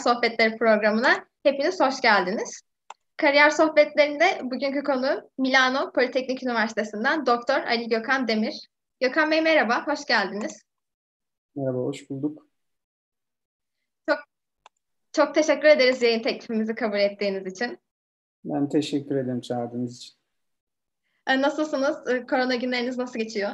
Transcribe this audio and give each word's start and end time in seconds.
Sohbetleri 0.00 0.58
programına 0.58 1.24
hepiniz 1.42 1.80
hoş 1.80 2.00
geldiniz. 2.00 2.62
Kariyer 3.16 3.50
sohbetlerinde 3.50 4.24
bugünkü 4.42 4.82
konu 4.82 5.30
Milano 5.38 5.92
Politeknik 5.92 6.42
Üniversitesi'nden 6.42 7.26
Doktor 7.26 7.54
Ali 7.54 7.88
Gökhan 7.88 8.28
Demir. 8.28 8.68
Gökhan 9.00 9.30
Bey 9.30 9.40
merhaba, 9.40 9.86
hoş 9.86 10.04
geldiniz. 10.06 10.62
Merhaba, 11.56 11.78
hoş 11.78 12.10
bulduk. 12.10 12.46
Çok 14.08 14.18
çok 15.12 15.34
teşekkür 15.34 15.68
ederiz 15.68 16.02
yayın 16.02 16.22
teklifimizi 16.22 16.74
kabul 16.74 16.98
ettiğiniz 16.98 17.52
için. 17.52 17.78
Ben 18.44 18.68
teşekkür 18.68 19.16
ederim 19.16 19.40
çağırdığınız 19.40 19.96
için. 19.96 20.14
Ee, 21.26 21.42
nasılsınız? 21.42 22.08
Ee, 22.08 22.26
korona 22.26 22.54
günleriniz 22.54 22.98
nasıl 22.98 23.18
geçiyor? 23.18 23.50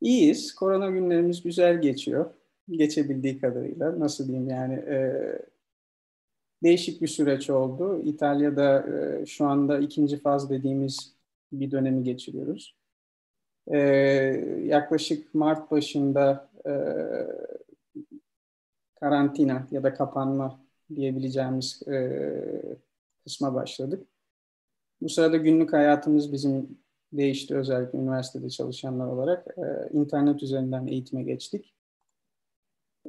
İyiyiz. 0.00 0.54
Korona 0.54 0.90
günlerimiz 0.90 1.42
güzel 1.42 1.80
geçiyor. 1.80 2.34
Geçebildiği 2.70 3.40
kadarıyla. 3.40 4.00
Nasıl 4.00 4.28
diyeyim 4.28 4.48
yani 4.48 4.74
e, 4.74 4.98
değişik 6.62 7.02
bir 7.02 7.06
süreç 7.08 7.50
oldu. 7.50 8.02
İtalya'da 8.04 8.86
e, 9.22 9.26
şu 9.26 9.46
anda 9.46 9.78
ikinci 9.78 10.20
faz 10.20 10.50
dediğimiz 10.50 11.14
bir 11.52 11.70
dönemi 11.70 12.04
geçiriyoruz. 12.04 12.76
E, 13.66 13.78
yaklaşık 14.64 15.34
Mart 15.34 15.70
başında 15.70 16.50
e, 16.66 16.72
karantina 19.00 19.66
ya 19.70 19.82
da 19.82 19.94
kapanma 19.94 20.60
diyebileceğimiz 20.94 21.82
e, 21.88 22.76
kısma 23.24 23.54
başladık. 23.54 24.06
Bu 25.00 25.08
sırada 25.08 25.36
günlük 25.36 25.72
hayatımız 25.72 26.32
bizim 26.32 26.78
değişti 27.12 27.56
özellikle 27.56 27.98
üniversitede 27.98 28.50
çalışanlar 28.50 29.06
olarak. 29.06 29.46
E, 29.58 29.88
internet 29.98 30.42
üzerinden 30.42 30.86
eğitime 30.86 31.22
geçtik. 31.22 31.73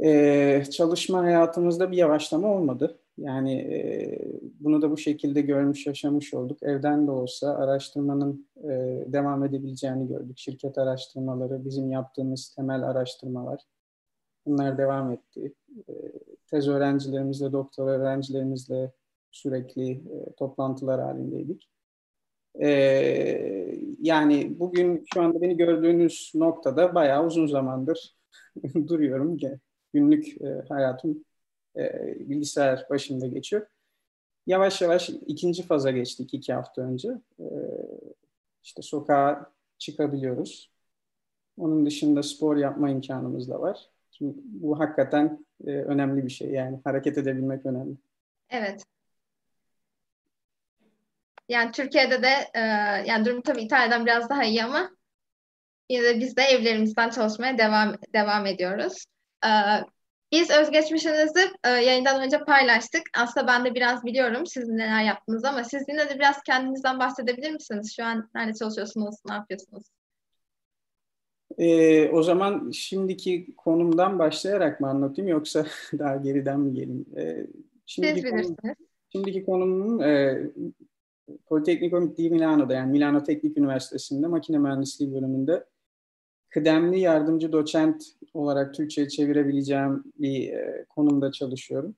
E, 0.04 0.64
çalışma 0.72 1.24
hayatımızda 1.24 1.92
bir 1.92 1.98
yavaşlama 1.98 2.48
olmadı. 2.48 3.00
Yani 3.18 3.54
e, 3.54 4.20
bunu 4.60 4.82
da 4.82 4.92
bu 4.92 4.98
şekilde 4.98 5.42
görmüş, 5.42 5.88
yaşamış 5.88 6.34
olduk. 6.34 6.64
Evden 6.64 7.08
de 7.08 7.12
olsa 7.12 7.56
araştırmanın 7.56 8.48
e, 8.64 8.70
devam 9.14 9.46
edebileceğini 9.46 10.08
gördük. 10.08 10.38
Şirket 10.38 10.78
araştırmaları, 10.78 11.66
bizim 11.66 11.92
yaptığımız 11.92 12.54
temel 12.56 12.84
araştırmalar 12.84 13.62
bunlar 14.46 14.78
devam 14.78 15.12
etti. 15.12 15.54
E, 15.90 15.94
tez 16.48 16.68
öğrencilerimizle, 16.68 17.52
doktor 17.52 17.88
öğrencilerimizle 17.88 18.92
sürekli 19.32 19.92
e, 19.92 20.34
toplantılar 20.38 21.02
halindeydik. 21.02 21.70
E, 22.62 22.70
yani 24.00 24.60
bugün 24.60 25.06
şu 25.14 25.22
anda 25.22 25.42
beni 25.42 25.58
gördüğünüz 25.58 26.32
noktada 26.36 26.96
bayağı 26.96 27.26
uzun 27.26 27.48
zamandır 27.48 28.16
duruyorum. 28.88 29.38
Günlük 29.96 30.42
e, 30.42 30.62
hayatım 30.70 31.26
e, 31.78 32.14
bilgisayar 32.20 32.86
başında 32.90 33.28
geçiyor. 33.28 33.68
Yavaş 34.48 34.82
yavaş 34.82 35.10
ikinci 35.10 35.64
faza 35.64 35.92
geçtik 35.92 36.34
iki 36.34 36.54
hafta 36.54 36.82
önce. 36.82 37.10
E, 37.40 37.48
işte 38.64 38.82
sokağa 38.82 39.52
çıkabiliyoruz. 39.78 40.72
Onun 41.58 41.86
dışında 41.86 42.24
spor 42.24 42.58
yapma 42.58 42.90
imkanımız 42.90 43.50
da 43.50 43.62
var. 43.62 43.90
Şimdi 44.12 44.34
bu 44.44 44.80
hakikaten 44.80 45.46
e, 45.68 45.72
önemli 45.72 46.26
bir 46.26 46.30
şey. 46.30 46.50
Yani 46.50 46.80
hareket 46.84 47.18
edebilmek 47.18 47.66
önemli. 47.66 47.96
Evet. 48.50 48.84
Yani 51.50 51.72
Türkiye'de 51.72 52.24
de 52.24 52.34
e, 52.54 52.60
yani 53.08 53.26
durum 53.26 53.42
tabii 53.42 53.62
İtalya'dan 53.62 54.06
biraz 54.06 54.30
daha 54.30 54.44
iyi 54.44 54.64
ama 54.64 54.90
yine 55.90 56.04
de 56.04 56.20
biz 56.20 56.38
de 56.38 56.42
evlerimizden 56.42 57.10
çalışmaya 57.10 57.58
devam 57.58 57.96
devam 58.14 58.46
ediyoruz. 58.46 59.06
E, 59.46 59.50
biz 60.32 60.50
özgeçmişinizi 60.50 61.52
e, 61.64 61.70
yayından 61.70 62.24
önce 62.24 62.40
paylaştık. 62.40 63.02
Aslında 63.18 63.48
ben 63.48 63.66
de 63.66 63.76
biraz 63.76 64.06
biliyorum 64.06 64.46
sizin 64.46 64.78
neler 64.78 65.04
yaptınız 65.04 65.46
ama 65.46 65.64
siz 65.64 65.84
yine 65.90 66.10
de 66.10 66.16
biraz 66.16 66.44
kendinizden 66.44 67.00
bahsedebilir 67.00 67.52
misiniz? 67.52 67.94
Şu 67.96 68.04
an 68.04 68.30
nerede 68.36 68.54
çalışıyorsunuz, 68.54 69.16
ne 69.30 69.34
yapıyorsunuz? 69.34 69.84
Ee, 71.58 72.10
o 72.10 72.24
zaman 72.24 72.72
şimdiki 72.72 73.56
konumdan 73.58 74.20
başlayarak 74.20 74.82
mı 74.82 74.90
anlatayım 74.90 75.32
yoksa 75.32 75.66
daha 76.00 76.16
geriden 76.16 76.60
mi 76.60 76.74
gelin? 76.74 77.08
Ee, 77.18 77.48
şimdiki 77.86 78.16
Siz 78.16 78.24
bilirsiniz. 78.24 78.56
Konum, 78.62 78.76
şimdiki 79.12 79.46
konumum 79.46 80.02
e, 80.02 80.42
Politecnico 81.46 82.18
di 82.18 82.30
Milano'da 82.30 82.74
yani 82.74 82.92
Milano 82.92 83.24
Teknik 83.24 83.58
Üniversitesi'nde 83.58 84.28
makine 84.28 84.58
mühendisliği 84.58 85.14
bölümünde 85.14 85.66
kıdemli 86.56 87.00
yardımcı 87.00 87.52
doçent 87.52 88.04
olarak 88.34 88.74
Türkçe'ye 88.74 89.10
çevirebileceğim 89.10 90.04
bir 90.20 90.54
e, 90.54 90.86
konumda 90.90 91.32
çalışıyorum. 91.32 91.96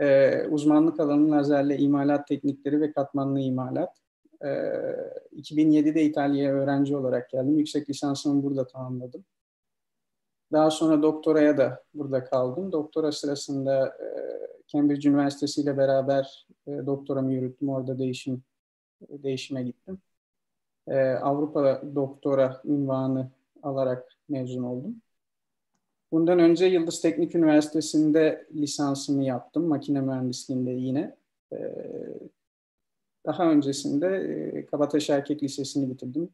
E, 0.00 0.42
uzmanlık 0.50 1.00
alanı 1.00 1.30
lazerle 1.30 1.78
imalat 1.78 2.28
teknikleri 2.28 2.80
ve 2.80 2.92
katmanlı 2.92 3.40
imalat. 3.40 3.98
E, 4.42 4.48
2007'de 5.36 6.02
İtalya'ya 6.02 6.52
öğrenci 6.54 6.96
olarak 6.96 7.30
geldim. 7.30 7.58
Yüksek 7.58 7.90
lisansımı 7.90 8.42
burada 8.42 8.66
tamamladım. 8.66 9.24
Daha 10.52 10.70
sonra 10.70 11.02
doktoraya 11.02 11.58
da 11.58 11.84
burada 11.94 12.24
kaldım. 12.24 12.72
Doktora 12.72 13.12
sırasında 13.12 13.86
e, 13.86 14.06
Cambridge 14.66 15.08
Üniversitesi 15.08 15.60
ile 15.60 15.78
beraber 15.78 16.46
e, 16.66 16.70
doktoramı 16.86 17.32
yürüttüm. 17.32 17.68
Orada 17.68 17.98
değişim 17.98 18.42
değişime 19.10 19.62
gittim. 19.62 19.98
E, 20.88 20.98
Avrupa 21.10 21.82
doktora 21.94 22.60
ünvanı 22.64 23.30
alarak 23.62 24.08
mezun 24.28 24.62
oldum. 24.62 25.02
Bundan 26.12 26.38
önce 26.38 26.66
Yıldız 26.66 27.00
Teknik 27.00 27.34
Üniversitesi'nde 27.34 28.46
lisansımı 28.54 29.24
yaptım. 29.24 29.68
Makine 29.68 30.00
mühendisliğinde 30.00 30.70
yine. 30.70 31.16
E, 31.52 31.58
daha 33.26 33.50
öncesinde 33.50 34.06
e, 34.06 34.66
Kabataş 34.66 35.10
Erkek 35.10 35.42
Lisesi'ni 35.42 35.90
bitirdim. 35.90 36.28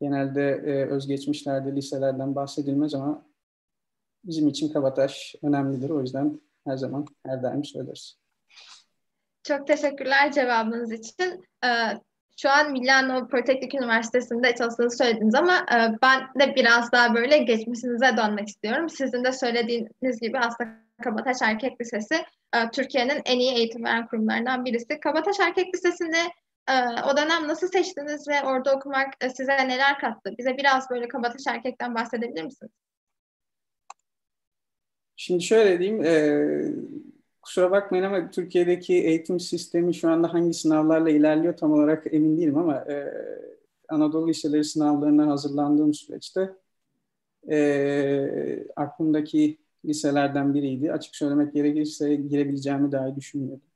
Genelde 0.00 0.50
e, 0.50 0.86
özgeçmişlerde 0.86 1.76
liselerden 1.76 2.34
bahsedilmez 2.34 2.94
ama 2.94 3.26
bizim 4.24 4.48
için 4.48 4.72
Kabataş 4.72 5.34
önemlidir. 5.42 5.90
O 5.90 6.00
yüzden 6.00 6.40
her 6.64 6.76
zaman 6.76 7.06
her 7.26 7.42
daim 7.42 7.64
söyleriz. 7.64 8.18
Çok 9.42 9.66
teşekkürler 9.66 10.32
cevabınız 10.32 10.92
için. 10.92 11.44
Şu 12.42 12.50
an 12.50 12.72
Milano 12.72 13.28
Politeknik 13.28 13.74
Üniversitesi'nde 13.74 14.54
çalıştığınızı 14.54 14.96
söylediniz 14.96 15.34
ama 15.34 15.56
e, 15.56 15.76
ben 16.02 16.20
de 16.40 16.54
biraz 16.54 16.92
daha 16.92 17.14
böyle 17.14 17.38
geçmişinize 17.38 18.16
dönmek 18.16 18.48
istiyorum. 18.48 18.88
Sizin 18.88 19.24
de 19.24 19.32
söylediğiniz 19.32 20.20
gibi 20.20 20.38
aslında 20.38 20.70
Kabataş 21.04 21.36
Erkek 21.42 21.80
Lisesi 21.80 22.14
e, 22.54 22.70
Türkiye'nin 22.72 23.22
en 23.24 23.38
iyi 23.38 23.54
eğitim 23.54 23.84
veren 23.84 24.06
kurumlarından 24.06 24.64
birisi. 24.64 25.00
Kabataş 25.00 25.40
Erkek 25.40 25.74
Lisesi'ni 25.74 26.30
e, 26.68 26.74
o 27.12 27.16
dönem 27.16 27.48
nasıl 27.48 27.68
seçtiniz 27.68 28.28
ve 28.28 28.42
orada 28.44 28.76
okumak 28.76 29.14
size 29.36 29.68
neler 29.68 29.98
kattı? 29.98 30.34
Bize 30.38 30.56
biraz 30.56 30.90
böyle 30.90 31.08
Kabataş 31.08 31.42
Erkek'ten 31.48 31.94
bahsedebilir 31.94 32.44
misiniz? 32.44 32.72
Şimdi 35.16 35.42
şöyle 35.42 35.78
diyeyim, 35.78 36.04
e, 36.04 36.12
kusura 37.50 37.70
bakmayın 37.70 38.04
ama 38.04 38.30
Türkiye'deki 38.30 38.94
eğitim 38.94 39.40
sistemi 39.40 39.94
şu 39.94 40.10
anda 40.10 40.34
hangi 40.34 40.54
sınavlarla 40.54 41.10
ilerliyor 41.10 41.56
tam 41.56 41.72
olarak 41.72 42.14
emin 42.14 42.38
değilim 42.38 42.58
ama 42.58 42.76
e, 42.76 43.14
Anadolu 43.88 44.28
Liseleri 44.28 44.64
sınavlarına 44.64 45.26
hazırlandığım 45.26 45.94
süreçte 45.94 46.54
e, 47.50 48.66
aklımdaki 48.76 49.58
liselerden 49.84 50.54
biriydi. 50.54 50.92
Açık 50.92 51.16
söylemek 51.16 51.54
gerekirse 51.54 52.14
girebileceğimi 52.14 52.92
dahi 52.92 53.16
düşünmüyordum. 53.16 53.66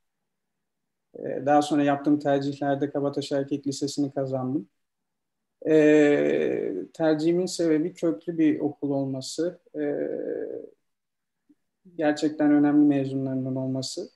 E, 1.18 1.46
daha 1.46 1.62
sonra 1.62 1.82
yaptığım 1.84 2.18
tercihlerde 2.18 2.90
Kabataş 2.90 3.32
Erkek 3.32 3.66
Lisesi'ni 3.66 4.12
kazandım. 4.12 4.68
E, 5.68 6.72
tercihimin 6.94 7.46
sebebi 7.46 7.94
köklü 7.94 8.38
bir 8.38 8.60
okul 8.60 8.90
olması. 8.90 9.60
E, 9.74 9.82
gerçekten 11.96 12.52
önemli 12.52 12.86
mezunlarının 12.86 13.56
olması. 13.56 14.10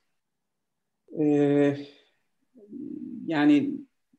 Ee, 1.19 1.77
yani 3.27 3.71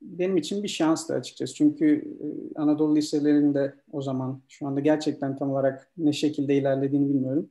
benim 0.02 0.38
için 0.38 0.64
bir 0.64 0.68
şanstı 0.68 1.14
açıkçası. 1.14 1.54
Çünkü 1.54 1.96
e, 1.96 2.60
Anadolu 2.60 2.96
liselerinde 2.96 3.76
o 3.92 4.02
zaman 4.02 4.42
şu 4.48 4.68
anda 4.68 4.80
gerçekten 4.80 5.36
tam 5.36 5.52
olarak 5.52 5.92
ne 5.98 6.14
şekilde 6.14 6.56
ilerlediğini 6.56 7.10
bilmiyorum. 7.10 7.50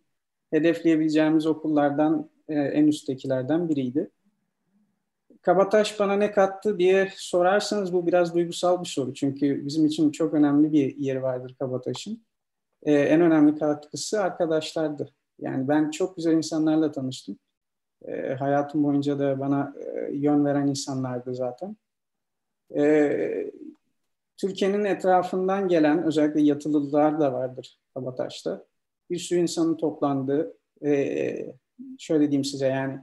Hedefleyebileceğimiz 0.50 1.46
okullardan 1.46 2.30
e, 2.48 2.54
en 2.54 2.86
üsttekilerden 2.86 3.68
biriydi. 3.68 4.10
Kabataş 5.42 6.00
bana 6.00 6.12
ne 6.12 6.30
kattı 6.30 6.78
diye 6.78 7.12
sorarsanız 7.16 7.92
bu 7.92 8.06
biraz 8.06 8.34
duygusal 8.34 8.80
bir 8.80 8.88
soru. 8.88 9.14
Çünkü 9.14 9.66
bizim 9.66 9.86
için 9.86 10.10
çok 10.10 10.34
önemli 10.34 10.72
bir 10.72 10.96
yeri 10.96 11.22
vardır 11.22 11.56
Kabataş'ın. 11.58 12.22
Ee, 12.82 12.92
en 12.92 13.20
önemli 13.20 13.58
katkısı 13.58 14.20
arkadaşlardı. 14.20 15.14
Yani 15.38 15.68
ben 15.68 15.90
çok 15.90 16.16
güzel 16.16 16.32
insanlarla 16.32 16.92
tanıştım. 16.92 17.38
E, 18.06 18.34
hayatım 18.34 18.84
boyunca 18.84 19.18
da 19.18 19.40
bana 19.40 19.74
e, 19.80 20.10
yön 20.12 20.44
veren 20.44 20.66
insanlardı 20.66 21.34
zaten. 21.34 21.76
E, 22.76 23.52
Türkiye'nin 24.36 24.84
etrafından 24.84 25.68
gelen 25.68 26.02
özellikle 26.02 26.42
yatılılar 26.42 27.20
da 27.20 27.32
vardır 27.32 27.78
Kabataş'ta. 27.94 28.64
Bir 29.10 29.18
sürü 29.18 29.40
insanın 29.40 29.76
toplandığı, 29.76 30.56
e, 30.84 31.54
şöyle 31.98 32.20
diyeyim 32.20 32.44
size 32.44 32.66
yani 32.66 32.98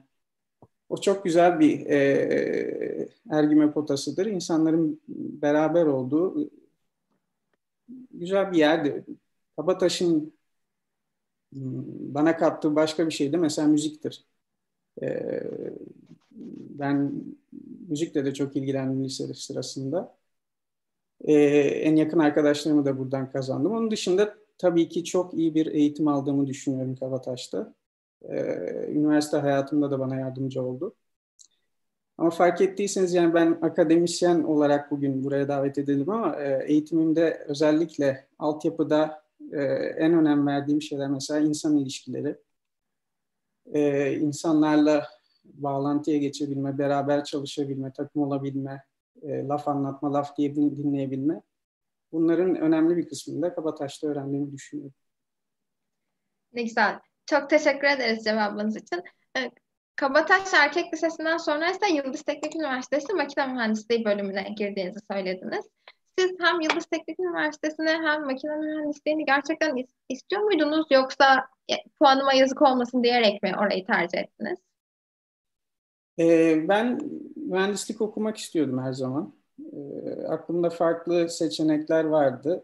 o 0.90 1.02
çok 1.02 1.24
güzel 1.24 1.60
bir 1.60 1.86
e, 1.86 3.10
ergüme 3.32 3.72
potasıdır. 3.72 4.26
İnsanların 4.26 5.02
beraber 5.08 5.86
olduğu 5.86 6.50
güzel 8.12 8.52
bir 8.52 8.58
yerdi. 8.58 9.06
Kabataş'ın 9.56 10.34
bana 11.52 12.38
kattığı 12.38 12.76
başka 12.76 13.08
bir 13.08 13.12
şey 13.12 13.34
de 13.34 13.38
mesela 13.38 13.68
müziktir. 13.68 14.26
E, 15.02 15.08
ben 16.80 17.12
müzikle 17.90 18.26
de 18.26 18.34
çok 18.34 18.56
ilgilendim 18.56 19.04
lise 19.04 19.34
sırasında. 19.34 20.18
E, 21.22 21.34
en 21.60 21.96
yakın 21.96 22.20
arkadaşlarımı 22.20 22.86
da 22.86 22.98
buradan 22.98 23.32
kazandım. 23.32 23.72
Onun 23.72 23.92
dışında 23.92 24.36
tabii 24.58 24.90
ki 24.90 25.04
çok 25.04 25.34
iyi 25.34 25.56
bir 25.56 25.66
eğitim 25.66 26.08
aldığımı 26.08 26.48
düşünüyorum 26.48 26.96
Kabataş'ta. 26.96 27.74
Ee, 28.30 28.88
üniversite 28.92 29.38
hayatımda 29.38 29.92
da 29.92 30.00
bana 30.00 30.16
yardımcı 30.16 30.64
oldu. 30.64 30.96
Ama 32.18 32.30
fark 32.30 32.62
ettiyseniz 32.62 33.14
yani 33.14 33.34
ben 33.34 33.60
akademisyen 33.62 34.44
olarak 34.44 34.92
bugün 34.92 35.24
buraya 35.24 35.48
davet 35.48 35.78
edildim 35.78 36.10
ama 36.10 36.36
e, 36.36 36.66
eğitimimde 36.68 37.46
özellikle 37.48 38.28
altyapıda 38.40 39.25
e, 39.52 39.62
en 39.98 40.14
önem 40.14 40.48
verdiğim 40.48 40.82
şeyler 40.82 41.10
mesela 41.10 41.40
insan 41.40 41.78
ilişkileri. 41.78 42.38
E, 43.74 44.14
insanlarla 44.14 45.08
bağlantıya 45.44 46.18
geçebilme, 46.18 46.78
beraber 46.78 47.24
çalışabilme, 47.24 47.94
takım 47.94 48.22
olabilme, 48.22 48.84
e, 49.22 49.48
laf 49.48 49.68
anlatma, 49.68 50.14
laf 50.14 50.38
diye 50.38 50.56
dinleyebilme. 50.56 51.42
Bunların 52.12 52.56
önemli 52.56 52.98
bir 52.98 53.10
kısmını 53.10 53.42
da 53.42 53.56
Kabataş'ta 53.56 54.08
öğrendiğimi 54.08 54.52
düşünüyorum. 54.52 54.94
Ne 56.54 56.64
güzel. 56.64 57.00
Çok 57.26 57.50
teşekkür 57.50 57.88
ederiz 57.88 58.24
cevabınız 58.24 58.76
için. 58.76 59.04
Evet. 59.36 59.54
Kabataş 59.96 60.54
Erkek 60.54 60.94
Lisesi'nden 60.94 61.38
sonra 61.38 61.72
ise 61.72 61.94
Yıldız 61.94 62.22
Teknik 62.22 62.56
Üniversitesi 62.56 63.14
Makine 63.14 63.48
Mühendisliği 63.48 64.06
bölümüne 64.06 64.54
girdiğinizi 64.58 65.00
söylediniz. 65.12 65.66
Siz 66.20 66.32
hem 66.40 66.62
Yıldız 66.62 66.86
Teknik 66.86 67.20
Üniversitesi'ne 67.20 67.90
hem 67.90 68.26
makine 68.26 68.56
mühendisliğini 68.56 69.26
gerçekten 69.26 69.86
istiyor 70.10 70.42
muydunuz 70.42 70.88
yoksa 70.92 71.48
puanıma 72.00 72.34
yazık 72.34 72.62
olmasın 72.62 73.04
diyerek 73.04 73.44
mi 73.44 73.54
orayı 73.60 73.86
tercih 73.86 74.20
ettiniz? 74.20 74.60
Ee, 76.20 76.68
ben 76.68 77.00
mühendislik 77.36 78.02
okumak 78.02 78.38
istiyordum 78.38 78.80
her 78.80 78.94
zaman. 78.94 79.34
Ee, 79.74 80.28
aklımda 80.30 80.70
farklı 80.70 81.30
seçenekler 81.30 82.04
vardı 82.04 82.64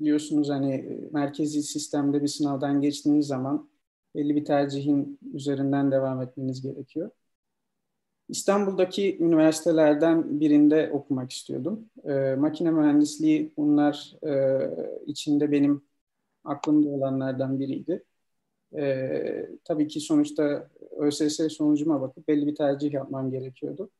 biliyorsunuz 0.00 0.50
hani 0.50 0.74
e, 0.74 1.08
merkezi 1.12 1.62
sistemde 1.62 2.22
bir 2.22 2.28
sınavdan 2.28 2.80
geçtiğiniz 2.80 3.26
zaman 3.26 3.68
belli 4.14 4.36
bir 4.36 4.44
tercihin 4.44 5.18
üzerinden 5.34 5.90
devam 5.92 6.22
etmeniz 6.22 6.62
gerekiyor. 6.62 7.10
İstanbul'daki 8.28 9.18
üniversitelerden 9.20 10.40
birinde 10.40 10.90
okumak 10.92 11.32
istiyordum. 11.32 11.90
E, 12.04 12.34
makine 12.34 12.70
mühendisliği 12.70 13.52
bunlar 13.56 14.16
e, 14.26 14.70
içinde 15.06 15.52
benim 15.52 15.82
aklımda 16.44 16.88
olanlardan 16.88 17.60
biriydi. 17.60 18.04
E, 18.76 19.48
tabii 19.64 19.88
ki 19.88 20.00
sonuçta 20.00 20.70
ÖSS 20.96 21.40
sonucuma 21.48 22.00
bakıp 22.00 22.28
belli 22.28 22.46
bir 22.46 22.54
tercih 22.54 22.92
yapmam 22.92 23.30
gerekiyordu. 23.30 23.90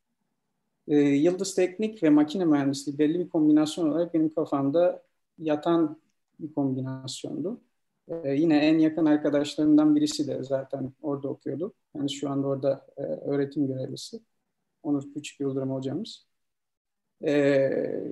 E, 0.88 0.96
Yıldız 0.99 1.55
Teknik 1.55 2.02
ve 2.02 2.11
makine 2.11 2.44
mühendisliği 2.44 2.99
belli 2.99 3.19
bir 3.19 3.28
kombinasyon 3.28 3.90
olarak 3.90 4.14
benim 4.14 4.34
kafamda 4.34 5.02
yatan 5.38 6.00
bir 6.40 6.55
kombinasyondu. 6.55 7.61
Ee, 8.08 8.34
yine 8.34 8.58
en 8.58 8.78
yakın 8.78 9.06
arkadaşlarımdan 9.06 9.96
birisi 9.96 10.26
de 10.28 10.42
zaten 10.44 10.92
orada 11.02 11.28
okuyordu. 11.28 11.74
Yani 11.96 12.10
şu 12.10 12.30
anda 12.30 12.46
orada 12.46 12.86
e, 12.96 13.02
öğretim 13.02 13.66
görevlisi. 13.66 14.20
Onur 14.82 15.14
Küçük 15.14 15.40
Yıldırım 15.40 15.70
hocamız. 15.70 16.26
Ee, 17.22 17.30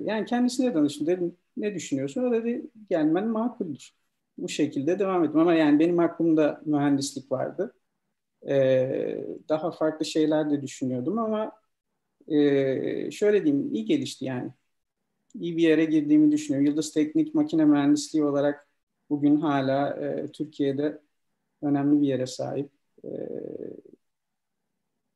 yani 0.05 0.25
kendisine 0.25 0.73
danıştım. 0.73 1.07
Dedim 1.07 1.37
ne 1.57 1.75
düşünüyorsun? 1.75 2.23
O 2.23 2.31
dedi 2.31 2.71
gelmen 2.89 3.27
makuldür. 3.27 3.93
Bu 4.37 4.49
şekilde 4.49 4.99
devam 4.99 5.23
ettim. 5.23 5.39
Ama 5.39 5.53
yani 5.53 5.79
benim 5.79 5.99
aklımda 5.99 6.61
mühendislik 6.65 7.31
vardı. 7.31 7.73
Ee, 8.49 9.25
daha 9.49 9.71
farklı 9.71 10.05
şeyler 10.05 10.51
de 10.51 10.61
düşünüyordum 10.61 11.19
ama 11.19 11.51
e, 12.27 13.11
şöyle 13.11 13.45
diyeyim 13.45 13.73
iyi 13.75 13.85
gelişti 13.85 14.25
yani 14.25 14.53
iyi 15.35 15.57
bir 15.57 15.63
yere 15.63 15.85
girdiğimi 15.85 16.31
düşünüyorum. 16.31 16.67
Yıldız 16.67 16.93
Teknik 16.93 17.35
Makine 17.35 17.65
Mühendisliği 17.65 18.25
olarak 18.25 18.64
bugün 19.09 19.35
hala 19.41 19.89
e, 19.89 20.31
Türkiye'de 20.31 21.01
önemli 21.61 22.01
bir 22.01 22.07
yere 22.07 22.25
sahip. 22.25 22.71
E, 23.03 23.09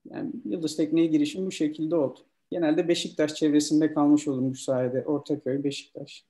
yani 0.06 0.32
Yıldız 0.46 0.78
Tekniğe 0.78 1.08
girişim 1.08 1.46
bu 1.46 1.52
şekilde 1.52 1.96
oldu. 1.96 2.20
Genelde 2.52 2.88
Beşiktaş 2.88 3.34
çevresinde 3.34 3.94
kalmış 3.94 4.28
oldum 4.28 4.52
bu 4.52 4.56
sayede. 4.56 5.06
Ortaköy, 5.06 5.64
Beşiktaş. 5.64 6.26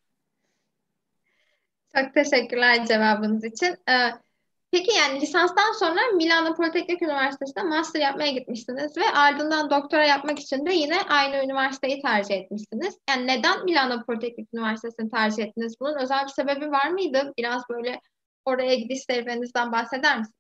Çok 1.96 2.14
teşekkürler 2.14 2.86
cevabınız 2.86 3.44
için. 3.44 3.76
Ee, 3.90 4.29
Peki 4.72 4.92
yani 4.98 5.22
lisanstan 5.22 5.74
sonra 5.80 6.00
Milano 6.16 6.56
Politeknik 6.56 7.02
Üniversitesi'nde 7.02 7.64
master 7.64 8.02
yapmaya 8.02 8.32
gitmişsiniz 8.32 8.98
ve 8.98 9.04
ardından 9.16 9.70
doktora 9.70 10.06
yapmak 10.06 10.40
için 10.40 10.66
de 10.66 10.74
yine 10.74 11.02
aynı 11.10 11.46
üniversiteyi 11.46 12.02
tercih 12.02 12.36
etmişsiniz. 12.36 12.98
Yani 13.10 13.28
neden 13.28 13.66
Milano 13.66 14.04
Politeknik 14.06 14.48
Üniversitesi'ni 14.54 15.10
tercih 15.10 15.44
ettiniz? 15.44 15.76
Bunun 15.80 15.98
özel 16.04 16.24
bir 16.24 16.32
sebebi 16.32 16.72
var 16.72 16.90
mıydı? 16.90 17.34
Biraz 17.38 17.64
böyle 17.70 18.02
oraya 18.46 18.76
gidiş 18.76 19.04
serüveninizden 19.04 19.72
bahseder 19.72 20.20
misiniz? 20.20 20.40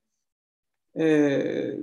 Ee, 0.99 1.75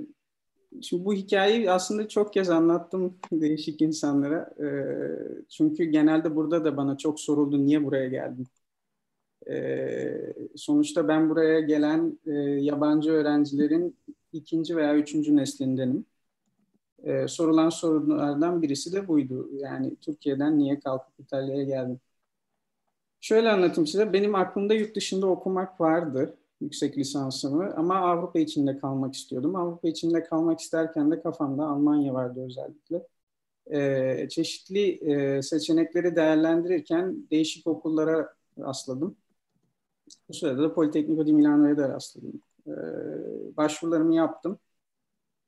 şimdi 0.81 1.05
bu 1.05 1.13
hikayeyi 1.13 1.71
aslında 1.71 2.07
çok 2.07 2.33
kez 2.33 2.49
anlattım 2.49 3.17
değişik 3.31 3.81
insanlara. 3.81 4.49
Ee, 4.59 4.67
çünkü 5.49 5.83
genelde 5.85 6.35
burada 6.35 6.65
da 6.65 6.77
bana 6.77 6.97
çok 6.97 7.19
soruldu 7.19 7.65
niye 7.65 7.83
buraya 7.83 8.07
geldim 8.07 8.45
e, 8.45 8.56
sonuçta 10.55 11.07
ben 11.07 11.29
buraya 11.29 11.59
gelen 11.59 12.19
yabancı 12.59 13.11
öğrencilerin 13.11 13.97
ikinci 14.33 14.77
veya 14.77 14.95
üçüncü 14.95 15.35
neslindenim. 15.35 16.05
Sorulan 17.27 17.69
sorulardan 17.69 18.61
birisi 18.61 18.93
de 18.93 19.07
buydu. 19.07 19.49
Yani 19.53 19.95
Türkiye'den 19.95 20.59
niye 20.59 20.79
kalkıp 20.79 21.19
İtalya'ya 21.19 21.63
geldim? 21.63 21.99
Şöyle 23.21 23.49
anlatayım 23.51 23.87
size. 23.87 24.13
Benim 24.13 24.35
aklımda 24.35 24.73
yurt 24.73 24.95
dışında 24.95 25.27
okumak 25.27 25.81
vardı 25.81 26.37
yüksek 26.61 26.97
lisansımı 26.97 27.73
ama 27.75 27.95
Avrupa 27.95 28.39
içinde 28.39 28.77
kalmak 28.77 29.15
istiyordum. 29.15 29.55
Avrupa 29.55 29.87
içinde 29.87 30.23
kalmak 30.23 30.59
isterken 30.59 31.11
de 31.11 31.21
kafamda 31.21 31.65
Almanya 31.67 32.13
vardı 32.13 32.45
özellikle. 32.45 33.07
Ee, 33.71 34.27
çeşitli 34.29 35.11
e, 35.11 35.41
seçenekleri 35.41 36.15
değerlendirirken 36.15 37.27
değişik 37.31 37.67
okullara 37.67 38.33
rastladım. 38.59 39.15
Bu 40.29 40.33
sırada 40.33 40.63
da 40.63 40.73
Politeknik 40.73 41.27
di 41.27 41.33
Milano'ya 41.33 41.77
da 41.77 41.89
rastladım. 41.89 42.41
Ee, 42.67 42.71
başvurularımı 43.57 44.15
yaptım. 44.15 44.59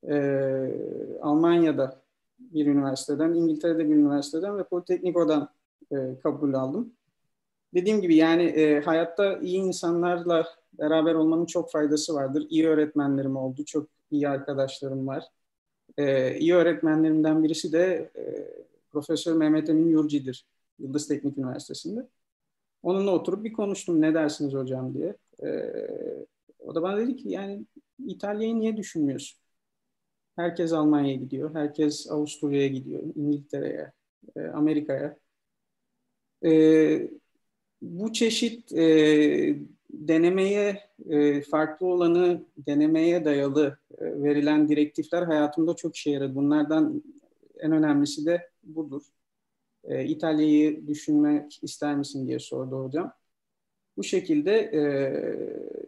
Ee, 0.09 1.19
Almanya'da 1.21 2.01
bir 2.39 2.65
üniversiteden, 2.65 3.33
İngiltere'de 3.33 3.89
bir 3.89 3.95
üniversiteden 3.95 4.57
ve 4.57 4.63
Politekniko'dan 4.63 5.49
e, 5.91 5.95
kabul 6.23 6.53
aldım. 6.53 6.93
Dediğim 7.73 8.01
gibi 8.01 8.15
yani 8.15 8.43
e, 8.43 8.81
hayatta 8.81 9.37
iyi 9.37 9.57
insanlarla 9.57 10.47
beraber 10.73 11.13
olmanın 11.13 11.45
çok 11.45 11.71
faydası 11.71 12.13
vardır. 12.15 12.47
İyi 12.49 12.67
öğretmenlerim 12.67 13.35
oldu, 13.35 13.65
çok 13.65 13.87
iyi 14.11 14.29
arkadaşlarım 14.29 15.07
var. 15.07 15.23
E, 15.97 16.35
iyi 16.37 16.55
öğretmenlerimden 16.55 17.43
birisi 17.43 17.71
de 17.73 18.11
e, 18.15 18.23
Profesör 18.91 19.35
Mehmet 19.35 19.69
Emin 19.69 19.89
Yurci'dir, 19.89 20.45
Yıldız 20.79 21.07
Teknik 21.07 21.37
Üniversitesi'nde. 21.37 22.07
Onunla 22.83 23.11
oturup 23.11 23.43
bir 23.43 23.53
konuştum 23.53 24.01
ne 24.01 24.13
dersiniz 24.13 24.53
hocam 24.53 24.93
diye. 24.93 25.15
Ee, 25.43 26.25
o 26.59 26.75
da 26.75 26.81
bana 26.81 26.97
dedi 26.97 27.15
ki 27.15 27.29
yani 27.29 27.65
İtalya'yı 28.07 28.59
niye 28.59 28.77
düşünmüyorsun? 28.77 29.39
Herkes 30.35 30.73
Almanya'ya 30.73 31.15
gidiyor, 31.15 31.55
herkes 31.55 32.11
Avusturya'ya 32.11 32.67
gidiyor, 32.67 33.03
İngiltere'ye, 33.15 33.91
e, 34.35 34.41
Amerika'ya. 34.41 35.17
E, 36.45 37.09
bu 37.81 38.13
çeşit 38.13 38.73
e, 38.73 39.55
denemeye, 39.89 40.89
e, 41.09 41.41
farklı 41.41 41.87
olanı 41.87 42.45
denemeye 42.57 43.25
dayalı 43.25 43.77
e, 43.97 44.23
verilen 44.23 44.69
direktifler 44.69 45.23
hayatımda 45.23 45.75
çok 45.75 45.95
işe 45.95 46.11
yaradı. 46.11 46.35
Bunlardan 46.35 47.03
en 47.59 47.71
önemlisi 47.71 48.25
de 48.25 48.49
budur 48.63 49.03
e, 49.89 50.05
İtalya'yı 50.05 50.87
düşünmek 50.87 51.59
ister 51.63 51.95
misin 51.97 52.27
diye 52.27 52.39
sordu 52.39 52.83
hocam. 52.85 53.13
Bu 53.97 54.03
şekilde 54.03 54.51
e, 54.53 54.81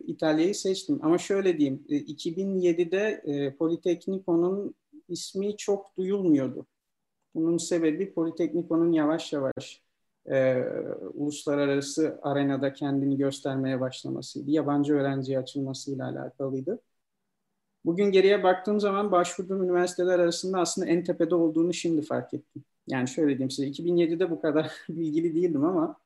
İtalya'yı 0.08 0.55
seçtim. 0.55 1.00
Ama 1.03 1.17
şöyle 1.17 1.58
diyeyim, 1.58 1.86
e, 1.89 1.96
2007'de 1.98 3.22
e, 3.25 3.55
Politekniko'nun 3.55 4.75
ismi 5.08 5.58
çok 5.58 5.98
duyulmuyordu. 5.98 6.67
Bunun 7.36 7.58
sebebi 7.58 8.13
Politekniko'nun 8.13 8.91
yavaş 8.91 9.34
yavaş 9.34 9.84
e, 10.31 10.63
uluslararası 11.13 12.20
arenada 12.22 12.74
kendini 12.74 13.17
göstermeye 13.17 13.79
başlamasıydı. 13.79 14.51
Yabancı 14.51 14.93
öğrenciye 14.93 15.39
açılmasıyla 15.39 16.05
alakalıydı. 16.10 16.81
Bugün 17.86 18.12
geriye 18.12 18.43
baktığım 18.43 18.79
zaman 18.79 19.12
başvurduğum 19.12 19.63
üniversiteler 19.63 20.20
arasında 20.20 20.60
aslında 20.60 20.88
en 20.88 21.03
tepede 21.03 21.36
olduğunu 21.36 21.74
şimdi 21.74 22.01
fark 22.01 22.34
ettim. 22.34 22.63
Yani 22.88 23.07
şöyle 23.07 23.29
diyeyim 23.29 23.51
size 23.51 23.67
2007'de 23.67 24.31
bu 24.31 24.41
kadar 24.41 24.71
bilgili 24.89 25.35
değildim 25.35 25.63
ama 25.65 25.97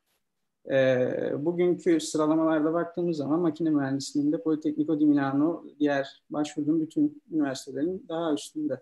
e, 0.71 1.45
bugünkü 1.45 1.99
sıralamalarda 1.99 2.73
baktığımız 2.73 3.17
zaman 3.17 3.39
makine 3.39 3.69
mühendisliğinde 3.69 4.41
Politecnico 4.41 4.99
di 4.99 5.05
Milano 5.05 5.65
diğer 5.79 6.23
başvurduğum 6.29 6.81
bütün 6.81 7.23
üniversitelerin 7.31 8.05
daha 8.09 8.33
üstünde. 8.33 8.81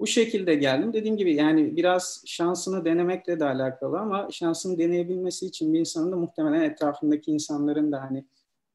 Bu 0.00 0.06
şekilde 0.06 0.54
geldim. 0.54 0.92
Dediğim 0.92 1.16
gibi 1.16 1.34
yani 1.34 1.76
biraz 1.76 2.22
şansını 2.26 2.84
denemekle 2.84 3.40
de 3.40 3.44
alakalı 3.44 3.98
ama 3.98 4.28
şansını 4.30 4.78
deneyebilmesi 4.78 5.46
için 5.46 5.74
bir 5.74 5.80
insanın 5.80 6.12
da 6.12 6.16
muhtemelen 6.16 6.60
etrafındaki 6.60 7.30
insanların 7.30 7.92
da 7.92 8.02
hani 8.02 8.24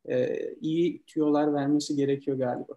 e, 0.10 0.40
iyi 0.62 1.04
tüyolar 1.04 1.54
vermesi 1.54 1.96
gerekiyor 1.96 2.38
galiba. 2.38 2.74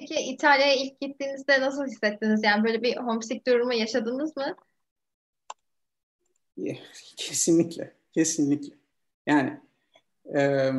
Peki 0.00 0.14
İtalya'ya 0.14 0.74
ilk 0.74 1.00
gittiğinizde 1.00 1.60
nasıl 1.60 1.86
hissettiniz? 1.86 2.40
Yani 2.44 2.64
böyle 2.64 2.82
bir 2.82 2.96
homesick 2.96 3.46
durumu 3.46 3.74
yaşadınız 3.74 4.36
mı? 4.36 4.56
Kesinlikle, 7.16 7.92
kesinlikle. 8.12 8.74
Yani 9.26 9.60
e, 10.34 10.70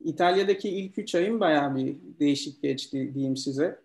İtalya'daki 0.00 0.68
ilk 0.68 0.98
üç 0.98 1.14
ayım 1.14 1.40
bayağı 1.40 1.74
bir 1.76 1.96
değişik 2.20 2.62
geçti 2.62 3.14
diyeyim 3.14 3.36
size. 3.36 3.80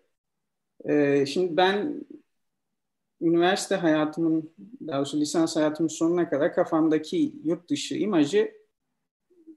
E, 0.84 1.26
şimdi 1.26 1.56
ben 1.56 2.04
üniversite 3.20 3.74
hayatımın, 3.74 4.54
daha 4.86 4.98
doğrusu 4.98 5.20
lisans 5.20 5.56
hayatımın 5.56 5.88
sonuna 5.88 6.28
kadar 6.28 6.54
kafamdaki 6.54 7.34
yurt 7.44 7.70
dışı 7.70 7.94
imajı 7.94 8.61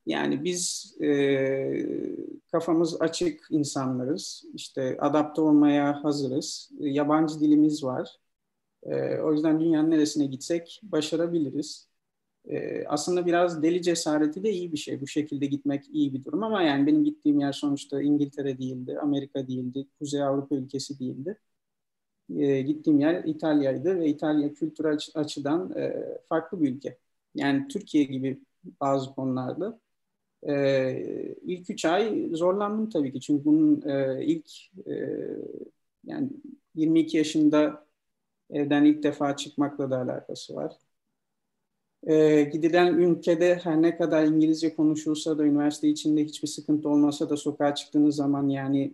yani 0.05 0.43
biz 0.43 0.95
e, 1.01 1.09
kafamız 2.51 3.01
açık 3.01 3.47
insanlarız. 3.50 4.45
İşte 4.53 4.97
adapte 5.00 5.41
olmaya 5.41 6.03
hazırız. 6.03 6.71
E, 6.79 6.89
yabancı 6.89 7.39
dilimiz 7.39 7.83
var. 7.83 8.17
E, 8.83 9.19
o 9.19 9.33
yüzden 9.33 9.59
dünyanın 9.59 9.91
neresine 9.91 10.25
gitsek 10.25 10.81
başarabiliriz. 10.83 11.89
E, 12.50 12.85
aslında 12.88 13.25
biraz 13.25 13.63
deli 13.63 13.81
cesareti 13.81 14.43
de 14.43 14.51
iyi 14.51 14.71
bir 14.74 14.77
şey. 14.77 15.01
Bu 15.01 15.07
şekilde 15.07 15.45
gitmek 15.45 15.89
iyi 15.89 16.13
bir 16.13 16.25
durum 16.25 16.43
ama 16.43 16.62
yani 16.62 16.88
benim 16.88 17.03
gittiğim 17.03 17.39
yer 17.39 17.51
sonuçta 17.53 18.01
İngiltere 18.01 18.57
değildi, 18.59 19.00
Amerika 19.01 19.47
değildi, 19.47 19.88
Kuzey 20.00 20.24
Avrupa 20.24 20.55
ülkesi 20.55 21.00
değildi. 21.00 21.38
E, 22.35 22.62
gittiğim 22.62 23.00
yer 23.00 23.24
İtalya'ydı 23.24 24.00
ve 24.00 24.07
İtalya 24.09 24.53
kültür 24.53 24.85
açıdan 25.15 25.77
e, 25.77 26.05
farklı 26.29 26.62
bir 26.62 26.75
ülke. 26.75 26.97
Yani 27.35 27.67
Türkiye 27.67 28.03
gibi 28.03 28.41
bazı 28.81 29.15
konularda 29.15 29.79
e, 30.44 31.36
ilk 31.42 31.70
üç 31.70 31.86
ay 31.86 32.30
zorlandım 32.34 32.89
tabii 32.89 33.13
ki. 33.13 33.22
Çünkü 33.22 33.46
bunun 33.46 33.82
e, 33.89 34.25
ilk 34.25 34.51
e, 34.88 34.94
yani 36.06 36.30
22 36.75 37.18
yaşında 37.18 37.88
evden 38.50 38.86
ilk 38.86 39.04
defa 39.04 39.36
çıkmakla 39.36 39.92
da 39.92 39.98
alakası 40.01 40.56
var. 40.56 40.74
E, 42.08 42.44
gidilen 42.44 42.94
ülkede 42.94 43.56
her 43.63 43.82
ne 43.82 43.98
kadar 43.98 44.24
İngilizce 44.24 44.75
konuşulsa 44.75 45.38
da 45.38 45.44
üniversite 45.44 45.89
içinde 45.89 46.25
hiçbir 46.25 46.48
sıkıntı 46.48 46.89
olmasa 46.89 47.30
da 47.30 47.38
sokağa 47.38 47.75
çıktığınız 47.75 48.15
zaman 48.15 48.50
yani 48.50 48.94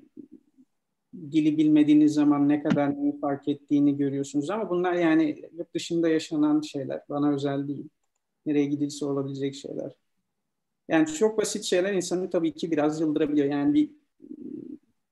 dili 1.32 1.58
bilmediğiniz 1.58 2.14
zaman 2.14 2.50
ne 2.50 2.64
kadar 2.64 2.98
neyi 2.98 3.20
fark 3.20 3.48
ettiğini 3.48 3.98
görüyorsunuz 3.98 4.50
ama 4.50 4.70
bunlar 4.70 4.94
yani 4.94 5.50
yurt 5.58 5.74
dışında 5.74 6.10
yaşanan 6.10 6.62
şeyler. 6.62 7.02
Bana 7.10 7.34
özel 7.34 7.68
değil. 7.68 7.90
Nereye 8.46 8.66
gidilse 8.66 9.06
olabilecek 9.06 9.56
şeyler. 9.56 9.92
Yani 10.92 11.08
çok 11.08 11.38
basit 11.38 11.64
şeyler 11.64 11.94
insanı 11.94 12.30
tabii 12.30 12.54
ki 12.54 12.72
biraz 12.72 13.02
yıldırabiliyor. 13.02 13.48
Yani 13.48 13.74
bir 13.74 13.90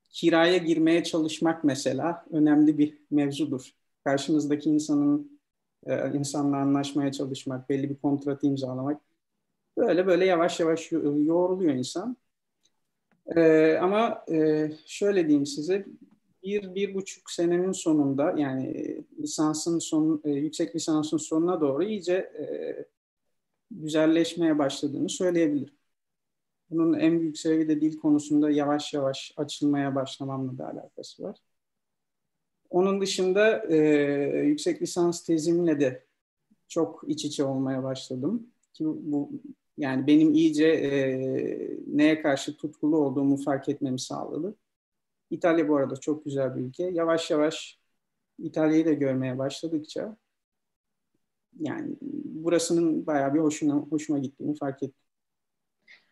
kiraya 0.09 0.57
girmeye 0.57 1.03
çalışmak 1.03 1.63
mesela 1.63 2.25
önemli 2.31 2.77
bir 2.77 2.98
mevzudur. 3.12 3.71
Karşınızdaki 4.03 4.69
insanın 4.69 5.39
e, 5.86 6.12
insanla 6.13 6.57
anlaşmaya 6.57 7.12
çalışmak, 7.12 7.69
belli 7.69 7.89
bir 7.89 7.95
kontratı 7.95 8.48
imzalamak. 8.48 9.01
Böyle 9.77 10.07
böyle 10.07 10.25
yavaş 10.25 10.59
yavaş 10.59 10.91
yoğruluyor 10.91 11.74
insan. 11.74 12.17
E, 13.36 13.74
ama 13.81 14.25
e, 14.31 14.69
şöyle 14.86 15.27
diyeyim 15.27 15.45
size, 15.45 15.86
bir, 16.43 16.75
bir 16.75 16.93
buçuk 16.93 17.31
senenin 17.31 17.71
sonunda 17.71 18.33
yani 18.38 18.98
lisansın 19.19 19.79
son, 19.79 20.21
yüksek 20.25 20.75
lisansın 20.75 21.17
sonuna 21.17 21.62
doğru 21.62 21.83
iyice 21.83 22.13
e, 22.13 22.45
güzelleşmeye 23.71 24.59
başladığını 24.59 25.09
söyleyebilirim. 25.09 25.75
Bunun 26.69 26.93
en 26.93 27.19
büyük 27.19 27.38
sebebi 27.38 27.67
de 27.67 27.81
dil 27.81 27.97
konusunda 27.97 28.51
yavaş 28.51 28.93
yavaş 28.93 29.33
açılmaya 29.38 29.95
başlamamla 29.95 30.57
da 30.57 30.67
alakası 30.67 31.23
var. 31.23 31.38
Onun 32.69 33.01
dışında 33.01 33.65
e, 33.73 33.77
yüksek 34.45 34.81
lisans 34.81 35.23
tezimle 35.23 35.79
de 35.79 36.05
çok 36.67 37.03
iç 37.07 37.25
içe 37.25 37.43
olmaya 37.43 37.83
başladım. 37.83 38.47
Ki 38.73 38.85
bu 38.85 39.31
yani 39.77 40.07
benim 40.07 40.33
iyice 40.33 40.67
e, 40.67 40.91
neye 41.88 42.21
karşı 42.21 42.57
tutkulu 42.57 42.97
olduğumu 42.97 43.38
fark 43.38 43.69
etmemi 43.69 43.99
sağladı. 43.99 44.55
İtalya 45.29 45.69
bu 45.69 45.75
arada 45.77 45.95
çok 45.95 46.25
güzel 46.25 46.55
bir 46.55 46.61
ülke. 46.61 46.83
Yavaş 46.83 47.31
yavaş 47.31 47.79
İtalya'yı 48.39 48.85
da 48.85 48.93
görmeye 48.93 49.38
başladıkça 49.38 50.17
yani 51.59 51.95
burasının 52.23 53.07
bayağı 53.07 53.33
bir 53.33 53.39
hoşuna, 53.39 53.73
hoşuma 53.73 54.19
gittiğini 54.19 54.55
fark 54.55 54.83
ettim. 54.83 55.03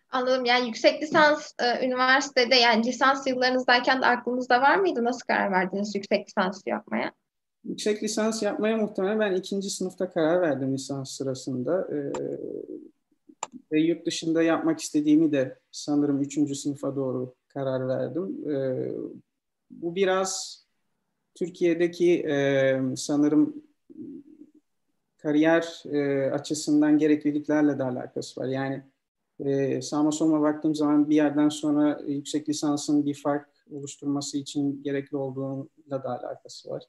Anladım. 0.10 0.46
Yani 0.46 0.67
yüksek 0.67 1.01
lisans 1.01 1.51
e, 1.60 1.86
üniversitede 1.86 2.56
yani 2.56 2.86
lisans 2.86 3.27
yıllarınızdayken 3.27 4.01
de 4.01 4.06
aklınızda 4.06 4.62
var 4.62 4.75
mıydı? 4.77 5.03
Nasıl 5.03 5.27
karar 5.27 5.51
verdiniz 5.51 5.96
yüksek 5.96 6.27
lisans 6.27 6.62
yapmaya? 6.65 7.12
Yüksek 7.63 8.03
lisans 8.03 8.44
yapmaya 8.44 8.77
muhtemelen 8.77 9.20
ben 9.20 9.36
ikinci 9.36 9.70
sınıfta 9.70 10.10
karar 10.10 10.41
verdim 10.41 10.74
lisans 10.74 11.12
sırasında. 11.12 11.88
Ee, 11.91 12.12
ve 13.72 13.82
yurt 13.82 14.06
dışında 14.06 14.44
yapmak 14.44 14.79
istediğimi 14.79 15.32
de 15.32 15.60
sanırım 15.72 16.22
üçüncü 16.22 16.56
sınıfa 16.56 16.96
doğru 16.96 17.36
karar 17.48 17.88
verdim. 17.88 18.50
Ee, 18.51 18.91
bu 19.72 19.96
biraz 19.96 20.63
Türkiye'deki 21.36 22.13
e, 22.13 22.79
sanırım 22.96 23.63
kariyer 25.28 25.84
e, 25.86 26.32
açısından 26.32 26.98
gerekliliklerle 26.98 27.80
de 27.80 27.84
alakası 27.84 28.42
var. 28.42 28.46
Yani 28.46 28.84
e, 29.40 29.82
sağma 29.82 30.12
soluma 30.12 30.42
baktığım 30.42 30.76
zaman 30.76 31.10
bir 31.10 31.16
yerden 31.16 31.50
sonra 31.50 32.02
yüksek 32.08 32.50
lisansın 32.50 33.06
bir 33.06 33.14
fark 33.14 33.50
oluşturması 33.72 34.38
için 34.38 34.84
gerekli 34.84 35.18
olduğuyla 35.18 36.04
da 36.04 36.20
alakası 36.20 36.70
var. 36.70 36.84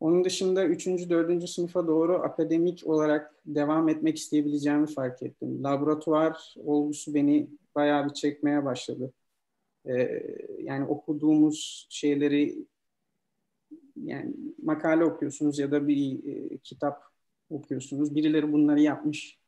Onun 0.00 0.24
dışında 0.24 0.64
3. 0.64 0.86
4. 0.86 1.48
sınıfa 1.48 1.86
doğru 1.86 2.14
akademik 2.14 2.86
olarak 2.86 3.34
devam 3.46 3.88
etmek 3.88 4.18
isteyebileceğimi 4.18 4.86
fark 4.86 5.22
ettim. 5.22 5.64
Laboratuvar 5.64 6.54
olgusu 6.64 7.14
beni 7.14 7.50
bayağı 7.74 8.08
bir 8.08 8.14
çekmeye 8.14 8.64
başladı. 8.64 9.12
Ee, 9.86 10.22
yani 10.58 10.86
okuduğumuz 10.86 11.86
şeyleri 11.90 12.66
yani 13.96 14.34
makale 14.62 15.04
okuyorsunuz 15.04 15.58
ya 15.58 15.70
da 15.70 15.88
bir 15.88 16.24
e, 16.24 16.58
kitap 16.58 17.09
okuyorsunuz. 17.50 18.14
Birileri 18.14 18.52
bunları 18.52 18.80
yapmış. 18.80 19.38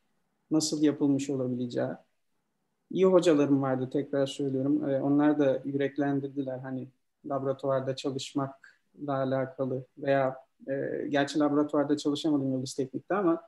Nasıl 0.51 0.83
yapılmış 0.83 1.31
olabileceği. 1.31 1.89
İyi 2.91 3.07
hocalarım 3.07 3.63
vardı 3.63 3.91
tekrar 3.93 4.27
söylüyorum. 4.27 4.91
Ee, 4.91 5.01
onlar 5.01 5.39
da 5.39 5.63
yüreklendirdiler 5.65 6.59
hani 6.59 6.89
laboratuvarda 7.27 7.97
çalışmakla 7.97 9.15
alakalı 9.17 9.87
veya 9.99 10.37
e, 10.69 11.07
gerçi 11.09 11.39
laboratuvarda 11.39 11.97
çalışamadım 11.97 12.53
Yıldız 12.53 12.75
Teknik'te 12.75 13.15
ama 13.15 13.43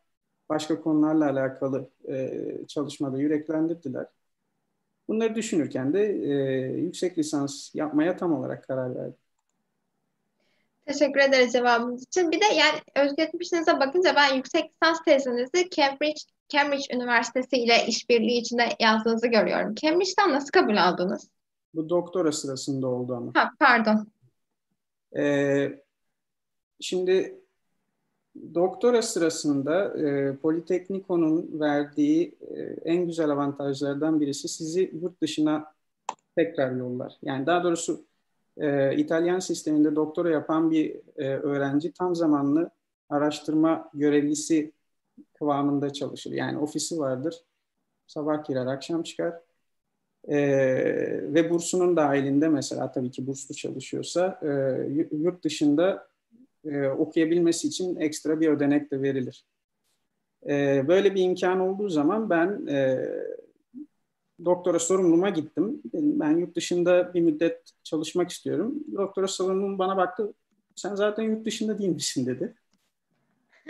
başka 0.48 0.80
konularla 0.80 1.30
alakalı 1.30 1.90
e, 2.08 2.44
çalışmada 2.68 3.18
yüreklendirdiler. 3.18 4.06
Bunları 5.08 5.34
düşünürken 5.34 5.92
de 5.92 6.00
e, 6.06 6.32
yüksek 6.76 7.18
lisans 7.18 7.74
yapmaya 7.74 8.16
tam 8.16 8.32
olarak 8.32 8.64
karar 8.68 8.94
verdim. 8.94 9.23
Teşekkür 10.86 11.20
ederiz 11.20 11.52
cevabınız 11.52 12.02
için. 12.02 12.30
Bir 12.30 12.40
de 12.40 12.44
yani 12.44 13.06
özgeçmişinize 13.06 13.80
bakınca 13.80 14.14
ben 14.16 14.34
yüksek 14.34 14.64
lisans 14.72 15.04
tezinizi 15.04 15.70
Cambridge 15.70 16.20
Cambridge 16.48 16.94
Üniversitesi 16.94 17.56
ile 17.56 17.86
işbirliği 17.86 18.40
içinde 18.40 18.68
yazdığınızı 18.80 19.26
görüyorum. 19.26 19.74
Cambridge'den 19.74 20.32
nasıl 20.32 20.50
kabul 20.50 20.76
aldınız? 20.76 21.28
Bu 21.74 21.88
doktora 21.88 22.32
sırasında 22.32 22.86
oldu 22.86 23.14
ama. 23.14 23.32
Ha, 23.34 23.50
pardon. 23.58 24.06
Ee, 25.16 25.80
şimdi 26.80 27.40
doktora 28.54 29.02
sırasında 29.02 29.98
e, 29.98 30.36
Politekniko'nun 30.36 31.60
verdiği 31.60 32.38
e, 32.40 32.60
en 32.84 33.06
güzel 33.06 33.30
avantajlardan 33.30 34.20
birisi 34.20 34.48
sizi 34.48 34.90
yurt 35.02 35.20
dışına 35.20 35.74
tekrar 36.36 36.72
yollar. 36.72 37.12
Yani 37.22 37.46
daha 37.46 37.64
doğrusu 37.64 38.04
e, 38.56 38.96
İtalyan 38.96 39.38
sisteminde 39.38 39.96
doktora 39.96 40.30
yapan 40.30 40.70
bir 40.70 40.96
e, 41.16 41.28
öğrenci 41.28 41.92
tam 41.92 42.14
zamanlı 42.14 42.70
araştırma 43.08 43.90
görevlisi 43.94 44.72
kıvamında 45.38 45.92
çalışır. 45.92 46.32
Yani 46.32 46.58
ofisi 46.58 46.98
vardır. 46.98 47.44
Sabah 48.06 48.44
girer, 48.44 48.66
akşam 48.66 49.02
çıkar. 49.02 49.34
E, 50.28 50.38
ve 51.34 51.50
bursunun 51.50 51.96
dahilinde 51.96 52.48
mesela 52.48 52.92
tabii 52.92 53.10
ki 53.10 53.26
burslu 53.26 53.54
çalışıyorsa 53.54 54.40
e, 54.42 54.48
yurt 55.12 55.44
dışında 55.44 56.08
e, 56.64 56.86
okuyabilmesi 56.86 57.68
için 57.68 57.96
ekstra 57.96 58.40
bir 58.40 58.48
ödenek 58.48 58.90
de 58.90 59.02
verilir. 59.02 59.46
E, 60.48 60.84
böyle 60.88 61.14
bir 61.14 61.22
imkan 61.22 61.60
olduğu 61.60 61.88
zaman 61.88 62.30
ben 62.30 62.66
e, 62.66 63.08
doktora 64.44 64.78
sorumluluğuma 64.78 65.30
gittim. 65.30 65.82
Ben 65.94 66.36
yurt 66.36 66.56
dışında 66.56 67.14
bir 67.14 67.20
müddet 67.20 67.62
çalışmak 67.82 68.30
istiyorum. 68.30 68.74
Doktora 68.96 69.28
sorumluluğum 69.28 69.78
bana 69.78 69.96
baktı. 69.96 70.32
Sen 70.74 70.94
zaten 70.94 71.22
yurt 71.22 71.46
dışında 71.46 71.78
değil 71.78 71.90
misin 71.90 72.26
dedi. 72.26 72.54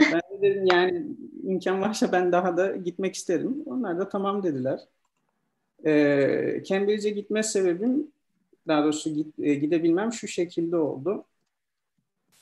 Ben 0.00 0.21
de 0.21 0.42
dedim 0.42 0.66
yani 0.66 1.06
imkan 1.44 1.80
varsa 1.80 2.12
ben 2.12 2.33
daha 2.33 2.56
da 2.56 2.76
gitmek 2.76 3.14
isterim. 3.14 3.62
Onlar 3.66 3.99
da 3.99 4.09
tamam 4.09 4.42
dediler. 4.42 4.80
Ee, 5.87 6.62
Cambridge'e 6.66 7.11
gitme 7.11 7.42
sebebim 7.42 8.12
daha 8.68 8.85
doğrusu 8.85 9.11
git, 9.11 9.38
e, 9.38 9.54
gidebilmem 9.54 10.12
şu 10.12 10.28
şekilde 10.28 10.76
oldu. 10.76 11.25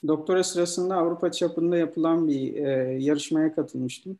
Doktora 0.07 0.45
sırasında 0.45 0.97
Avrupa 0.97 1.33
çapında 1.33 1.77
yapılan 1.77 2.29
bir 2.29 2.55
e, 2.55 2.69
yarışmaya 3.01 3.55
katılmıştım. 3.55 4.19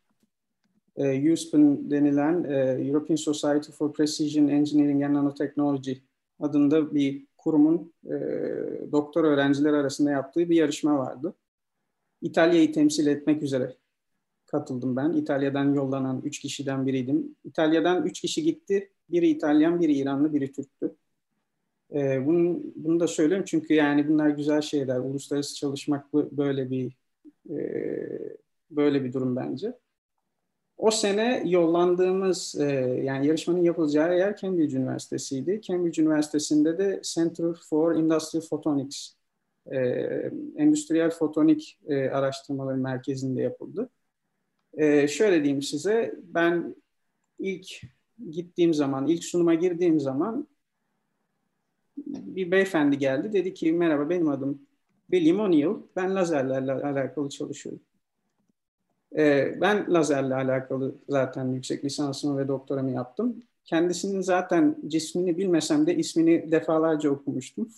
E, 0.97 1.33
USPEN 1.33 1.91
denilen 1.91 2.45
e, 2.45 2.89
European 2.89 3.17
Society 3.17 3.73
for 3.73 3.93
Precision 3.93 4.49
Engineering 4.49 5.03
and 5.03 5.15
Nanotechnology 5.15 5.93
adında 6.41 6.95
bir 6.95 7.27
kurumun 7.39 7.93
e, 8.05 8.13
doktor 8.93 9.25
öğrenciler 9.25 9.73
arasında 9.73 10.11
yaptığı 10.11 10.51
bir 10.51 10.57
yarışma 10.57 10.99
vardı. 10.99 11.35
İtalya'yı 12.21 12.73
temsil 12.73 13.07
etmek 13.07 13.43
üzere 13.43 13.77
katıldım 14.47 14.97
ben. 14.97 15.13
İtalya'dan 15.13 15.75
yollanan 15.75 16.23
üç 16.25 16.39
kişiden 16.39 16.87
biriydim. 16.87 17.37
İtalya'dan 17.45 18.07
üç 18.07 18.21
kişi 18.21 18.43
gitti. 18.43 18.91
Biri 19.11 19.29
İtalyan, 19.29 19.81
biri 19.81 19.93
İranlı, 19.93 20.35
biri 20.35 20.53
Türktü. 20.53 20.97
Ee, 21.95 22.27
bunu, 22.27 22.61
bunu 22.77 23.01
da 23.01 23.09
söylüyorum 23.09 23.45
çünkü 23.49 23.75
yani 23.75 24.09
bunlar 24.09 24.29
güzel 24.29 24.61
şeyler. 24.61 24.99
Uluslararası 24.99 25.55
çalışmak 25.55 26.15
böyle 26.15 26.71
bir 26.71 26.97
e, 27.51 27.57
böyle 28.71 29.05
bir 29.05 29.13
durum 29.13 29.37
bence. 29.37 29.79
O 30.79 30.91
sene 30.91 31.43
yollandığımız 31.47 32.55
e, 32.61 32.65
yani 33.05 33.27
yarışmanın 33.27 33.63
yapılacağı 33.63 34.19
yer 34.19 34.37
Cambridge 34.37 34.77
Üniversitesi'ydi. 34.77 35.61
Cambridge 35.63 36.03
Üniversitesi'nde 36.03 36.79
de 36.79 37.01
Center 37.05 37.55
for 37.71 37.95
Industrial 37.95 38.43
Photonics, 38.43 39.09
e, 39.67 39.79
Endüstriyel 40.57 41.11
Fotonik 41.11 41.79
e, 41.87 42.09
Araştırmaları 42.11 42.77
Merkezi'nde 42.77 43.43
yapıldı. 43.43 43.91
E, 44.75 45.09
şöyle 45.09 45.45
diyeyim 45.45 45.63
size, 45.63 46.15
ben 46.23 46.77
ilk 47.39 47.67
gittiğim 48.31 48.75
zaman, 48.75 49.07
ilk 49.07 49.25
sunuma 49.25 49.55
girdiğim 49.55 50.01
zaman 50.01 50.49
bir 52.07 52.51
beyefendi 52.51 52.99
geldi. 52.99 53.33
Dedi 53.33 53.55
ki 53.55 53.73
merhaba 53.73 54.11
benim 54.11 54.29
adım 54.29 54.63
William 55.11 55.41
O'Neill. 55.41 55.77
Ben 55.97 56.15
lazerlerle 56.15 56.73
alakalı 56.73 57.29
çalışıyorum. 57.29 57.83
Ee, 59.17 59.59
ben 59.61 59.95
lazerle 59.95 60.35
alakalı 60.35 60.95
zaten 61.09 61.53
yüksek 61.53 61.85
lisansımı 61.85 62.39
ve 62.39 62.49
doktoramı 62.49 62.91
yaptım. 62.91 63.43
Kendisinin 63.65 64.21
zaten 64.21 64.77
cismini 64.87 65.39
bilmesem 65.39 65.87
de 65.87 65.97
ismini 65.97 66.53
defalarca 66.53 67.11
okumuştum. 67.11 67.69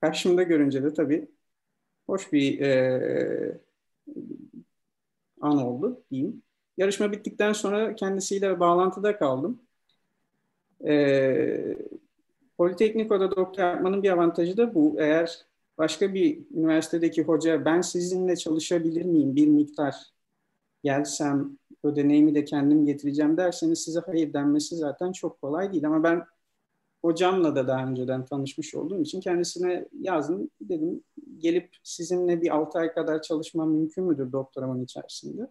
Karşımda 0.00 0.42
görünce 0.42 0.82
de 0.84 0.94
tabii 0.94 1.28
hoş 2.06 2.32
bir 2.32 2.60
e, 2.60 3.60
an 5.40 5.58
oldu 5.58 6.04
diyeyim. 6.10 6.42
Yarışma 6.76 7.12
bittikten 7.12 7.52
sonra 7.52 7.94
kendisiyle 7.94 8.60
bağlantıda 8.60 9.18
kaldım. 9.18 9.62
E, 10.86 11.76
Politekniko'da 12.58 13.36
doktor 13.36 13.62
yapmanın 13.62 14.02
bir 14.02 14.10
avantajı 14.10 14.56
da 14.56 14.74
bu. 14.74 14.96
Eğer 14.98 15.46
başka 15.78 16.14
bir 16.14 16.38
üniversitedeki 16.54 17.22
hoca 17.22 17.64
ben 17.64 17.80
sizinle 17.80 18.36
çalışabilir 18.36 19.04
miyim 19.04 19.36
bir 19.36 19.46
miktar 19.46 20.11
gelsem 20.84 21.58
ödeneğimi 21.84 22.34
de 22.34 22.44
kendim 22.44 22.86
getireceğim 22.86 23.36
derseniz 23.36 23.78
size 23.84 24.00
hayır 24.06 24.32
denmesi 24.32 24.76
zaten 24.76 25.12
çok 25.12 25.40
kolay 25.40 25.72
değil. 25.72 25.86
Ama 25.86 26.02
ben 26.04 26.24
hocamla 27.02 27.56
da 27.56 27.68
daha 27.68 27.86
önceden 27.86 28.24
tanışmış 28.24 28.74
olduğum 28.74 29.02
için 29.02 29.20
kendisine 29.20 29.88
yazdım. 30.00 30.50
Dedim 30.60 31.04
gelip 31.38 31.76
sizinle 31.82 32.42
bir 32.42 32.56
6 32.56 32.78
ay 32.78 32.92
kadar 32.94 33.22
çalışmam 33.22 33.70
mümkün 33.70 34.04
müdür 34.04 34.32
doktoramın 34.32 34.84
içerisinde? 34.84 35.50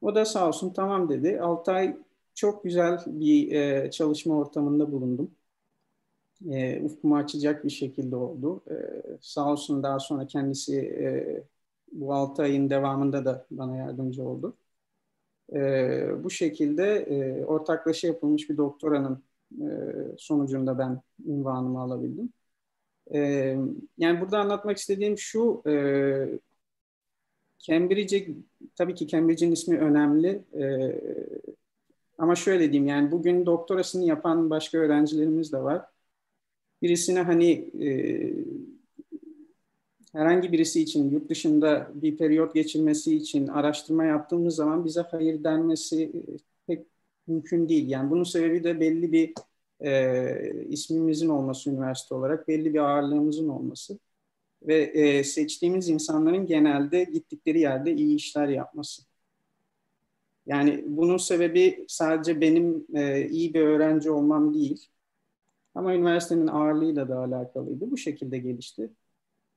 O 0.00 0.14
da 0.14 0.24
sağ 0.24 0.48
olsun 0.48 0.72
tamam 0.72 1.08
dedi. 1.08 1.40
6 1.40 1.72
ay 1.72 1.96
çok 2.34 2.64
güzel 2.64 3.00
bir 3.06 3.52
e, 3.52 3.90
çalışma 3.90 4.38
ortamında 4.38 4.92
bulundum. 4.92 5.30
E, 6.50 6.82
ufkumu 6.82 7.16
açacak 7.16 7.64
bir 7.64 7.70
şekilde 7.70 8.16
oldu. 8.16 8.62
E, 8.70 8.74
sağ 9.20 9.52
olsun 9.52 9.82
daha 9.82 9.98
sonra 9.98 10.26
kendisi 10.26 10.76
e, 10.80 11.42
bu 11.92 12.14
6 12.14 12.42
ayın 12.42 12.70
devamında 12.70 13.24
da 13.24 13.46
bana 13.50 13.76
yardımcı 13.76 14.22
oldu. 14.24 14.56
E, 15.54 16.24
bu 16.24 16.30
şekilde 16.30 16.84
e, 16.96 17.44
ortaklaşa 17.44 18.06
yapılmış 18.06 18.50
bir 18.50 18.56
doktoranın 18.56 19.24
e, 19.60 19.66
sonucunda 20.18 20.78
ben 20.78 21.02
ünvanımı 21.26 21.80
alabildim. 21.80 22.32
E, 23.14 23.20
yani 23.98 24.20
burada 24.20 24.38
anlatmak 24.38 24.76
istediğim 24.78 25.18
şu, 25.18 25.62
e, 25.66 25.72
Cambridge'e, 27.58 28.28
tabii 28.76 28.94
ki 28.94 29.08
Cambridge'in 29.08 29.52
ismi 29.52 29.78
önemli. 29.78 30.44
E, 30.54 30.64
ama 32.18 32.34
şöyle 32.34 32.72
diyeyim 32.72 32.86
yani 32.88 33.10
bugün 33.12 33.46
doktorasını 33.46 34.04
yapan 34.04 34.50
başka 34.50 34.78
öğrencilerimiz 34.78 35.52
de 35.52 35.58
var. 35.58 35.86
Birisine 36.82 37.20
hani 37.22 37.50
e, 37.82 37.90
herhangi 40.16 40.52
birisi 40.52 40.82
için 40.82 41.10
yurt 41.10 41.30
dışında 41.30 41.90
bir 41.94 42.16
periyot 42.16 42.54
geçirmesi 42.54 43.16
için 43.16 43.46
araştırma 43.46 44.04
yaptığımız 44.04 44.56
zaman 44.56 44.84
bize 44.84 45.00
hayır 45.00 45.44
denmesi 45.44 46.04
e, 46.04 46.20
pek 46.66 46.86
mümkün 47.26 47.68
değil. 47.68 47.88
Yani 47.88 48.10
bunun 48.10 48.24
sebebi 48.24 48.64
de 48.64 48.80
belli 48.80 49.12
bir 49.12 49.34
e, 49.80 50.64
ismimizin 50.68 51.28
olması 51.28 51.70
üniversite 51.70 52.14
olarak, 52.14 52.48
belli 52.48 52.74
bir 52.74 52.78
ağırlığımızın 52.78 53.48
olması 53.48 53.98
ve 54.62 54.76
e, 54.76 55.24
seçtiğimiz 55.24 55.88
insanların 55.88 56.46
genelde 56.46 57.04
gittikleri 57.04 57.60
yerde 57.60 57.94
iyi 57.94 58.16
işler 58.16 58.48
yapması. 58.48 59.02
Yani 60.46 60.84
bunun 60.86 61.16
sebebi 61.16 61.84
sadece 61.88 62.40
benim 62.40 62.86
e, 62.94 63.28
iyi 63.28 63.54
bir 63.54 63.60
öğrenci 63.60 64.10
olmam 64.10 64.54
değil. 64.54 64.88
Ama 65.74 65.94
üniversitenin 65.94 66.46
ağırlığıyla 66.46 67.08
da 67.08 67.18
alakalıydı. 67.18 67.90
Bu 67.90 67.96
şekilde 67.96 68.38
gelişti. 68.38 68.90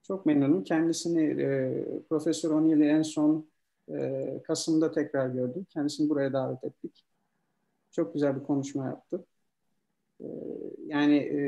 Çok 0.09 0.25
memnunum. 0.25 0.63
Kendisini 0.63 1.41
e, 1.43 1.73
Profesör 2.09 2.51
O'Neill'i 2.51 2.85
en 2.85 3.01
son 3.01 3.49
e, 3.93 4.25
Kasım'da 4.47 4.91
tekrar 4.91 5.27
gördüm. 5.27 5.67
Kendisini 5.69 6.09
buraya 6.09 6.33
davet 6.33 6.63
ettik. 6.63 7.05
Çok 7.91 8.13
güzel 8.13 8.39
bir 8.39 8.43
konuşma 8.43 8.85
yaptı. 8.85 9.25
E, 10.21 10.25
yani 10.85 11.17
e, 11.17 11.41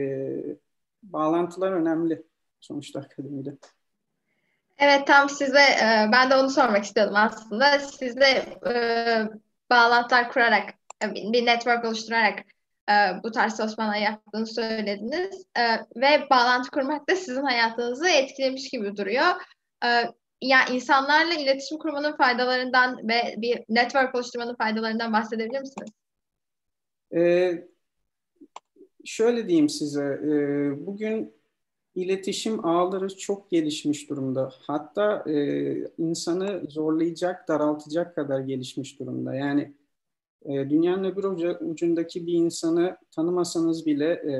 bağlantılar 1.04 1.71
önemli 1.71 2.24
sonuçta 2.60 3.00
akademide. 3.00 3.58
Evet 4.78 5.08
tam 5.08 5.30
size 5.30 5.62
e, 5.62 6.10
ben 6.12 6.30
de 6.30 6.36
onu 6.36 6.50
sormak 6.50 6.84
istiyordum 6.84 7.15
aslında. 7.15 7.80
Sizde 7.80 8.26
e, 8.67 8.74
bağlantılar 9.69 10.32
kurarak 10.32 10.74
bir 11.04 11.45
network 11.45 11.86
oluşturarak 11.86 12.39
e, 12.91 13.23
bu 13.23 13.32
tarz 13.32 13.58
çalışmalar 13.58 13.97
yaptığını 13.97 14.47
söylediniz. 14.47 15.45
E, 15.58 15.63
ve 16.01 16.27
bağlantı 16.30 16.71
kurmak 16.71 17.10
da 17.10 17.15
sizin 17.15 17.43
hayatınızı 17.43 18.10
etkilemiş 18.10 18.69
gibi 18.69 18.97
duruyor. 18.97 19.27
E, 19.86 19.89
yani 20.41 20.75
insanlarla 20.75 21.34
iletişim 21.34 21.77
kurmanın 21.77 22.15
faydalarından 22.15 23.08
ve 23.08 23.36
bir 23.38 23.63
network 23.69 24.15
oluşturmanın 24.15 24.56
faydalarından 24.56 25.13
bahsedebilir 25.13 25.60
misiniz? 25.60 25.89
Ee, 27.15 27.67
şöyle 29.06 29.47
diyeyim 29.47 29.69
size, 29.69 30.04
e, 30.04 30.32
bugün 30.86 31.34
iletişim 31.95 32.65
ağları 32.65 33.17
çok 33.17 33.51
gelişmiş 33.51 34.10
durumda. 34.10 34.54
Hatta 34.67 35.23
e, 35.30 35.36
insanı 35.97 36.69
zorlayacak, 36.69 37.47
daraltacak 37.47 38.15
kadar 38.15 38.39
gelişmiş 38.39 38.99
durumda. 38.99 39.36
Yani 39.36 39.73
e, 40.45 40.69
dünyanın 40.69 41.04
öbür 41.04 41.23
ucundaki 41.62 42.27
bir 42.27 42.34
insanı 42.34 42.97
tanımasanız 43.12 43.86
bile 43.86 44.06
e, 44.06 44.34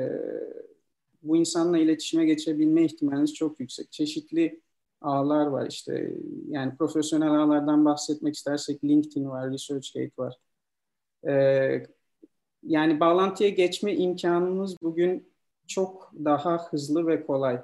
bu 1.22 1.36
insanla 1.36 1.78
iletişime 1.78 2.24
geçebilme 2.26 2.84
ihtimaliniz 2.84 3.34
çok 3.34 3.60
yüksek. 3.60 3.92
Çeşitli 3.92 4.60
ağlar 5.00 5.46
var 5.46 5.66
işte. 5.66 6.12
Yani 6.48 6.76
profesyonel 6.76 7.30
ağlardan 7.30 7.84
bahsetmek 7.84 8.34
istersek 8.34 8.84
LinkedIn 8.84 9.28
var, 9.28 9.52
ResearchGate 9.52 10.12
var. 10.18 10.36
E, 11.28 11.32
yani 12.62 13.00
bağlantıya 13.00 13.50
geçme 13.50 13.94
imkanımız 13.96 14.76
bugün 14.82 15.32
çok 15.66 16.12
daha 16.24 16.70
hızlı 16.70 17.06
ve 17.06 17.26
kolay. 17.26 17.62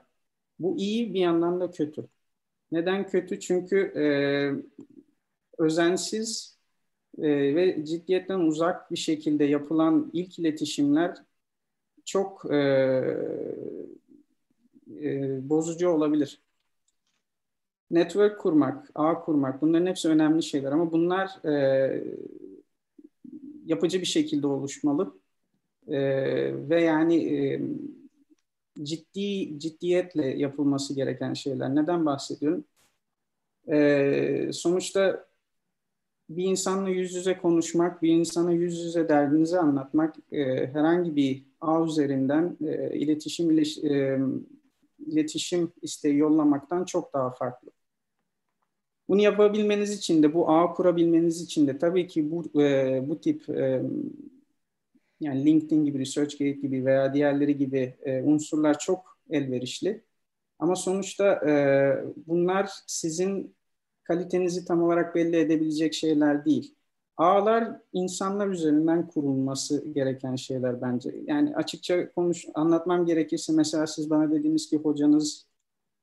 Bu 0.58 0.76
iyi 0.78 1.14
bir 1.14 1.20
yandan 1.20 1.60
da 1.60 1.70
kötü. 1.70 2.08
Neden 2.72 3.06
kötü? 3.06 3.40
Çünkü 3.40 3.76
e, 3.78 4.04
özensiz 5.58 6.57
e, 7.18 7.54
ve 7.54 7.84
ciddiyetten 7.84 8.38
uzak 8.40 8.90
bir 8.90 8.96
şekilde 8.96 9.44
yapılan 9.44 10.10
ilk 10.12 10.38
iletişimler 10.38 11.16
çok 12.04 12.52
e, 12.52 12.56
e, 15.02 15.38
bozucu 15.48 15.88
olabilir. 15.88 16.42
Network 17.90 18.40
kurmak, 18.40 18.90
ağ 18.94 19.20
kurmak 19.20 19.62
bunların 19.62 19.86
hepsi 19.86 20.08
önemli 20.08 20.42
şeyler 20.42 20.72
ama 20.72 20.92
bunlar 20.92 21.44
e, 21.44 22.04
yapıcı 23.66 24.00
bir 24.00 24.06
şekilde 24.06 24.46
oluşmalı. 24.46 25.14
E, 25.88 25.98
ve 26.68 26.82
yani 26.82 27.34
e, 27.34 27.60
ciddi 28.82 29.58
ciddiyetle 29.58 30.26
yapılması 30.26 30.94
gereken 30.94 31.34
şeyler. 31.34 31.74
Neden 31.74 32.06
bahsediyorum? 32.06 32.64
E, 33.72 34.50
sonuçta 34.52 35.27
bir 36.28 36.44
insanla 36.44 36.90
yüz 36.90 37.14
yüze 37.14 37.38
konuşmak, 37.38 38.02
bir 38.02 38.08
insana 38.08 38.52
yüz 38.52 38.84
yüze 38.84 39.08
derdinizi 39.08 39.58
anlatmak 39.58 40.16
e, 40.32 40.66
herhangi 40.66 41.16
bir 41.16 41.44
ağ 41.60 41.84
üzerinden 41.84 42.56
e, 42.66 42.98
iletişim 42.98 43.50
ileş, 43.50 43.78
e, 43.78 44.18
iletişim 45.06 45.72
isteği 45.82 46.16
yollamaktan 46.16 46.84
çok 46.84 47.14
daha 47.14 47.30
farklı. 47.30 47.70
Bunu 49.08 49.22
yapabilmeniz 49.22 49.90
için 49.98 50.22
de, 50.22 50.34
bu 50.34 50.50
ağ 50.50 50.72
kurabilmeniz 50.72 51.42
için 51.42 51.66
de 51.66 51.78
tabii 51.78 52.06
ki 52.06 52.30
bu 52.30 52.62
e, 52.62 53.02
bu 53.08 53.20
tip 53.20 53.50
e, 53.50 53.82
yani 55.20 55.44
LinkedIn 55.44 55.84
gibi, 55.84 55.98
ResearchGate 55.98 56.50
gibi 56.50 56.86
veya 56.86 57.14
diğerleri 57.14 57.56
gibi 57.56 57.94
e, 58.02 58.22
unsurlar 58.22 58.78
çok 58.78 59.18
elverişli. 59.30 60.04
Ama 60.58 60.76
sonuçta 60.76 61.32
e, 61.48 61.52
bunlar 62.26 62.70
sizin 62.86 63.57
kalitenizi 64.08 64.64
tam 64.64 64.82
olarak 64.82 65.14
belli 65.14 65.36
edebilecek 65.36 65.94
şeyler 65.94 66.44
değil. 66.44 66.74
Ağlar 67.16 67.80
insanlar 67.92 68.48
üzerinden 68.48 69.08
kurulması 69.08 69.88
gereken 69.92 70.36
şeyler 70.36 70.82
bence. 70.82 71.14
Yani 71.26 71.56
açıkça 71.56 72.12
konuş 72.12 72.46
anlatmam 72.54 73.06
gerekirse 73.06 73.52
mesela 73.52 73.86
siz 73.86 74.10
bana 74.10 74.30
dediğiniz 74.32 74.70
ki 74.70 74.76
hocanız 74.76 75.46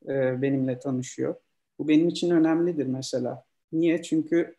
e, 0.07 0.41
benimle 0.41 0.79
tanışıyor. 0.79 1.35
Bu 1.79 1.87
benim 1.87 2.07
için 2.09 2.29
önemlidir 2.29 2.85
mesela. 2.85 3.45
Niye? 3.71 4.01
Çünkü 4.01 4.55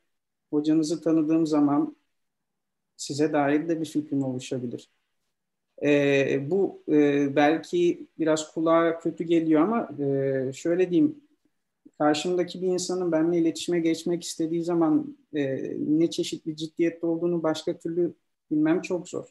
hocanızı 0.51 1.03
tanıdığım 1.03 1.47
zaman 1.47 1.97
size 2.97 3.33
dair 3.33 3.69
de 3.69 3.81
bir 3.81 3.87
fikrim 3.87 4.23
oluşabilir. 4.23 4.91
E, 5.83 6.51
bu 6.51 6.83
e, 6.89 7.37
belki 7.37 8.09
biraz 8.19 8.55
kulağa 8.55 8.99
kötü 8.99 9.25
geliyor 9.25 9.61
ama 9.63 9.89
e, 10.05 10.53
şöyle 10.53 10.91
diyeyim, 10.91 11.26
karşımdaki 11.99 12.63
bir 12.63 12.67
insanın 12.67 13.13
benimle 13.13 13.39
iletişime 13.39 13.81
geçmek 13.81 14.25
istediği 14.25 14.65
zaman 14.65 15.17
e, 15.35 15.73
ne 15.79 16.11
çeşit 16.11 16.47
bir 16.47 16.57
ciddiyette 16.57 17.07
olduğunu 17.07 17.43
başka 17.43 17.79
türlü 17.79 18.15
bilmem 18.51 18.83
çok 18.83 19.09
zor. 19.09 19.25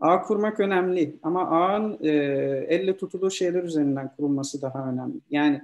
Ağ 0.00 0.22
kurmak 0.22 0.60
önemli 0.60 1.18
ama 1.22 1.50
ağın 1.50 1.98
e, 2.04 2.08
elle 2.68 2.96
tutulur 2.96 3.30
şeyler 3.30 3.62
üzerinden 3.62 4.16
kurulması 4.16 4.62
daha 4.62 4.90
önemli. 4.92 5.20
Yani 5.30 5.62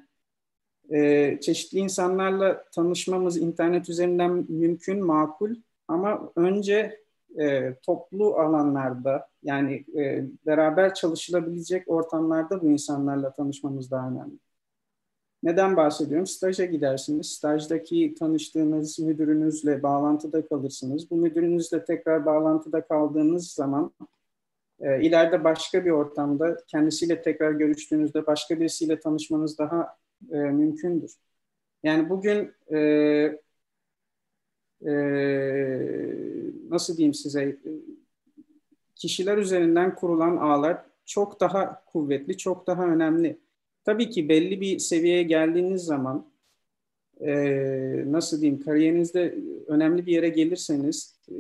e, 0.91 1.39
çeşitli 1.41 1.79
insanlarla 1.79 2.65
tanışmamız 2.73 3.37
internet 3.37 3.89
üzerinden 3.89 4.47
mümkün, 4.49 5.05
makul 5.05 5.55
ama 5.89 6.33
önce 6.37 7.05
e, 7.39 7.75
toplu 7.75 8.35
alanlarda 8.35 9.29
yani 9.43 9.85
e, 9.97 10.25
beraber 10.47 10.95
çalışılabilecek 10.95 11.89
ortamlarda 11.89 12.63
bu 12.63 12.71
insanlarla 12.71 13.33
tanışmamız 13.33 13.91
daha 13.91 14.09
önemli. 14.09 14.39
Neden 15.45 15.77
bahsediyorum? 15.77 16.27
Staja 16.27 16.65
gidersiniz. 16.65 17.27
Stajdaki 17.27 18.15
tanıştığınız 18.19 18.99
müdürünüzle 18.99 19.83
bağlantıda 19.83 20.47
kalırsınız. 20.47 21.11
Bu 21.11 21.17
müdürünüzle 21.17 21.85
tekrar 21.85 22.27
bağlantıda 22.27 22.87
kaldığınız 22.87 23.51
zaman 23.51 23.93
e, 24.81 25.03
ileride 25.03 25.45
başka 25.45 25.85
bir 25.85 25.91
ortamda 25.91 26.57
kendisiyle 26.67 27.23
tekrar 27.23 27.53
görüştüğünüzde 27.53 28.27
başka 28.27 28.61
birisiyle 28.61 29.01
tanışmanız 29.01 29.59
daha 29.59 29.97
e, 30.33 30.37
mümkündür. 30.37 31.13
Yani 31.83 32.11
bugün 32.11 32.53
e, 32.73 32.79
e, 34.87 34.93
nasıl 36.71 36.97
diyeyim 36.97 37.15
size 37.15 37.57
kişiler 38.95 39.39
üzerinden 39.39 39.95
kurulan 39.95 40.37
ağlar 40.37 40.85
çok 41.05 41.41
daha 41.41 41.85
kuvvetli, 41.85 42.39
çok 42.39 42.67
daha 42.67 42.87
önemli. 42.87 43.44
Tabii 43.85 44.11
ki 44.11 44.29
belli 44.29 44.61
bir 44.61 44.79
seviyeye 44.79 45.23
geldiğiniz 45.23 45.83
zaman 45.83 46.33
e, 47.21 47.33
nasıl 48.07 48.41
diyeyim 48.41 48.61
kariyerinizde 48.61 49.39
önemli 49.67 50.07
bir 50.07 50.13
yere 50.13 50.29
gelirseniz 50.29 51.17
e, 51.31 51.37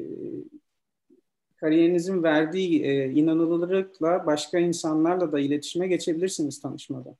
kariyerinizin 1.57 2.23
verdiği 2.23 2.85
e, 2.85 3.11
inanılırlıkla 3.11 4.27
başka 4.27 4.59
insanlarla 4.59 5.33
da 5.33 5.41
iletişime 5.41 5.89
geçebilirsiniz 5.89 6.61
tanışmada. 6.61 7.17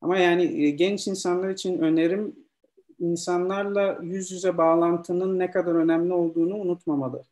Ama 0.00 0.18
yani 0.18 0.64
e, 0.64 0.70
genç 0.70 1.08
insanlar 1.08 1.50
için 1.50 1.78
önerim 1.78 2.36
insanlarla 2.98 3.98
yüz 4.02 4.32
yüze 4.32 4.58
bağlantının 4.58 5.38
ne 5.38 5.50
kadar 5.50 5.74
önemli 5.74 6.12
olduğunu 6.12 6.56
unutmamalı. 6.56 7.24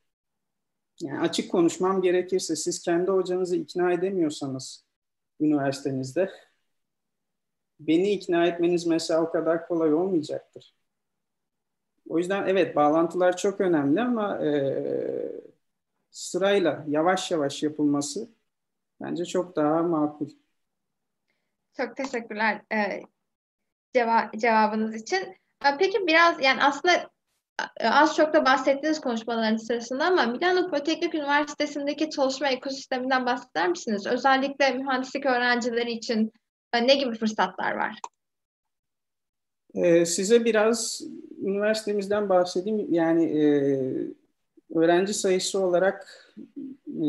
Yani 1.00 1.20
açık 1.20 1.50
konuşmam 1.50 2.02
gerekirse 2.02 2.56
siz 2.56 2.82
kendi 2.82 3.10
hocanızı 3.10 3.56
ikna 3.56 3.92
edemiyorsanız 3.92 4.84
üniversitenizde 5.40 6.30
beni 7.80 8.10
ikna 8.10 8.46
etmeniz 8.46 8.86
mesela 8.86 9.22
o 9.22 9.30
kadar 9.30 9.68
kolay 9.68 9.94
olmayacaktır. 9.94 10.74
O 12.08 12.18
yüzden 12.18 12.46
evet 12.46 12.76
bağlantılar 12.76 13.36
çok 13.36 13.60
önemli 13.60 14.00
ama 14.00 14.38
e, 14.44 14.52
sırayla 16.10 16.84
yavaş 16.88 17.30
yavaş 17.30 17.62
yapılması 17.62 18.28
bence 19.00 19.24
çok 19.24 19.56
daha 19.56 19.82
makul. 19.82 20.28
Çok 21.76 21.96
teşekkürler 21.96 22.62
e, 22.72 23.00
ceva 23.94 24.30
cevabınız 24.36 24.94
için. 24.94 25.36
E, 25.64 25.76
peki 25.78 26.06
biraz 26.06 26.42
yani 26.42 26.62
aslında 26.62 27.10
e, 27.80 27.88
az 27.88 28.16
çok 28.16 28.34
da 28.34 28.44
bahsettiğiniz 28.44 29.00
konuşmaların 29.00 29.56
sırasında 29.56 30.04
ama 30.04 30.26
Milano 30.26 30.70
Politeknik 30.70 31.14
Üniversitesi'ndeki 31.14 32.10
çalışma 32.10 32.48
ekosisteminden 32.48 33.26
bahseder 33.26 33.68
misiniz? 33.68 34.06
Özellikle 34.06 34.70
mühendislik 34.70 35.26
öğrencileri 35.26 35.92
için 35.92 36.32
ne 36.78 36.94
gibi 36.94 37.14
fırsatlar 37.14 37.72
var? 37.72 37.98
Ee, 39.74 40.06
size 40.06 40.44
biraz 40.44 41.02
üniversitemizden 41.42 42.28
bahsedeyim. 42.28 42.92
Yani 42.92 43.24
e, 43.24 43.44
öğrenci 44.74 45.14
sayısı 45.14 45.60
olarak 45.60 46.30
e, 46.86 47.06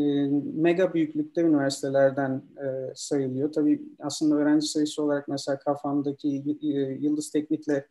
mega 0.54 0.94
büyüklükte 0.94 1.40
üniversitelerden 1.40 2.42
e, 2.56 2.94
sayılıyor. 2.94 3.52
Tabii 3.52 3.82
aslında 3.98 4.34
öğrenci 4.34 4.66
sayısı 4.66 5.02
olarak 5.02 5.28
mesela 5.28 5.58
kafamdaki 5.58 6.56
e, 6.62 6.66
Yıldız 7.00 7.30
Teknik'le 7.30 7.84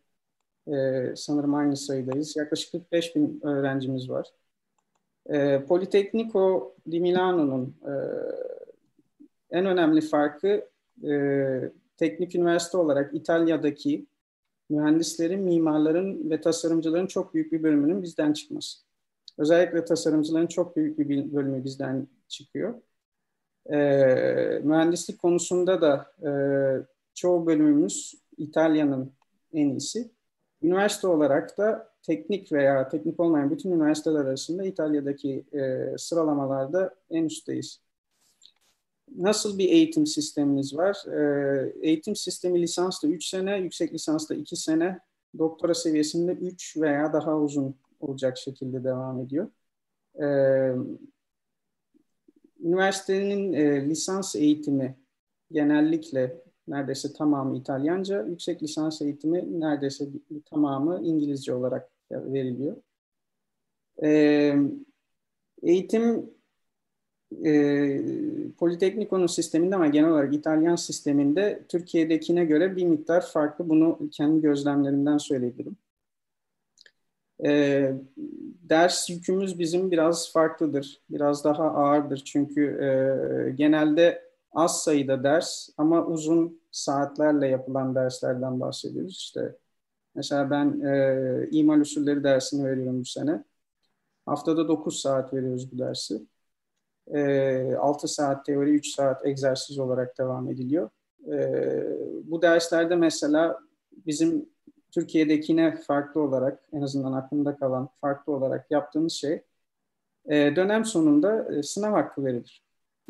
e, 0.68 1.06
sanırım 1.16 1.56
aynı 1.56 1.78
sayıdayız. 1.78 2.36
Yaklaşık 2.36 2.72
45 2.72 3.16
bin 3.16 3.40
öğrencimiz 3.44 4.10
var. 4.10 4.28
E, 5.30 5.66
Politecnico 5.66 6.76
di 6.92 7.00
Milano'nun 7.00 7.76
e, 7.86 7.94
en 9.52 9.66
önemli 9.66 10.02
farkı 10.02 10.75
e, 11.04 11.72
teknik 11.98 12.36
üniversite 12.36 12.78
olarak 12.78 13.16
İtalya'daki 13.16 14.06
mühendislerin, 14.70 15.42
mimarların 15.42 16.30
ve 16.30 16.42
tasarımcıların 16.42 17.08
çok 17.08 17.34
büyük 17.34 17.52
bir 17.52 17.64
bölümünün 17.64 18.04
bizden 18.04 18.34
çıkması. 18.34 18.80
Özellikle 19.38 19.86
tasarımcıların 19.86 20.48
çok 20.48 20.76
büyük 20.76 21.00
bir 21.00 21.34
bölümü 21.34 21.64
bizden 21.64 22.08
çıkıyor. 22.28 22.74
E, 23.70 23.78
mühendislik 24.64 25.20
konusunda 25.20 25.82
da 25.82 26.12
e, 26.24 26.32
çoğu 27.14 27.46
bölümümüz 27.46 28.14
İtalya'nın 28.38 29.12
en 29.54 29.70
iyisi. 29.70 30.12
Üniversite 30.64 31.08
olarak 31.08 31.58
da 31.58 31.90
teknik 32.04 32.52
veya 32.52 32.90
teknik 32.90 33.20
olmayan 33.20 33.52
bütün 33.52 33.72
üniversiteler 33.72 34.20
arasında 34.20 34.66
İtalya'daki 34.66 35.46
e, 35.54 35.90
sıralamalarda 35.98 36.96
en 37.10 37.24
üstteyiz. 37.24 37.85
Nasıl 39.18 39.58
bir 39.58 39.70
eğitim 39.70 40.08
sistemimiz 40.08 40.76
var? 40.78 40.98
E, 41.08 41.74
eğitim 41.82 42.16
sistemi 42.16 42.62
lisansta 42.62 43.08
3 43.08 43.26
sene, 43.26 43.58
yüksek 43.58 43.94
lisansta 43.94 44.36
2 44.36 44.56
sene, 44.56 45.00
doktora 45.38 45.74
seviyesinde 45.74 46.32
3 46.32 46.78
veya 46.78 47.14
daha 47.14 47.38
uzun 47.38 47.76
olacak 48.00 48.38
şekilde 48.38 48.84
devam 48.84 49.22
ediyor. 49.22 49.48
E, 50.22 50.26
üniversitenin 52.60 53.54
e, 53.54 53.90
lisans 53.90 54.36
eğitimi 54.36 54.96
genellikle 55.52 56.42
neredeyse 56.68 57.14
tamamı 57.14 57.58
İtalyanca, 57.58 58.26
yüksek 58.26 58.64
lisans 58.64 59.02
eğitimi 59.02 59.60
neredeyse 59.60 60.06
tamamı 60.46 61.02
İngilizce 61.04 61.54
olarak 61.54 61.92
veriliyor. 62.12 62.78
E, 64.04 64.54
eğitim 65.64 66.35
e, 67.46 68.52
Politekniko'nun 68.58 69.28
sisteminde 69.28 69.76
ama 69.76 69.88
genel 69.88 70.10
olarak 70.10 70.34
İtalyan 70.34 70.76
sisteminde 70.76 71.66
Türkiye'dekine 71.70 72.46
göre 72.46 72.76
bir 72.76 72.86
miktar 72.86 73.26
farklı. 73.28 73.70
Bunu 73.70 74.10
kendi 74.12 74.42
gözlemlerimden 74.42 75.18
söyleyebilirim. 75.18 75.78
E, 77.46 77.92
ders 78.70 79.10
yükümüz 79.10 79.60
bizim 79.60 79.92
biraz 79.92 80.32
farklıdır. 80.34 81.02
Biraz 81.10 81.44
daha 81.44 81.64
ağırdır. 81.64 82.22
Çünkü 82.26 82.62
e, 83.50 83.52
genelde 83.52 84.26
az 84.52 84.84
sayıda 84.84 85.24
ders 85.24 85.70
ama 85.78 86.06
uzun 86.06 86.62
saatlerle 86.72 87.48
yapılan 87.48 87.96
derslerden 87.96 88.60
bahsediyoruz. 88.60 89.18
İşte 89.18 89.56
mesela 90.16 90.50
ben 90.50 90.82
e, 90.82 91.50
imal 91.52 91.80
usulleri 91.80 92.24
dersini 92.24 92.66
veriyorum 92.66 93.00
bu 93.02 93.06
sene. 93.06 93.44
Haftada 94.26 94.68
9 94.68 95.02
saat 95.02 95.34
veriyoruz 95.34 95.72
bu 95.72 95.80
dersi. 95.80 96.28
E, 97.14 97.76
6 97.76 98.08
saat 98.08 98.46
teori, 98.46 98.70
3 98.72 98.88
saat 98.88 99.26
egzersiz 99.26 99.80
olarak 99.80 100.18
devam 100.18 100.50
ediliyor. 100.50 100.90
E, 101.28 101.38
bu 102.24 102.42
derslerde 102.42 102.96
mesela 102.96 103.60
bizim 103.92 104.50
Türkiye'dekine 104.92 105.78
farklı 105.88 106.22
olarak, 106.22 106.64
en 106.74 106.82
azından 106.82 107.14
aklımda 107.14 107.56
kalan 107.56 107.90
farklı 108.02 108.34
olarak 108.34 108.72
yaptığımız 108.72 109.14
şey, 109.14 109.42
e, 110.30 110.56
dönem 110.56 110.86
sonunda 110.86 111.56
e, 111.56 111.64
sınav 111.64 111.92
hakkı 111.92 112.26
verilir. 112.26 112.64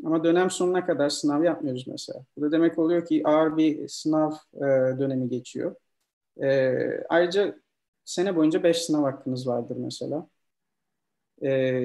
Ama 0.06 0.24
dönem 0.24 0.50
sonuna 0.50 0.86
kadar 0.86 1.10
sınav 1.10 1.44
yapmıyoruz 1.44 1.88
mesela. 1.88 2.26
Bu 2.38 2.42
da 2.42 2.52
demek 2.52 2.80
oluyor 2.80 3.06
ki 3.06 3.22
ağır 3.26 3.58
bir 3.58 3.88
sınav 3.88 4.32
e, 4.54 4.60
dönemi 5.00 5.30
geçiyor. 5.30 5.76
E, 6.42 6.74
ayrıca 7.10 7.56
sene 8.06 8.36
boyunca 8.36 8.64
beş 8.64 8.78
sınav 8.82 9.04
hakkınız 9.04 9.48
vardır 9.48 9.78
mesela. 9.78 10.28
E, 11.42 11.82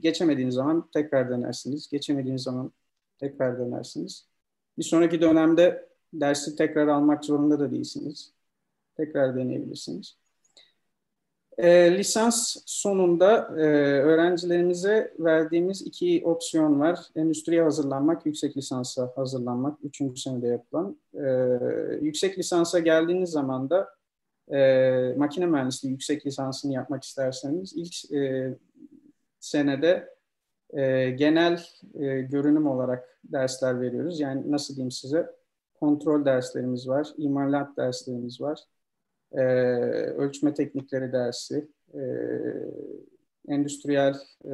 geçemediğiniz 0.00 0.54
zaman 0.54 0.88
tekrar 0.92 1.30
denersiniz. 1.30 1.88
Geçemediğiniz 1.90 2.42
zaman 2.42 2.72
tekrar 3.18 3.58
denersiniz. 3.58 4.26
Bir 4.78 4.82
sonraki 4.82 5.20
dönemde 5.20 5.88
dersi 6.12 6.56
tekrar 6.56 6.88
almak 6.88 7.24
zorunda 7.24 7.60
da 7.60 7.70
değilsiniz. 7.70 8.32
Tekrar 8.96 9.36
deneyebilirsiniz. 9.36 10.16
E, 11.58 11.98
lisans 11.98 12.56
sonunda 12.66 13.48
e, 13.56 13.62
öğrencilerimize 14.02 15.14
verdiğimiz 15.18 15.82
iki 15.82 16.22
opsiyon 16.24 16.80
var. 16.80 16.98
Endüstriye 17.16 17.62
hazırlanmak, 17.62 18.26
yüksek 18.26 18.56
lisansa 18.56 19.12
hazırlanmak. 19.16 19.78
Üçüncü 19.84 20.20
senede 20.20 20.46
yapılan. 20.46 20.96
E, 21.14 21.26
yüksek 22.00 22.38
lisansa 22.38 22.78
geldiğiniz 22.78 23.30
zaman 23.30 23.70
da 23.70 23.88
e, 24.52 25.14
makine 25.16 25.46
mühendisliği 25.46 25.92
yüksek 25.92 26.26
lisansını 26.26 26.72
yapmak 26.72 27.04
isterseniz 27.04 27.72
ilk 27.76 28.12
e, 28.12 28.54
senede 29.44 30.14
e, 30.70 31.10
genel 31.10 31.64
e, 31.94 32.20
görünüm 32.20 32.66
olarak 32.66 33.18
dersler 33.24 33.80
veriyoruz. 33.80 34.20
Yani 34.20 34.52
nasıl 34.52 34.76
diyeyim 34.76 34.90
size? 34.90 35.30
Kontrol 35.80 36.24
derslerimiz 36.24 36.88
var, 36.88 37.08
imalat 37.18 37.76
derslerimiz 37.76 38.40
var, 38.40 38.60
e, 39.32 39.42
ölçme 40.16 40.54
teknikleri 40.54 41.12
dersi, 41.12 41.68
e, 41.94 42.02
endüstriyel 43.48 44.14
e, 44.44 44.52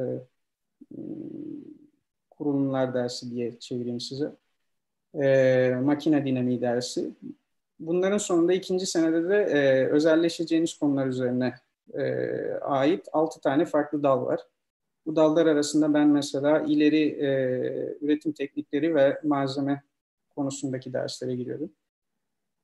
kurulumlar 2.29 2.93
dersi 2.93 3.31
diye 3.31 3.59
çevireyim 3.59 3.99
size, 3.99 4.31
e, 5.21 5.75
makine 5.83 6.25
dinamiği 6.25 6.61
dersi. 6.61 7.11
Bunların 7.79 8.17
sonunda 8.17 8.53
ikinci 8.53 8.85
senede 8.85 9.29
de 9.29 9.35
e, 9.35 9.87
özelleşeceğiniz 9.87 10.77
konular 10.77 11.07
üzerine 11.07 11.53
e, 11.93 12.03
ait 12.61 13.07
altı 13.13 13.39
tane 13.41 13.65
farklı 13.65 14.03
dal 14.03 14.25
var. 14.25 14.39
Bu 15.05 15.15
dallar 15.15 15.45
arasında 15.45 15.93
ben 15.93 16.07
mesela 16.07 16.59
ileri 16.59 17.03
e, 17.09 17.27
üretim 18.01 18.31
teknikleri 18.31 18.95
ve 18.95 19.21
malzeme 19.23 19.83
konusundaki 20.35 20.93
derslere 20.93 21.35
giriyorum 21.35 21.71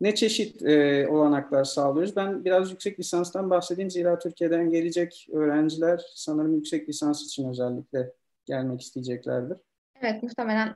ne 0.02 0.16
çeşit 0.16 0.62
e, 0.62 1.08
olanaklar 1.08 1.64
sağlıyoruz? 1.64 2.16
Ben 2.16 2.46
biraz 2.46 2.72
yüksek 2.72 3.00
lisanstan 3.00 3.50
bahsedeyim. 3.50 3.92
Zira 3.92 4.20
Türkiye'den 4.20 4.70
gelecek 4.70 5.28
öğrenciler 5.34 6.02
sanırım 6.16 6.56
yüksek 6.56 6.90
lisans 6.90 7.24
için 7.24 7.50
özellikle 7.50 8.14
gelmek 8.46 8.82
isteyeceklerdir. 8.82 9.58
Evet, 10.02 10.24
muhtemelen 10.24 10.76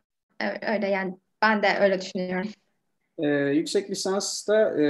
öyle 0.62 0.88
yani 0.88 1.18
ben 1.42 1.64
de 1.64 1.68
öyle 1.82 2.02
düşünüyorum. 2.02 2.50
Ee, 3.18 3.28
yüksek 3.28 3.92
lisansta 3.92 4.70
e, 4.70 4.84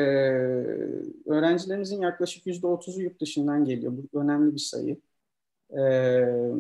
öğrencilerimizin 1.25 2.01
yaklaşık 2.01 2.47
yüzde 2.47 2.67
otuzu 2.67 3.01
yurt 3.01 3.21
dışından 3.21 3.65
geliyor. 3.65 3.93
Bu 4.13 4.21
önemli 4.21 4.53
bir 4.53 4.59
sayı. 4.59 4.97
Ee, 5.77 6.51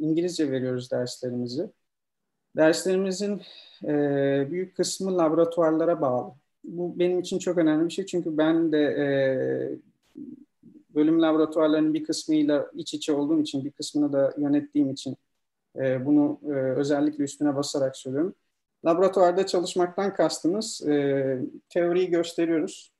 İngilizce 0.00 0.50
veriyoruz 0.50 0.90
derslerimizi. 0.90 1.70
Derslerimizin 2.56 3.42
e, 3.84 4.46
büyük 4.50 4.76
kısmı 4.76 5.18
laboratuvarlara 5.18 6.00
bağlı 6.00 6.34
bu 6.64 6.98
benim 6.98 7.20
için 7.20 7.38
çok 7.38 7.58
önemli 7.58 7.84
bir 7.84 7.90
şey 7.92 8.06
çünkü 8.06 8.38
ben 8.38 8.72
de 8.72 8.78
e, 8.78 9.06
bölüm 10.94 11.22
laboratuvarlarının 11.22 11.94
bir 11.94 12.04
kısmıyla 12.04 12.70
iç 12.74 12.94
içe 12.94 13.12
olduğum 13.12 13.40
için, 13.40 13.64
bir 13.64 13.70
kısmını 13.70 14.12
da 14.12 14.34
yönettiğim 14.38 14.90
için 14.90 15.16
e, 15.76 16.06
bunu 16.06 16.40
e, 16.46 16.52
özellikle 16.52 17.24
üstüne 17.24 17.56
basarak 17.56 17.96
söylüyorum. 17.96 18.34
Laboratuvarda 18.84 19.46
çalışmaktan 19.46 20.14
kastımız 20.14 20.82
e, 20.88 21.38
teoriyi 21.68 22.10
gösteriyoruz. 22.10 22.92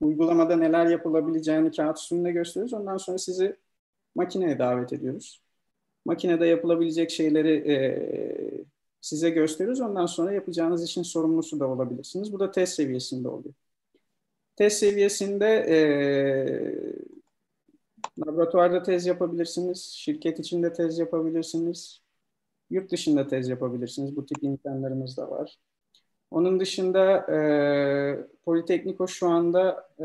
Uygulamada 0.00 0.56
neler 0.56 0.86
yapılabileceğini 0.86 1.70
kağıt 1.72 1.98
üstünde 1.98 2.32
gösteriyoruz. 2.32 2.72
Ondan 2.72 2.96
sonra 2.96 3.18
sizi 3.18 3.56
makineye 4.14 4.58
davet 4.58 4.92
ediyoruz. 4.92 5.42
Makinede 6.04 6.46
yapılabilecek 6.46 7.10
şeyleri 7.10 7.72
e, 7.72 7.76
size 9.00 9.30
gösteriyoruz. 9.30 9.80
Ondan 9.80 10.06
sonra 10.06 10.32
yapacağınız 10.32 10.84
işin 10.84 11.02
sorumlusu 11.02 11.60
da 11.60 11.68
olabilirsiniz. 11.68 12.32
Bu 12.32 12.40
da 12.40 12.50
test 12.50 12.74
seviyesinde 12.74 13.28
oluyor. 13.28 13.54
Test 14.56 14.78
seviyesinde 14.78 15.46
e, 15.46 15.78
laboratuvarda 18.26 18.82
tez 18.82 19.06
yapabilirsiniz, 19.06 19.82
şirket 19.82 20.40
içinde 20.40 20.72
tez 20.72 20.98
yapabilirsiniz, 20.98 22.00
yurt 22.70 22.92
dışında 22.92 23.26
tez 23.26 23.48
yapabilirsiniz. 23.48 24.16
Bu 24.16 24.26
tip 24.26 24.42
imkanlarımız 24.42 25.16
da 25.16 25.30
var. 25.30 25.58
Onun 26.30 26.60
dışında 26.60 27.26
e, 27.32 27.38
Politekniko 28.44 29.08
şu 29.08 29.28
anda 29.28 29.88
e, 29.98 30.04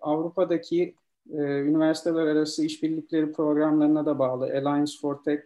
Avrupa'daki 0.00 0.94
e, 1.32 1.36
üniversiteler 1.42 2.26
arası 2.26 2.64
işbirlikleri 2.64 3.32
programlarına 3.32 4.06
da 4.06 4.18
bağlı. 4.18 4.44
Alliance 4.44 4.92
for 5.00 5.22
Tech 5.24 5.40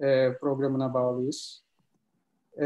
e, 0.00 0.32
programına 0.40 0.94
bağlıyız. 0.94 1.64
E, 2.60 2.64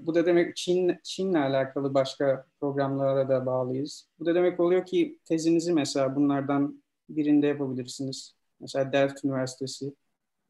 bu 0.00 0.14
da 0.14 0.26
demek 0.26 0.56
Çin 0.56 0.98
Çin'le 1.02 1.34
alakalı 1.34 1.94
başka 1.94 2.46
programlara 2.60 3.28
da 3.28 3.46
bağlıyız. 3.46 4.08
Bu 4.18 4.26
da 4.26 4.34
demek 4.34 4.60
oluyor 4.60 4.86
ki 4.86 5.18
tezinizi 5.24 5.72
mesela 5.72 6.16
bunlardan 6.16 6.82
birinde 7.08 7.46
yapabilirsiniz. 7.46 8.34
Mesela 8.60 8.92
Delft 8.92 9.24
Üniversitesi, 9.24 9.94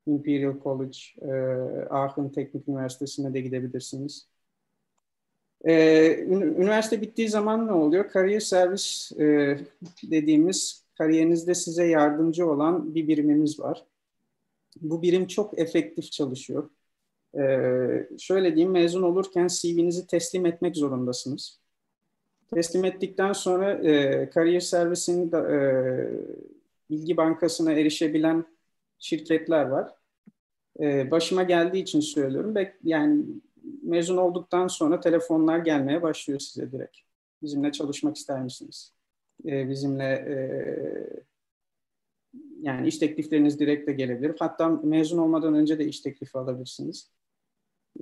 Imperial 0.06 0.60
College, 0.62 0.98
e, 1.22 1.30
Aachen 1.90 2.32
Teknik 2.32 2.68
Üniversitesi'ne 2.68 3.34
de 3.34 3.40
gidebilirsiniz. 3.40 4.28
Ee, 5.64 6.16
üniversite 6.28 7.02
bittiği 7.02 7.28
zaman 7.28 7.66
ne 7.66 7.72
oluyor? 7.72 8.08
Kariyer 8.08 8.40
servis 8.40 9.12
e, 9.12 9.58
dediğimiz 10.02 10.85
kariyerinizde 10.98 11.54
size 11.54 11.86
yardımcı 11.86 12.50
olan 12.50 12.94
bir 12.94 13.08
birimimiz 13.08 13.60
var. 13.60 13.84
Bu 14.80 15.02
birim 15.02 15.26
çok 15.26 15.58
efektif 15.58 16.12
çalışıyor. 16.12 16.70
Ee, 17.38 18.08
şöyle 18.18 18.54
diyeyim 18.54 18.72
mezun 18.72 19.02
olurken 19.02 19.48
CV'nizi 19.48 20.06
teslim 20.06 20.46
etmek 20.46 20.76
zorundasınız. 20.76 21.60
Teslim 22.54 22.84
ettikten 22.84 23.32
sonra 23.32 23.72
e, 23.72 24.30
kariyer 24.30 24.60
servisinin 24.60 25.32
e, 25.32 26.10
bilgi 26.90 27.16
bankasına 27.16 27.72
erişebilen 27.72 28.44
şirketler 28.98 29.66
var. 29.66 29.94
E, 30.80 31.10
başıma 31.10 31.42
geldiği 31.42 31.82
için 31.82 32.00
söylüyorum. 32.00 32.54
Bek, 32.54 32.72
yani 32.84 33.24
mezun 33.82 34.16
olduktan 34.16 34.68
sonra 34.68 35.00
telefonlar 35.00 35.58
gelmeye 35.58 36.02
başlıyor 36.02 36.40
size 36.40 36.72
direkt. 36.72 36.96
Bizimle 37.42 37.72
çalışmak 37.72 38.16
ister 38.16 38.42
misiniz? 38.42 38.95
E, 39.46 39.68
bizimle 39.68 40.04
e, 40.04 40.36
yani 42.60 42.88
iş 42.88 42.98
teklifleriniz 42.98 43.60
direkt 43.60 43.88
de 43.88 43.92
gelebilir. 43.92 44.36
Hatta 44.38 44.68
mezun 44.68 45.18
olmadan 45.18 45.54
önce 45.54 45.78
de 45.78 45.84
iş 45.84 46.00
teklifi 46.00 46.38
alabilirsiniz. 46.38 47.10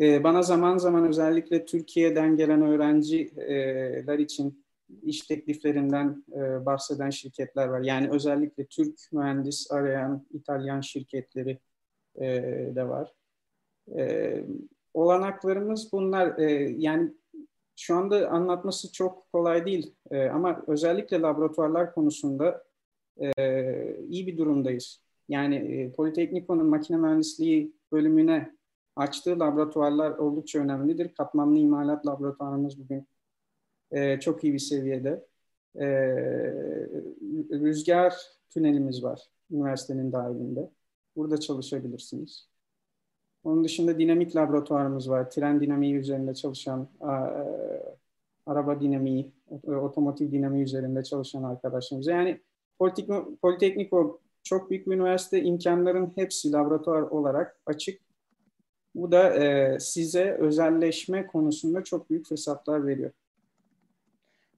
Ee, 0.00 0.24
bana 0.24 0.42
zaman 0.42 0.78
zaman 0.78 1.08
özellikle 1.08 1.64
Türkiye'den 1.64 2.36
gelen 2.36 2.62
öğrenciler 2.62 4.18
için 4.18 4.64
iş 5.02 5.20
tekliflerinden 5.20 6.24
e, 6.32 6.66
bahseden 6.66 7.10
şirketler 7.10 7.68
var. 7.68 7.80
Yani 7.80 8.10
özellikle 8.10 8.66
Türk 8.66 8.98
mühendis 9.12 9.70
arayan 9.70 10.26
İtalyan 10.30 10.80
şirketleri 10.80 11.58
e, 12.16 12.26
de 12.74 12.88
var. 12.88 13.14
E, 13.96 14.44
olanaklarımız 14.94 15.92
bunlar. 15.92 16.38
Yani 16.68 17.12
şu 17.76 17.96
anda 17.96 18.28
anlatması 18.28 18.92
çok 18.92 19.32
kolay 19.32 19.66
değil 19.66 19.94
ama 20.32 20.64
özellikle 20.66 21.20
laboratuvarlar 21.20 21.94
konusunda 21.94 22.64
iyi 24.08 24.26
bir 24.26 24.36
durumdayız. 24.36 25.00
Yani 25.28 25.92
Politekniko'nun 25.96 26.66
makine 26.66 26.96
mühendisliği 26.96 27.72
bölümüne 27.92 28.54
açtığı 28.96 29.40
laboratuvarlar 29.40 30.10
oldukça 30.10 30.58
önemlidir. 30.58 31.14
Katmanlı 31.14 31.58
imalat 31.58 32.06
laboratuvarımız 32.06 32.78
bugün 32.78 33.06
e, 33.90 34.20
çok 34.20 34.44
iyi 34.44 34.52
bir 34.52 34.58
seviyede. 34.58 35.26
E, 35.76 35.86
rüzgar 37.50 38.14
tünelimiz 38.50 39.04
var 39.04 39.22
üniversitenin 39.50 40.12
dahilinde. 40.12 40.70
Burada 41.16 41.40
çalışabilirsiniz. 41.40 42.48
Onun 43.44 43.64
dışında 43.64 43.98
dinamik 43.98 44.36
laboratuvarımız 44.36 45.10
var. 45.10 45.30
Tren 45.30 45.60
dinamiği 45.60 45.94
üzerinde 45.94 46.34
çalışan, 46.34 46.88
araba 48.46 48.80
dinamiği, 48.80 49.32
otomotiv 49.66 50.32
dinamiği 50.32 50.64
üzerinde 50.64 51.04
çalışan 51.04 51.42
arkadaşlarımız. 51.42 52.06
Yani 52.06 52.40
Politeknik, 53.42 53.92
çok 54.42 54.70
büyük 54.70 54.86
bir 54.86 54.92
üniversite 54.92 55.42
imkanların 55.42 56.12
hepsi 56.14 56.52
laboratuvar 56.52 57.02
olarak 57.02 57.60
açık. 57.66 58.00
Bu 58.94 59.12
da 59.12 59.34
e, 59.34 59.76
size 59.80 60.32
özelleşme 60.32 61.26
konusunda 61.26 61.84
çok 61.84 62.10
büyük 62.10 62.26
fırsatlar 62.26 62.86
veriyor. 62.86 63.10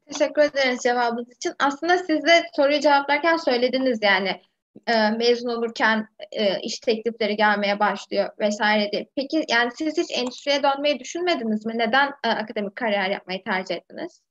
Teşekkür 0.06 0.42
ederiz 0.42 0.80
cevabınız 0.82 1.30
için. 1.30 1.52
Aslında 1.58 1.98
siz 1.98 2.22
de 2.22 2.42
soruyu 2.56 2.80
cevaplarken 2.80 3.36
söylediniz 3.36 3.98
yani 4.02 4.40
e, 4.86 5.10
mezun 5.10 5.48
olurken 5.48 6.08
e, 6.32 6.60
iş 6.60 6.80
teklifleri 6.80 7.36
gelmeye 7.36 7.78
başlıyor 7.78 8.30
vesaire 8.40 8.92
diye. 8.92 9.06
Peki 9.16 9.44
yani 9.48 9.70
siz 9.78 9.98
hiç 9.98 10.18
endüstriye 10.18 10.62
dönmeyi 10.62 11.00
düşünmediniz 11.00 11.66
mi? 11.66 11.72
Neden 11.76 12.08
e, 12.24 12.28
akademik 12.28 12.76
kariyer 12.76 13.10
yapmayı 13.10 13.44
tercih 13.44 13.74
ettiniz? 13.74 14.22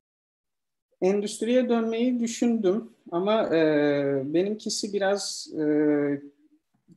Endüstriye 1.02 1.70
dönmeyi 1.70 2.20
düşündüm 2.20 2.94
ama 3.12 3.56
e, 3.56 3.64
benimkisi 4.26 4.94
biraz 4.94 5.54
e, 5.60 5.66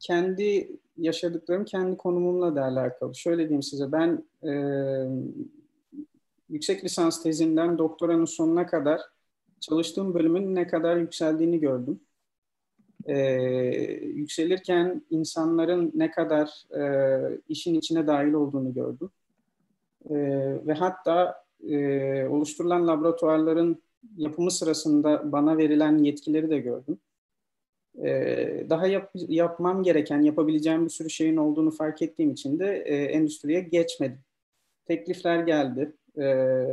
kendi 0.00 0.70
yaşadıklarım, 0.96 1.64
kendi 1.64 1.96
konumumla 1.96 2.56
da 2.56 2.64
alakalı. 2.64 3.14
Şöyle 3.14 3.42
diyeyim 3.42 3.62
size, 3.62 3.92
ben 3.92 4.24
e, 4.42 4.52
yüksek 6.48 6.84
lisans 6.84 7.22
tezinden 7.22 7.78
doktoranın 7.78 8.24
sonuna 8.24 8.66
kadar 8.66 9.00
çalıştığım 9.60 10.14
bölümün 10.14 10.54
ne 10.54 10.66
kadar 10.66 10.96
yükseldiğini 10.96 11.60
gördüm. 11.60 12.00
Ee, 13.08 13.14
yükselirken 14.14 15.02
insanların 15.10 15.92
ne 15.94 16.10
kadar 16.10 16.64
e, 16.78 17.40
işin 17.48 17.74
içine 17.74 18.06
dahil 18.06 18.32
olduğunu 18.32 18.74
gördüm. 18.74 19.10
Ee, 20.10 20.14
ve 20.66 20.72
hatta 20.72 21.44
e, 21.68 22.26
oluşturulan 22.26 22.86
laboratuvarların 22.88 23.82
yapımı 24.16 24.50
sırasında 24.50 25.32
bana 25.32 25.58
verilen 25.58 25.98
yetkileri 25.98 26.50
de 26.50 26.58
gördüm. 26.58 26.98
Ee, 28.04 28.66
daha 28.70 28.86
yap, 28.86 29.10
yapmam 29.14 29.82
gereken, 29.82 30.22
yapabileceğim 30.22 30.84
bir 30.84 30.90
sürü 30.90 31.10
şeyin 31.10 31.36
olduğunu 31.36 31.70
fark 31.70 32.02
ettiğim 32.02 32.30
için 32.30 32.58
de 32.58 32.82
e, 32.86 32.96
endüstriye 32.96 33.60
geçmedim. 33.60 34.20
Teklifler 34.86 35.40
geldi. 35.40 35.92
Ee, 36.18 36.64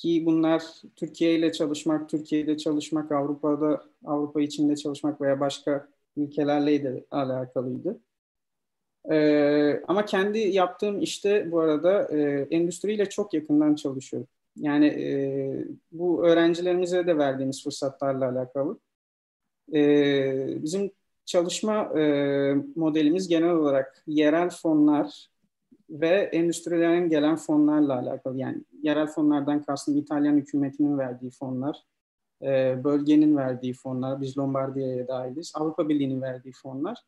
ki 0.00 0.26
bunlar 0.26 0.62
Türkiye 0.96 1.34
ile 1.34 1.52
çalışmak, 1.52 2.08
Türkiye'de 2.08 2.56
çalışmak, 2.56 3.12
Avrupa'da 3.12 3.84
Avrupa 4.04 4.40
içinde 4.42 4.76
çalışmak 4.76 5.20
veya 5.20 5.40
başka 5.40 5.88
ülkelerle 6.16 6.82
de 6.82 7.04
alakalıydı. 7.10 8.00
Ee, 9.10 9.82
ama 9.88 10.04
kendi 10.04 10.38
yaptığım 10.38 11.00
işte 11.00 11.52
bu 11.52 11.60
arada 11.60 12.08
e, 12.16 12.46
endüstriyle 12.50 13.08
çok 13.08 13.34
yakından 13.34 13.74
çalışıyorum. 13.74 14.28
Yani 14.56 14.86
e, 14.86 15.66
bu 15.92 16.26
öğrencilerimize 16.26 17.06
de 17.06 17.18
verdiğimiz 17.18 17.64
fırsatlarla 17.64 18.30
alakalı. 18.30 18.78
E, 19.74 20.62
bizim 20.62 20.90
çalışma 21.24 21.98
e, 21.98 22.02
modelimiz 22.76 23.28
genel 23.28 23.50
olarak 23.50 24.02
yerel 24.06 24.50
fonlar 24.50 25.28
ve 25.90 26.08
endüstrilerin 26.08 27.08
gelen 27.10 27.36
fonlarla 27.36 27.98
alakalı. 27.98 28.38
Yani 28.38 28.64
yerel 28.82 29.06
fonlardan 29.06 29.62
kastım 29.62 29.96
İtalyan 29.96 30.36
hükümetinin 30.36 30.98
verdiği 30.98 31.30
fonlar, 31.30 31.76
e, 32.42 32.84
bölgenin 32.84 33.36
verdiği 33.36 33.72
fonlar, 33.72 34.20
biz 34.20 34.38
Lombardiya'ya 34.38 35.08
dahiliz, 35.08 35.52
Avrupa 35.54 35.88
Birliği'nin 35.88 36.22
verdiği 36.22 36.52
fonlar 36.52 36.98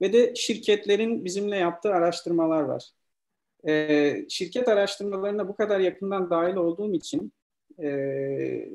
ve 0.00 0.12
de 0.12 0.34
şirketlerin 0.34 1.24
bizimle 1.24 1.56
yaptığı 1.56 1.94
araştırmalar 1.94 2.62
var. 2.62 2.90
E, 3.68 4.26
şirket 4.28 4.68
araştırmalarına 4.68 5.48
bu 5.48 5.56
kadar 5.56 5.80
yakından 5.80 6.30
dahil 6.30 6.56
olduğum 6.56 6.94
için 6.94 7.32
e, 7.82 8.70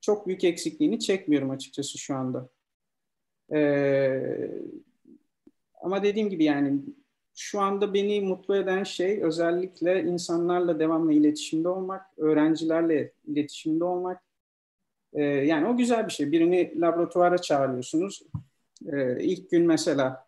çok 0.00 0.26
büyük 0.26 0.44
eksikliğini 0.44 1.00
çekmiyorum 1.00 1.50
açıkçası 1.50 1.98
şu 1.98 2.14
anda. 2.14 2.48
E, 3.52 3.60
ama 5.80 6.02
dediğim 6.02 6.30
gibi 6.30 6.44
yani 6.44 6.80
şu 7.40 7.60
anda 7.60 7.94
beni 7.94 8.20
mutlu 8.20 8.56
eden 8.56 8.84
şey 8.84 9.22
özellikle 9.22 10.02
insanlarla 10.02 10.78
devamlı 10.78 11.12
iletişimde 11.12 11.68
olmak, 11.68 12.06
öğrencilerle 12.16 13.12
iletişimde 13.26 13.84
olmak. 13.84 14.22
Ee, 15.12 15.22
yani 15.22 15.66
o 15.66 15.76
güzel 15.76 16.06
bir 16.06 16.12
şey. 16.12 16.32
Birini 16.32 16.80
laboratuvara 16.80 17.38
çağırıyorsunuz. 17.38 18.22
Ee, 18.92 19.24
ilk 19.24 19.50
gün 19.50 19.66
mesela 19.66 20.26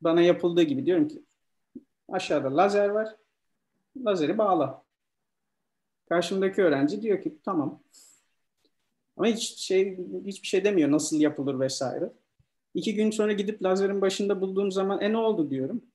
bana 0.00 0.20
yapıldığı 0.20 0.62
gibi 0.62 0.86
diyorum 0.86 1.08
ki 1.08 1.22
aşağıda 2.08 2.56
lazer 2.56 2.88
var. 2.88 3.16
Lazeri 4.06 4.38
bağla. 4.38 4.84
Karşımdaki 6.08 6.62
öğrenci 6.62 7.02
diyor 7.02 7.22
ki 7.22 7.38
tamam. 7.44 7.82
Ama 9.16 9.26
hiç 9.26 9.58
şey 9.58 9.98
hiçbir 10.26 10.48
şey 10.48 10.64
demiyor 10.64 10.90
nasıl 10.90 11.20
yapılır 11.20 11.60
vesaire. 11.60 12.12
İki 12.74 12.94
gün 12.94 13.10
sonra 13.10 13.32
gidip 13.32 13.62
lazerin 13.62 14.00
başında 14.00 14.40
bulduğum 14.40 14.72
zaman 14.72 15.00
e 15.00 15.12
ne 15.12 15.16
oldu 15.16 15.50
diyorum 15.50 15.93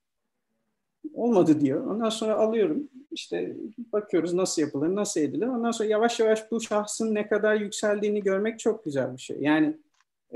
olmadı 1.13 1.61
diyor. 1.61 1.85
Ondan 1.87 2.09
sonra 2.09 2.35
alıyorum. 2.35 2.89
İşte 3.11 3.55
bakıyoruz 3.93 4.33
nasıl 4.33 4.61
yapılır, 4.61 4.95
nasıl 4.95 5.21
edilir. 5.21 5.47
Ondan 5.47 5.71
sonra 5.71 5.89
yavaş 5.89 6.19
yavaş 6.19 6.51
bu 6.51 6.61
şahsın 6.61 7.15
ne 7.15 7.27
kadar 7.27 7.55
yükseldiğini 7.55 8.23
görmek 8.23 8.59
çok 8.59 8.85
güzel 8.85 9.13
bir 9.13 9.21
şey. 9.21 9.37
Yani 9.39 9.77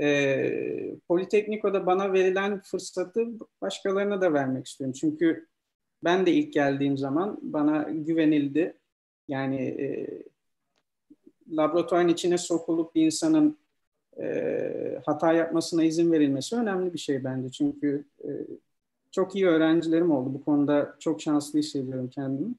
e, 0.00 0.96
Politekniko'da 1.08 1.86
bana 1.86 2.12
verilen 2.12 2.60
fırsatı 2.60 3.26
başkalarına 3.60 4.20
da 4.20 4.32
vermek 4.32 4.66
istiyorum. 4.66 4.96
Çünkü 5.00 5.46
ben 6.04 6.26
de 6.26 6.32
ilk 6.32 6.52
geldiğim 6.52 6.98
zaman 6.98 7.38
bana 7.42 7.82
güvenildi. 7.90 8.74
Yani 9.28 9.56
e, 9.56 10.06
laboratuvarın 11.48 12.08
içine 12.08 12.38
sokulup 12.38 12.94
bir 12.94 13.02
insanın 13.02 13.58
e, 14.20 15.00
hata 15.06 15.32
yapmasına 15.32 15.84
izin 15.84 16.12
verilmesi 16.12 16.56
önemli 16.56 16.92
bir 16.92 16.98
şey 16.98 17.24
bence. 17.24 17.50
Çünkü 17.50 18.04
e, 18.24 18.28
çok 19.14 19.34
iyi 19.34 19.46
öğrencilerim 19.46 20.10
oldu. 20.10 20.34
Bu 20.34 20.44
konuda 20.44 20.96
çok 20.98 21.22
şanslı 21.22 21.58
hissediyorum 21.58 22.10
kendimi. 22.10 22.54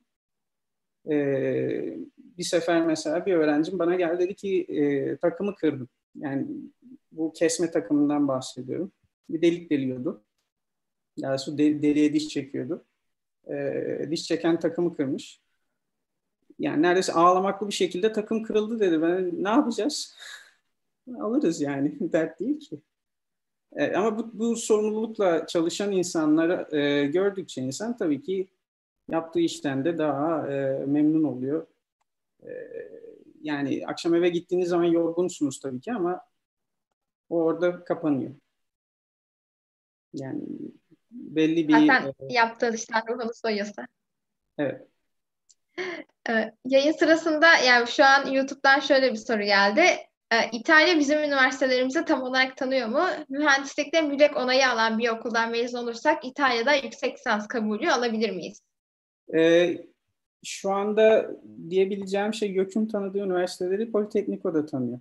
Ee, 1.10 1.98
bir 2.18 2.44
sefer 2.44 2.86
mesela 2.86 3.26
bir 3.26 3.34
öğrencim 3.34 3.80
bana 3.80 3.96
geldi 3.96 4.20
dedi 4.20 4.36
ki 4.36 4.62
e, 4.63 5.18
takımı 5.18 5.56
kırdım. 5.56 5.89
Yani 6.15 6.48
bu 7.12 7.34
kesme 7.34 7.72
takımından 7.72 8.28
bahsediyorum. 8.28 8.91
Bir 9.30 9.41
delik 9.41 9.70
deliyordu. 9.70 10.24
Yani 11.18 11.39
su 11.39 11.58
de, 11.58 11.82
deliğe 11.82 12.13
diş 12.13 12.28
çekiyordu. 12.30 12.86
Ee, 13.50 14.08
diş 14.12 14.24
çeken 14.24 14.60
takımı 14.60 14.96
kırmış. 14.96 15.41
Yani 16.60 16.82
neredeyse 16.82 17.13
ağlamaklı 17.13 17.68
bir 17.68 17.74
şekilde 17.74 18.13
takım 18.13 18.44
kırıldı 18.44 18.80
dedi. 18.80 19.02
Ben 19.02 19.44
ne 19.44 19.50
yapacağız? 19.50 20.15
Alırız 21.20 21.62
yani. 21.62 21.98
Dert 22.13 22.39
değil 22.39 22.60
ki. 22.60 22.82
E, 23.76 23.96
ama 23.96 24.18
bu, 24.18 24.30
bu 24.34 24.56
sorumlulukla 24.56 25.48
çalışan 25.48 25.92
insanları 25.92 26.78
e, 26.78 27.06
gördükçe 27.06 27.62
insan 27.62 27.98
tabii 27.98 28.22
ki 28.22 28.48
yaptığı 29.10 29.40
işten 29.40 29.86
de 29.86 29.98
daha 29.98 30.52
e, 30.52 30.86
memnun 30.86 31.24
oluyor. 31.24 31.68
E, 32.44 32.50
yani 33.42 33.84
akşam 33.88 34.16
eve 34.16 34.30
gittiğiniz 34.30 34.70
zaman 34.70 34.86
yorgunsunuz 34.86 35.60
tabii 35.60 35.82
ki 35.82 35.94
ama 35.94 36.22
o 37.30 37.38
orada 37.38 37.84
kapanıyor. 37.84 38.32
Yani 40.14 40.44
belli 41.12 41.68
bir... 41.68 41.74
Zaten 41.74 42.14
e, 42.20 42.34
yaptığı 42.34 42.76
işten 42.76 43.04
ruhunu 43.10 43.32
soyuyorsa. 43.34 43.88
Evet. 44.58 44.88
E, 46.30 46.54
yayın 46.66 46.92
sırasında 46.92 47.58
yani 47.58 47.88
şu 47.88 48.06
an 48.06 48.28
YouTube'dan 48.32 48.80
şöyle 48.80 49.12
bir 49.12 49.18
soru 49.18 49.44
geldi. 49.44 49.84
Ee, 50.32 50.36
İtalya 50.52 51.00
bizim 51.00 51.20
üniversitelerimizi 51.20 52.06
tam 52.06 52.22
olarak 52.24 52.58
tanıyor 52.58 52.88
mu? 52.88 53.04
Mühendislikte 53.30 54.02
müdek 54.02 54.38
onayı 54.38 54.70
alan 54.70 54.99
bir 54.99 55.10
okuldan 55.10 55.52
mezun 55.52 55.78
olursak 55.78 56.26
İtalya'da 56.26 56.74
yüksek 56.74 57.18
lisans 57.18 57.47
kabulü 57.47 57.91
alabilir 57.91 58.30
miyiz? 58.30 58.62
Ee, 59.36 59.78
şu 60.45 60.72
anda 60.72 61.32
diyebileceğim 61.70 62.34
şey 62.34 62.52
YÖK'ün 62.52 62.88
tanıdığı 62.88 63.20
üniversiteleri 63.20 63.91
Politekniko'da 63.91 64.66
tanıyor. 64.66 64.99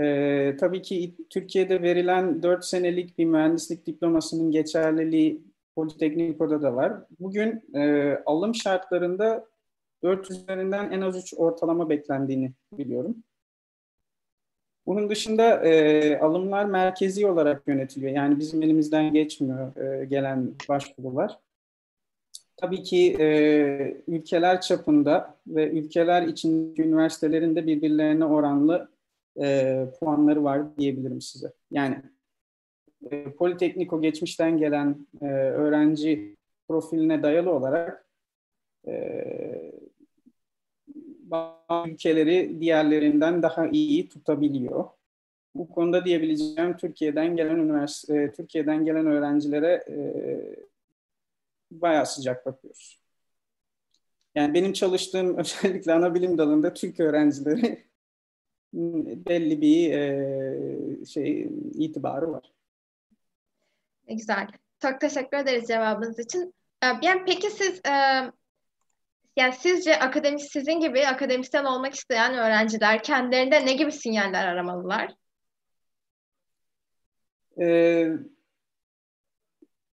Ee, 0.00 0.56
tabii 0.60 0.82
ki 0.82 1.14
Türkiye'de 1.30 1.82
verilen 1.82 2.42
4 2.42 2.64
senelik 2.64 3.18
bir 3.18 3.24
mühendislik 3.24 3.86
diplomasının 3.86 4.50
geçerliliği 4.50 5.42
Politekniko'da 5.74 6.62
da 6.62 6.76
var. 6.76 6.92
Bugün 7.20 7.74
e, 7.74 8.12
alım 8.26 8.54
şartlarında 8.54 9.46
4 10.02 10.30
üzerinden 10.30 10.90
en 10.90 11.00
az 11.00 11.16
3 11.16 11.34
ortalama 11.36 11.90
beklendiğini 11.90 12.52
biliyorum. 12.72 13.22
Bunun 14.86 15.10
dışında 15.10 15.64
e, 15.64 16.18
alımlar 16.18 16.64
merkezi 16.64 17.26
olarak 17.26 17.68
yönetiliyor. 17.68 18.12
Yani 18.12 18.38
bizim 18.38 18.62
elimizden 18.62 19.12
geçmiyor 19.12 19.76
e, 19.76 20.04
gelen 20.04 20.50
başvurular. 20.68 21.38
Tabii 22.56 22.82
ki 22.82 23.16
e, 23.20 24.02
ülkeler 24.08 24.60
çapında 24.60 25.36
ve 25.46 25.70
ülkeler 25.70 26.22
içindeki 26.22 26.82
üniversitelerin 26.82 27.56
de 27.56 27.66
birbirlerine 27.66 28.24
oranlı 28.24 28.88
e, 29.40 29.84
puanları 30.00 30.44
var 30.44 30.76
diyebilirim 30.78 31.20
size. 31.20 31.52
Yani 31.70 32.02
e, 33.10 33.30
Politekniko 33.30 34.00
geçmişten 34.00 34.58
gelen 34.58 35.06
e, 35.20 35.26
öğrenci 35.34 36.36
profiline 36.68 37.22
dayalı 37.22 37.50
olarak 37.50 38.06
e, 38.86 39.72
bazı 41.30 41.88
ülkeleri 41.88 42.60
diğerlerinden 42.60 43.42
daha 43.42 43.66
iyi 43.66 44.08
tutabiliyor. 44.08 44.84
Bu 45.54 45.68
konuda 45.68 46.04
diyebileceğim 46.04 46.76
Türkiye'den 46.76 47.36
gelen 47.36 47.56
üniversite, 47.56 48.22
e, 48.22 48.32
Türkiye'den 48.32 48.84
gelen 48.84 49.06
öğrencilere 49.06 49.84
e, 49.88 49.96
bayağı 51.70 52.06
sıcak 52.06 52.46
bakıyoruz. 52.46 53.00
Yani 54.34 54.54
benim 54.54 54.72
çalıştığım 54.72 55.38
özellikle 55.38 55.92
ana 55.92 56.14
bilim 56.14 56.38
dalında 56.38 56.74
Türk 56.74 57.00
öğrencileri 57.00 57.86
belli 59.26 59.60
bir 59.60 59.92
e, 59.92 61.04
şey 61.04 61.48
itibarı 61.74 62.32
var. 62.32 62.52
Ne 64.08 64.14
güzel. 64.14 64.48
Çok 64.82 65.00
teşekkür 65.00 65.36
ederiz 65.36 65.68
cevabınız 65.68 66.18
için. 66.18 66.54
E, 66.82 66.86
yani 67.02 67.22
peki 67.26 67.50
siz 67.50 67.80
yani 69.36 69.54
sizce 69.60 69.98
akademis 69.98 70.48
sizin 70.52 70.80
gibi 70.80 71.06
akademisyen 71.06 71.64
olmak 71.64 71.94
isteyen 71.94 72.34
öğrenciler 72.34 73.02
kendilerinde 73.02 73.66
ne 73.66 73.72
gibi 73.72 73.92
sinyaller 73.92 74.46
aramalılar? 74.46 75.14
Ee, 77.60 78.12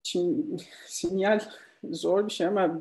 şimdi 0.04 0.64
sinyal 0.88 1.40
zor 1.84 2.28
bir 2.28 2.34
şey 2.34 2.48
ama 2.48 2.80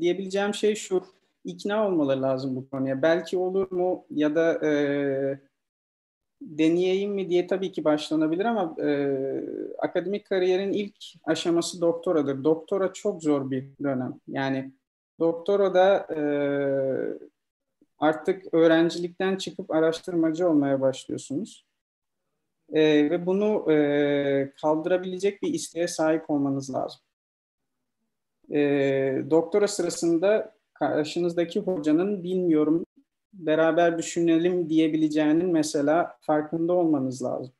diyebileceğim 0.00 0.54
şey 0.54 0.74
şu 0.74 1.02
ikna 1.44 1.86
olmaları 1.86 2.22
lazım 2.22 2.56
bu 2.56 2.70
konuya. 2.70 3.02
Belki 3.02 3.36
olur 3.36 3.72
mu 3.72 4.06
ya 4.10 4.34
da 4.34 4.66
e, 4.66 4.70
deneyeyim 6.40 7.12
mi 7.12 7.30
diye 7.30 7.46
tabii 7.46 7.72
ki 7.72 7.84
başlanabilir 7.84 8.44
ama 8.44 8.76
e, 8.82 9.18
akademik 9.78 10.26
kariyerin 10.26 10.72
ilk 10.72 10.96
aşaması 11.24 11.80
doktoradır. 11.80 12.44
Doktora 12.44 12.92
çok 12.92 13.22
zor 13.22 13.50
bir 13.50 13.64
dönem. 13.82 14.20
Yani 14.28 14.72
doktora 15.20 15.74
da 15.74 16.14
e, 16.14 16.20
artık 17.98 18.54
öğrencilikten 18.54 19.36
çıkıp 19.36 19.70
araştırmacı 19.70 20.48
olmaya 20.48 20.80
başlıyorsunuz. 20.80 21.66
E, 22.72 23.10
ve 23.10 23.26
bunu 23.26 23.72
e, 23.72 24.52
kaldırabilecek 24.62 25.42
bir 25.42 25.54
isteğe 25.54 25.88
sahip 25.88 26.30
olmanız 26.30 26.74
lazım. 26.74 27.00
E, 28.50 28.60
doktora 29.30 29.68
sırasında 29.68 30.54
karşınızdaki 30.74 31.60
hocanın 31.60 32.24
bilmiyorum 32.24 32.84
beraber 33.32 33.98
düşünelim 33.98 34.68
diyebileceğinin 34.70 35.52
mesela 35.52 36.16
farkında 36.20 36.72
olmanız 36.72 37.22
lazım. 37.22 37.52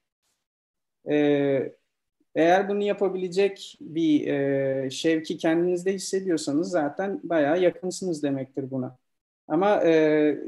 Ee, 1.11 1.77
eğer 2.39 2.69
bunu 2.69 2.83
yapabilecek 2.83 3.79
bir 3.81 4.27
e, 4.27 4.91
şevki 4.91 5.39
kendinizde 5.39 5.93
hissediyorsanız 5.93 6.71
zaten 6.71 7.21
bayağı 7.25 7.61
yakınsınız 7.61 8.23
demektir 8.23 8.71
buna. 8.71 8.97
Ama 9.49 9.85
e, 9.85 9.93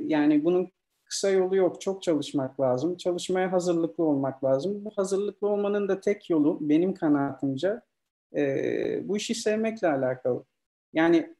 yani 0.06 0.44
bunun 0.44 0.70
kısa 1.04 1.30
yolu 1.30 1.56
yok. 1.56 1.80
Çok 1.80 2.02
çalışmak 2.02 2.60
lazım. 2.60 2.96
Çalışmaya 2.96 3.52
hazırlıklı 3.52 4.04
olmak 4.04 4.44
lazım. 4.44 4.84
Bu 4.84 4.90
hazırlıklı 4.96 5.48
olmanın 5.48 5.88
da 5.88 6.00
tek 6.00 6.30
yolu 6.30 6.58
benim 6.60 6.94
kanaatimce 6.94 7.80
e, 8.36 9.08
bu 9.08 9.16
işi 9.16 9.34
sevmekle 9.34 9.88
alakalı. 9.88 10.44
Yani 10.92 11.34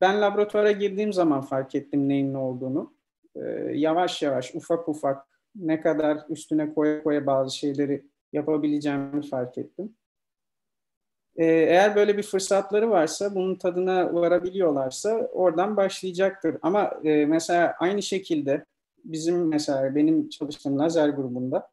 ben 0.00 0.20
laboratuvara 0.20 0.72
girdiğim 0.72 1.12
zaman 1.12 1.40
fark 1.40 1.74
ettim 1.74 2.08
neyin 2.08 2.32
ne 2.32 2.38
olduğunu. 2.38 2.94
Ee, 3.36 3.40
yavaş 3.74 4.22
yavaş, 4.22 4.54
ufak 4.54 4.88
ufak 4.88 5.26
ne 5.56 5.80
kadar 5.80 6.24
üstüne 6.28 6.74
koya 6.74 7.02
koya 7.02 7.26
bazı 7.26 7.56
şeyleri 7.56 8.04
yapabileceğimi 8.32 9.28
fark 9.28 9.58
ettim. 9.58 9.94
Ee, 11.38 11.44
eğer 11.44 11.96
böyle 11.96 12.18
bir 12.18 12.22
fırsatları 12.22 12.90
varsa, 12.90 13.34
bunun 13.34 13.54
tadına 13.54 14.14
varabiliyorlarsa 14.14 15.10
oradan 15.32 15.76
başlayacaktır. 15.76 16.56
Ama 16.62 16.92
e, 17.04 17.26
mesela 17.26 17.74
aynı 17.78 18.02
şekilde 18.02 18.64
bizim 19.04 19.48
mesela 19.48 19.94
benim 19.94 20.28
çalıştığım 20.28 20.78
lazer 20.78 21.08
grubunda 21.08 21.70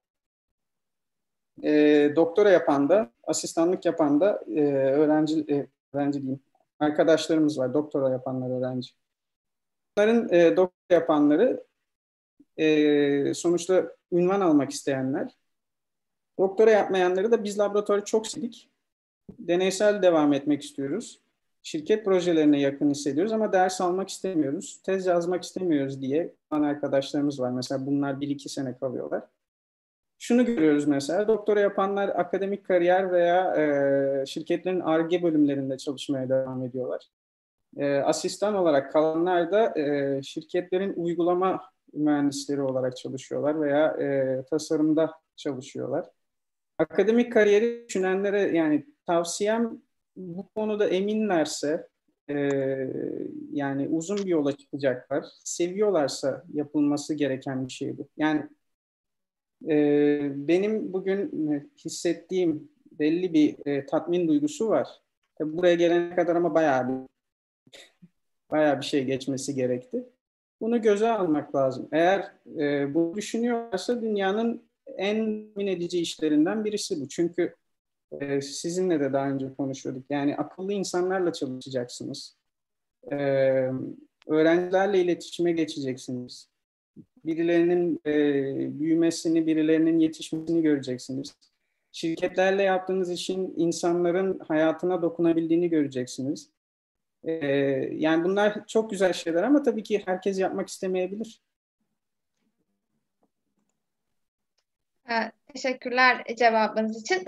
e, 1.64 2.14
doktora 2.16 2.50
yapan 2.50 2.90
da, 2.90 3.12
asistanlık 3.24 3.86
yapan 3.86 4.22
da 4.22 4.44
e, 4.56 4.62
öğrenci, 4.72 5.68
öğrenci 5.94 6.22
diyeyim, 6.22 6.40
arkadaşlarımız 6.80 7.60
var. 7.60 7.74
Doktora 7.74 8.10
yapanlar 8.10 8.60
öğrenci. 8.60 8.92
Bunların 9.98 10.30
doktora 10.58 11.00
yapanları 11.00 11.66
sonuçta 13.34 13.92
ünvan 14.12 14.42
almak 14.42 14.72
isteyenler. 14.72 15.32
Doktora 16.40 16.72
yapmayanları 16.72 17.32
da 17.32 17.44
biz 17.44 17.60
laboratuvarı 17.60 18.04
çok 18.06 18.28
sildik. 18.28 18.70
Deneysel 19.40 20.02
devam 20.02 20.34
etmek 20.34 20.62
istiyoruz. 20.62 21.22
Şirket 21.64 22.06
projelerine 22.06 22.60
yakın 22.60 22.90
hissediyoruz 22.90 23.32
ama 23.32 23.54
ders 23.54 23.82
almak 23.82 24.10
istemiyoruz. 24.10 24.82
Tez 24.84 25.06
yazmak 25.06 25.44
istemiyoruz 25.44 26.02
diye 26.02 26.34
arkadaşlarımız 26.52 27.40
var. 27.40 27.52
Mesela 27.52 27.86
bunlar 27.86 28.22
bir 28.22 28.28
iki 28.28 28.50
sene 28.50 28.78
kalıyorlar 28.78 29.24
şunu 30.20 30.46
görüyoruz 30.46 30.88
mesela 30.88 31.28
doktora 31.28 31.60
yapanlar 31.60 32.10
akademik 32.10 32.66
kariyer 32.66 33.12
veya 33.12 33.56
e, 33.56 34.26
şirketlerin 34.26 34.80
ARGE 34.80 35.24
bölümlerinde 35.24 35.78
çalışmaya 35.78 36.30
devam 36.30 36.64
ediyorlar. 36.64 37.10
E, 37.78 37.98
asistan 37.98 38.56
olarak 38.56 38.94
kalanlar 38.94 39.52
da 39.52 39.80
e, 39.80 40.20
şirketlerin 40.24 40.94
uygulama 40.94 41.62
mühendisleri 41.94 42.62
olarak 42.62 42.98
çalışıyorlar 42.98 43.62
veya 43.62 43.88
e, 43.88 44.44
tasarımda 44.50 45.12
çalışıyorlar. 45.36 46.06
Akademik 46.78 47.34
kariyeri 47.34 47.86
düşünenlere 47.88 48.42
yani 48.58 48.86
tavsiyem 49.06 49.82
bu 50.16 50.50
konuda 50.50 50.88
eminlerse 50.88 51.88
e, 52.30 52.36
yani 53.52 53.88
uzun 53.88 54.18
bir 54.18 54.26
yola 54.26 54.58
çıkacaklar. 54.58 55.26
Seviyorlarsa 55.44 56.44
yapılması 56.54 57.14
gereken 57.14 57.68
bir 57.68 57.72
şey 57.72 57.98
bu. 57.98 58.08
Yani 58.18 58.44
e, 59.70 59.78
benim 60.48 60.94
bugün 60.94 61.72
hissettiğim 61.86 62.70
belli 63.00 63.34
bir 63.34 63.68
e, 63.68 63.86
tatmin 63.86 64.28
duygusu 64.28 64.70
var. 64.70 64.88
Tabii 65.36 65.58
buraya 65.58 65.76
gelene 65.76 66.16
kadar 66.16 66.36
ama 66.36 66.54
bayağı 66.54 66.88
bir 66.90 67.08
bayağı 68.52 68.80
bir 68.80 68.86
şey 68.86 69.06
geçmesi 69.06 69.56
gerekti. 69.56 70.10
Bunu 70.62 70.82
göze 70.82 71.10
almak 71.10 71.56
lazım. 71.56 71.88
Eğer 71.92 72.32
e, 72.60 72.94
bu 72.94 73.14
düşünüyorsa 73.16 74.02
dünyanın 74.02 74.65
en 74.98 75.18
min 75.56 75.68
edici 75.68 76.00
işlerinden 76.00 76.66
birisi 76.66 77.02
bu. 77.02 77.10
Çünkü 77.10 77.56
e, 78.12 78.42
sizinle 78.42 79.00
de 79.00 79.14
daha 79.14 79.30
önce 79.30 79.54
konuşuyorduk. 79.58 80.06
Yani 80.10 80.36
akıllı 80.36 80.74
insanlarla 80.74 81.34
çalışacaksınız. 81.34 82.38
E, 83.12 83.16
öğrencilerle 84.28 85.02
iletişime 85.02 85.52
geçeceksiniz 85.52 86.50
birilerinin 87.26 88.02
e, 88.06 88.80
büyümesini, 88.80 89.48
birilerinin 89.48 90.00
yetişmesini 90.00 90.62
göreceksiniz. 90.62 91.36
Şirketlerle 91.92 92.64
yaptığınız 92.64 93.12
işin 93.12 93.54
insanların 93.58 94.40
hayatına 94.40 95.02
dokunabildiğini 95.02 95.70
göreceksiniz. 95.70 96.50
E, 97.24 97.34
yani 97.96 98.24
bunlar 98.24 98.68
çok 98.68 98.90
güzel 98.90 99.14
şeyler 99.14 99.44
ama 99.44 99.64
tabii 99.64 99.84
ki 99.84 100.04
herkes 100.06 100.40
yapmak 100.40 100.70
istemeyebilir. 100.70 101.42
Teşekkürler 105.54 106.24
cevabınız 106.38 107.02
için. 107.02 107.26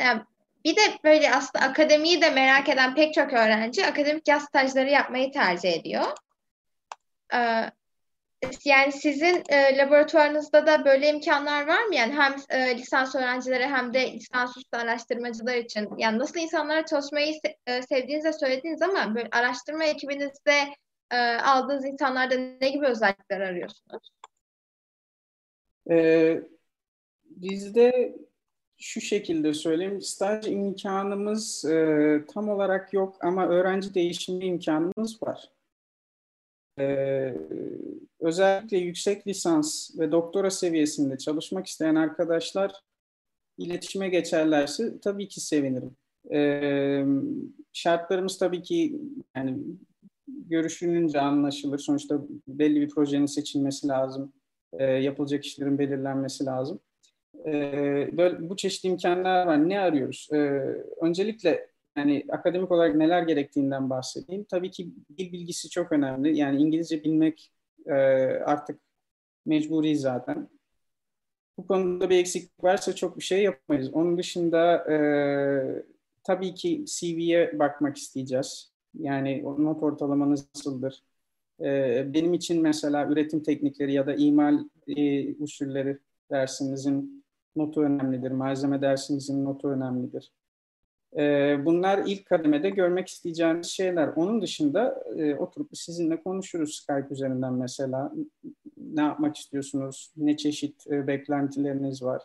Bir 0.65 0.75
de 0.75 0.81
böyle 1.03 1.31
aslında 1.31 1.65
akademiyi 1.65 2.21
de 2.21 2.29
merak 2.29 2.69
eden 2.69 2.95
pek 2.95 3.13
çok 3.13 3.33
öğrenci 3.33 3.85
akademik 3.85 4.27
yaz 4.27 4.43
stajları 4.43 4.89
yapmayı 4.89 5.31
tercih 5.31 5.73
ediyor. 5.73 6.05
Ee, 7.33 7.71
yani 8.65 8.91
sizin 8.91 9.43
e, 9.49 9.77
laboratuvarınızda 9.77 10.67
da 10.67 10.85
böyle 10.85 11.09
imkanlar 11.09 11.67
var 11.67 11.83
mı? 11.83 11.95
Yani 11.95 12.13
hem 12.13 12.35
e, 12.49 12.77
lisans 12.77 13.15
öğrencileri 13.15 13.65
hem 13.65 13.93
de 13.93 14.13
lisansüstü 14.13 14.77
araştırmacılar 14.77 15.55
için. 15.55 15.89
Yani 15.97 16.19
nasıl 16.19 16.39
insanlara 16.39 16.85
çalışmayı 16.85 17.33
se- 17.33 17.55
e, 17.67 18.33
söylediniz 18.33 18.81
ama 18.81 19.15
böyle 19.15 19.27
araştırma 19.31 19.83
ekibinizde 19.83 20.63
e, 21.11 21.17
aldığınız 21.17 21.85
insanlarda 21.85 22.35
ne 22.61 22.69
gibi 22.69 22.85
özellikler 22.85 23.41
arıyorsunuz? 23.41 24.09
Ee, 25.91 26.41
bizde 27.41 28.15
şu 28.77 29.01
şekilde 29.01 29.53
söyleyeyim, 29.53 30.01
staj 30.01 30.47
imkanımız 30.47 31.65
e, 31.65 32.25
tam 32.33 32.49
olarak 32.49 32.93
yok 32.93 33.17
ama 33.21 33.47
öğrenci 33.47 33.93
değişimi 33.93 34.45
imkanımız 34.45 35.23
var. 35.23 35.51
Ee, 36.79 37.33
özellikle 38.19 38.77
yüksek 38.77 39.27
lisans 39.27 39.99
ve 39.99 40.11
doktora 40.11 40.51
seviyesinde 40.51 41.17
çalışmak 41.17 41.67
isteyen 41.67 41.95
arkadaşlar 41.95 42.71
iletişime 43.57 44.09
geçerlerse 44.09 44.99
tabii 44.99 45.27
ki 45.27 45.41
sevinirim. 45.41 45.95
Ee, 46.33 47.05
şartlarımız 47.73 48.37
tabii 48.37 48.61
ki 48.63 49.01
yani 49.35 49.57
görüşülünce 50.27 51.21
anlaşılır. 51.21 51.79
Sonuçta 51.79 52.21
belli 52.47 52.81
bir 52.81 52.89
projenin 52.89 53.25
seçilmesi 53.25 53.87
lazım. 53.87 54.33
e, 54.73 54.83
yapılacak 54.85 55.45
işlerin 55.45 55.79
belirlenmesi 55.79 56.45
lazım. 56.45 56.79
E, 57.45 57.51
böyle 58.17 58.49
bu 58.49 58.55
çeşitli 58.55 58.89
imkanlar 58.89 59.45
var. 59.47 59.69
Ne 59.69 59.79
arıyoruz? 59.79 60.29
E, 60.33 60.37
öncelikle 61.01 61.69
yani 61.97 62.25
akademik 62.29 62.71
olarak 62.71 62.95
neler 62.95 63.23
gerektiğinden 63.23 63.89
bahsedeyim. 63.89 64.43
Tabii 64.43 64.71
ki 64.71 64.91
dil 65.17 65.31
bilgisi 65.31 65.69
çok 65.69 65.91
önemli. 65.91 66.37
Yani 66.37 66.61
İngilizce 66.61 67.03
bilmek 67.03 67.51
e, 67.85 67.93
artık 68.45 68.79
mecburi 69.45 69.97
zaten. 69.97 70.49
Bu 71.57 71.67
konuda 71.67 72.09
bir 72.09 72.17
eksiklik 72.17 72.63
varsa 72.63 72.95
çok 72.95 73.17
bir 73.17 73.23
şey 73.23 73.43
yapamayız. 73.43 73.93
Onun 73.93 74.17
dışında 74.17 74.91
e, 74.91 74.97
tabii 76.23 76.53
ki 76.53 76.85
CV'ye 76.85 77.59
bakmak 77.59 77.97
isteyeceğiz. 77.97 78.71
Yani 78.93 79.43
not 79.43 79.83
ortalamanız 79.83 80.47
nasıldır? 80.55 81.03
E, 81.61 82.05
benim 82.13 82.33
için 82.33 82.61
mesela 82.61 83.07
üretim 83.07 83.43
teknikleri 83.43 83.93
ya 83.93 84.07
da 84.07 84.15
imal 84.15 84.59
usulleri 85.39 85.99
dersinizin 86.31 87.16
notu 87.57 87.81
önemlidir. 87.81 88.31
Malzeme 88.31 88.81
dersinizin 88.81 89.45
notu 89.45 89.69
önemlidir. 89.69 90.31
E, 91.17 91.55
bunlar 91.65 92.03
ilk 92.05 92.25
kademede 92.25 92.69
görmek 92.69 93.07
isteyeceğiniz 93.07 93.67
şeyler. 93.67 94.07
Onun 94.07 94.41
dışında 94.41 95.03
e, 95.17 95.35
oturup 95.35 95.69
sizinle 95.73 96.23
konuşuruz 96.23 96.75
Skype 96.75 97.07
üzerinden 97.11 97.53
mesela. 97.53 98.13
Ne 98.77 99.01
yapmak 99.01 99.37
istiyorsunuz? 99.37 100.11
Ne 100.17 100.37
çeşit 100.37 100.87
e, 100.87 101.07
beklentileriniz 101.07 102.03
var? 102.03 102.21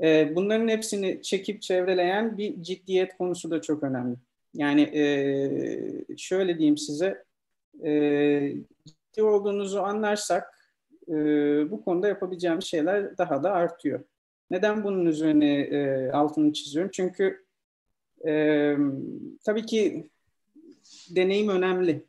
E, 0.00 0.36
bunların 0.36 0.68
hepsini 0.68 1.22
çekip 1.22 1.62
çevreleyen 1.62 2.38
bir 2.38 2.62
ciddiyet 2.62 3.16
konusu 3.16 3.50
da 3.50 3.60
çok 3.62 3.82
önemli. 3.82 4.16
Yani 4.54 4.82
şöyle 6.16 6.58
diyeyim 6.58 6.76
size, 6.76 7.24
ciddi 8.86 9.22
olduğunuzu 9.22 9.78
anlarsak 9.78 10.54
bu 11.70 11.82
konuda 11.84 12.08
yapabileceğimiz 12.08 12.64
şeyler 12.64 13.18
daha 13.18 13.42
da 13.42 13.52
artıyor. 13.52 14.00
Neden 14.50 14.84
bunun 14.84 15.06
üzerine 15.06 15.60
e, 15.60 16.10
altını 16.10 16.52
çiziyorum? 16.52 16.90
Çünkü 16.94 17.44
e, 18.26 18.74
tabii 19.44 19.66
ki 19.66 20.10
deneyim 21.10 21.48
önemli. 21.48 22.04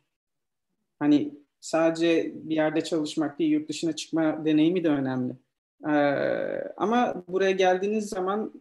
Hani 0.98 1.34
sadece 1.60 2.32
bir 2.34 2.54
yerde 2.54 2.80
çalışmak 2.80 3.38
değil, 3.38 3.50
yurt 3.50 3.68
dışına 3.68 3.96
çıkma 3.96 4.44
deneyimi 4.44 4.84
de 4.84 4.88
önemli. 4.88 5.32
E, 5.84 5.94
ama 6.76 7.24
buraya 7.28 7.50
geldiğiniz 7.50 8.08
zaman 8.08 8.52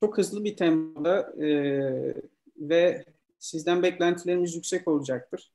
çok 0.00 0.18
hızlı 0.18 0.44
bir 0.44 0.56
tempoda 0.56 1.44
e, 1.44 1.48
ve 2.56 3.04
sizden 3.38 3.82
beklentilerimiz 3.82 4.54
yüksek 4.54 4.88
olacaktır. 4.88 5.52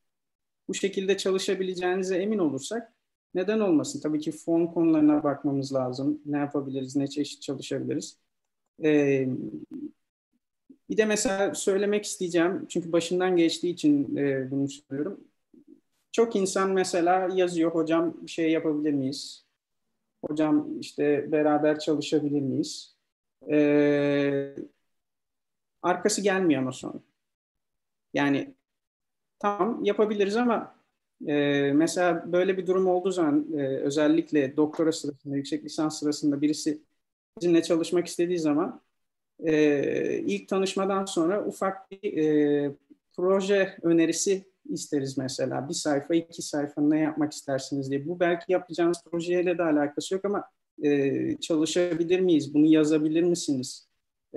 Bu 0.68 0.74
şekilde 0.74 1.18
çalışabileceğinize 1.18 2.18
emin 2.18 2.40
olursak 2.40 2.93
neden 3.36 3.60
olmasın? 3.60 4.00
Tabii 4.02 4.20
ki 4.20 4.32
fon 4.32 4.66
konularına 4.66 5.24
bakmamız 5.24 5.74
lazım. 5.74 6.22
Ne 6.26 6.38
yapabiliriz, 6.38 6.96
ne 6.96 7.08
çeşit 7.08 7.42
çalışabiliriz. 7.42 8.18
Ee, 8.84 9.28
bir 10.90 10.98
de 10.98 11.06
mesela 11.06 11.56
söylemek 11.56 12.06
isteyeceğim, 12.06 12.66
çünkü 12.70 12.92
başından 12.92 13.38
geçtiği 13.38 13.70
için 13.74 14.18
e, 14.18 14.52
bunu 14.52 14.70
söylüyorum. 14.70 15.20
Çok 16.12 16.36
insan 16.36 16.72
mesela 16.72 17.30
yazıyor, 17.36 17.72
hocam 17.72 18.14
bir 18.22 18.32
şey 18.32 18.52
yapabilir 18.52 18.94
miyiz? 18.94 19.46
Hocam 20.26 20.80
işte 20.80 21.32
beraber 21.32 21.80
çalışabilir 21.80 22.42
miyiz? 22.42 22.96
Ee, 23.52 24.56
arkası 25.82 26.22
gelmiyor 26.22 26.62
ama 26.62 26.72
sonra. 26.72 27.00
Yani 28.14 28.56
tamam 29.40 29.84
yapabiliriz 29.84 30.36
ama 30.36 30.76
e, 31.28 31.72
mesela 31.76 32.32
böyle 32.32 32.58
bir 32.58 32.68
durum 32.68 32.88
olduğu 32.88 33.12
zaman 33.12 33.48
e, 33.54 33.62
özellikle 33.64 34.58
doktora 34.58 34.92
sırasında, 34.92 35.36
yüksek 35.36 35.66
lisans 35.66 36.00
sırasında 36.00 36.42
birisi 36.42 36.82
bizimle 37.42 37.64
çalışmak 37.64 38.08
istediği 38.08 38.40
zaman 38.40 38.82
e, 39.44 40.18
ilk 40.20 40.48
tanışmadan 40.48 41.06
sonra 41.06 41.46
ufak 41.46 41.92
bir 41.92 42.18
e, 42.18 42.72
proje 43.16 43.78
önerisi 43.82 44.46
isteriz 44.70 45.18
mesela. 45.18 45.70
Bir 45.70 45.74
sayfa, 45.74 46.16
iki 46.16 46.42
sayfa 46.42 46.82
ne 46.82 47.00
yapmak 47.00 47.34
istersiniz 47.34 47.92
diye. 47.92 48.08
Bu 48.08 48.20
belki 48.20 48.52
yapacağınız 48.52 49.04
projeyle 49.12 49.58
de 49.58 49.64
alakası 49.64 50.14
yok 50.14 50.26
ama 50.26 50.44
e, 50.84 51.38
çalışabilir 51.38 52.20
miyiz? 52.20 52.54
Bunu 52.54 52.66
yazabilir 52.66 53.24
misiniz? 53.24 53.88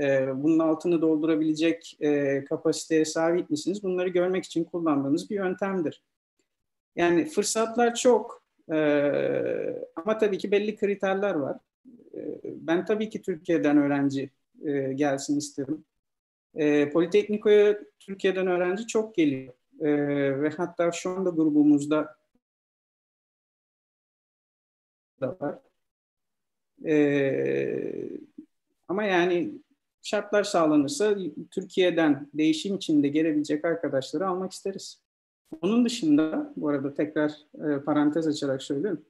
E, 0.01 0.29
bunun 0.43 0.59
altını 0.59 1.03
doldurabilecek 1.03 1.97
e, 2.01 2.45
kapasiteye 2.45 3.05
sahip 3.05 3.51
misiniz? 3.51 3.83
Bunları 3.83 4.09
görmek 4.09 4.45
için 4.45 4.65
kullandığınız 4.65 5.31
bir 5.31 5.35
yöntemdir. 5.37 6.03
Yani 6.97 7.25
fırsatlar 7.27 7.95
çok 7.95 8.43
e, 8.73 8.77
ama 9.97 10.19
tabii 10.19 10.39
ki 10.39 10.51
belli 10.51 10.77
kriterler 10.77 11.35
var. 11.35 11.59
E, 12.15 12.41
ben 12.45 12.85
tabii 12.85 13.11
ki 13.11 13.23
Türkiye'den 13.23 13.77
öğrenci 13.77 14.31
e, 14.65 14.93
gelsin 14.93 15.39
isterim. 15.39 15.85
E, 16.55 16.91
Politekniko'ya 16.91 17.79
Türkiye'den 18.01 18.47
öğrenci 18.47 18.87
çok 18.87 19.15
geliyor. 19.15 19.55
E, 19.81 19.89
ve 20.43 20.51
hatta 20.51 20.93
şu 20.93 21.11
anda 21.11 21.31
grubumuzda 21.31 22.17
da 25.21 25.37
var. 25.41 25.59
E, 26.85 28.11
ama 28.89 29.05
yani 29.05 29.53
şartlar 30.03 30.45
sağlanırsa 30.45 31.17
Türkiye'den 31.51 32.31
değişim 32.35 32.77
içinde 32.77 33.09
gelebilecek 33.09 33.65
arkadaşları 33.65 34.29
almak 34.29 34.53
isteriz. 34.53 35.06
Onun 35.63 35.85
dışında, 35.85 36.53
bu 36.57 36.69
arada 36.69 36.95
tekrar 36.95 37.33
e, 37.55 37.81
parantez 37.81 38.27
açarak 38.27 38.63
söylüyorum. 38.63 39.03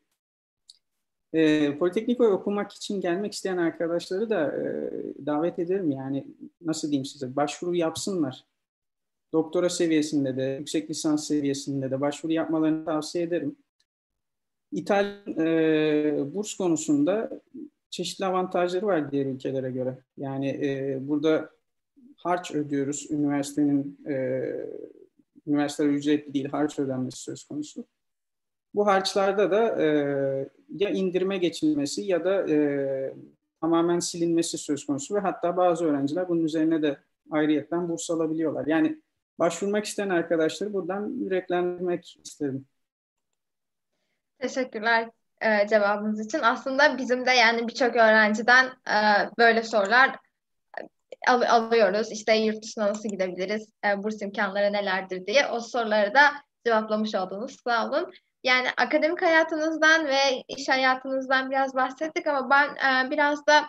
E, 1.32 1.78
Politekniko'yu 1.78 2.30
okumak 2.30 2.72
için 2.72 3.00
gelmek 3.00 3.32
isteyen 3.32 3.56
arkadaşları 3.56 4.30
da 4.30 4.56
e, 4.56 4.90
davet 5.26 5.58
ederim. 5.58 5.90
Yani 5.90 6.26
nasıl 6.60 6.90
diyeyim 6.90 7.04
size, 7.04 7.36
başvuru 7.36 7.74
yapsınlar. 7.74 8.44
Doktora 9.32 9.68
seviyesinde 9.68 10.36
de, 10.36 10.56
yüksek 10.58 10.90
lisans 10.90 11.26
seviyesinde 11.26 11.90
de 11.90 12.00
başvuru 12.00 12.32
yapmalarını 12.32 12.84
tavsiye 12.84 13.24
ederim. 13.24 13.56
İtalyan 14.72 15.38
e, 15.38 16.34
burs 16.34 16.54
konusunda 16.54 17.40
çeşitli 17.90 18.24
avantajları 18.24 18.86
var 18.86 19.12
diğer 19.12 19.26
ülkelere 19.26 19.70
göre. 19.70 19.98
Yani 20.16 20.48
e, 20.48 20.98
burada 21.00 21.50
harç 22.16 22.50
ödüyoruz. 22.54 23.10
Üniversitenin 23.10 23.98
e, 24.08 24.44
üniversiteler 25.46 25.88
ücretli 25.88 26.34
değil, 26.34 26.48
harç 26.48 26.78
ödenmesi 26.78 27.18
söz 27.18 27.44
konusu. 27.44 27.84
Bu 28.74 28.86
harçlarda 28.86 29.50
da 29.50 29.82
e, 29.82 29.86
ya 30.76 30.90
indirime 30.90 31.38
geçilmesi 31.38 32.02
ya 32.02 32.24
da 32.24 32.50
e, 32.50 33.14
tamamen 33.60 33.98
silinmesi 33.98 34.58
söz 34.58 34.86
konusu 34.86 35.14
ve 35.14 35.18
hatta 35.18 35.56
bazı 35.56 35.84
öğrenciler 35.84 36.28
bunun 36.28 36.44
üzerine 36.44 36.82
de 36.82 36.98
ayrıyetten 37.30 37.88
burs 37.88 38.10
alabiliyorlar. 38.10 38.66
Yani 38.66 39.02
başvurmak 39.38 39.84
isteyen 39.84 40.08
arkadaşları 40.08 40.72
buradan 40.72 41.08
yüreklendirmek 41.08 42.18
isterim. 42.24 42.66
Teşekkürler 44.38 45.10
e, 45.40 45.68
cevabınız 45.68 46.26
için. 46.26 46.40
Aslında 46.42 46.98
bizim 46.98 47.26
de 47.26 47.30
yani 47.30 47.68
birçok 47.68 47.96
öğrenciden 47.96 48.66
e, 48.66 48.96
böyle 49.38 49.62
sorular 49.62 50.16
al, 51.28 51.42
alıyoruz. 51.42 52.12
İşte 52.12 52.34
yurt 52.36 52.62
dışına 52.62 52.86
nasıl 52.88 53.08
gidebiliriz, 53.08 53.68
e, 53.86 54.02
burs 54.02 54.22
imkanları 54.22 54.72
nelerdir 54.72 55.26
diye. 55.26 55.46
O 55.46 55.60
soruları 55.60 56.14
da 56.14 56.32
cevaplamış 56.66 57.14
oldunuz. 57.14 57.56
Sağ 57.64 57.88
olun. 57.88 58.12
Yani 58.44 58.68
akademik 58.76 59.22
hayatınızdan 59.22 60.06
ve 60.06 60.18
iş 60.48 60.68
hayatınızdan 60.68 61.50
biraz 61.50 61.74
bahsettik 61.74 62.26
ama 62.26 62.50
ben 62.50 62.68
e, 62.68 63.10
biraz 63.10 63.46
da 63.46 63.66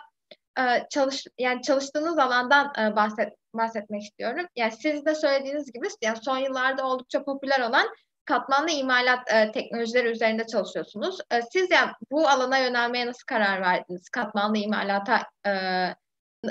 e, 0.58 0.62
çalış 0.90 1.26
yani 1.38 1.62
çalıştığınız 1.62 2.18
alandan 2.18 2.72
e, 2.78 2.96
bahset 2.96 3.32
bahsetmek 3.54 4.02
istiyorum. 4.02 4.46
Yani 4.56 4.72
siz 4.72 5.06
de 5.06 5.14
söylediğiniz 5.14 5.72
gibi 5.72 5.88
yani 6.02 6.18
son 6.22 6.38
yıllarda 6.38 6.86
oldukça 6.86 7.24
popüler 7.24 7.60
olan 7.60 7.86
katmanlı 8.24 8.70
imalat 8.70 9.32
e, 9.32 9.52
teknolojileri 9.52 10.08
üzerinde 10.08 10.46
çalışıyorsunuz. 10.46 11.18
E, 11.30 11.42
siz 11.42 11.70
yani 11.70 11.90
bu 12.10 12.28
alana 12.28 12.58
yönelmeye 12.58 13.06
nasıl 13.06 13.26
karar 13.26 13.60
verdiniz? 13.60 14.08
Katmanlı 14.08 14.58
imalata 14.58 15.22
e, 15.46 15.52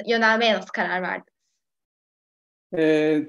yönelmeye 0.05 0.53
nasıl 0.53 0.67
karar 0.67 1.01
verdiniz? 1.01 1.37
Ee, 2.77 3.27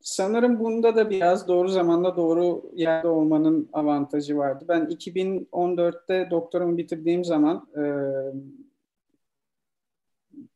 sanırım 0.00 0.60
bunda 0.60 0.96
da 0.96 1.10
biraz 1.10 1.48
doğru 1.48 1.68
zamanda 1.68 2.16
doğru 2.16 2.70
yerde 2.74 3.08
olmanın 3.08 3.68
avantajı 3.72 4.36
vardı. 4.36 4.64
Ben 4.68 4.86
2014'te 4.86 6.28
doktorumu 6.30 6.76
bitirdiğim 6.76 7.24
zaman 7.24 7.68
e, 7.76 7.82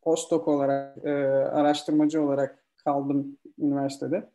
postdoc 0.02 0.48
olarak, 0.50 1.04
e, 1.04 1.10
araştırmacı 1.52 2.22
olarak 2.22 2.64
kaldım 2.76 3.38
üniversitede. 3.58 4.30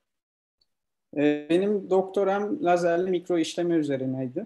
Ee, 1.18 1.48
benim 1.50 1.90
doktoram 1.90 2.64
lazerli 2.64 3.10
mikro 3.10 3.38
işleme 3.38 3.76
üzerineydi. 3.76 4.46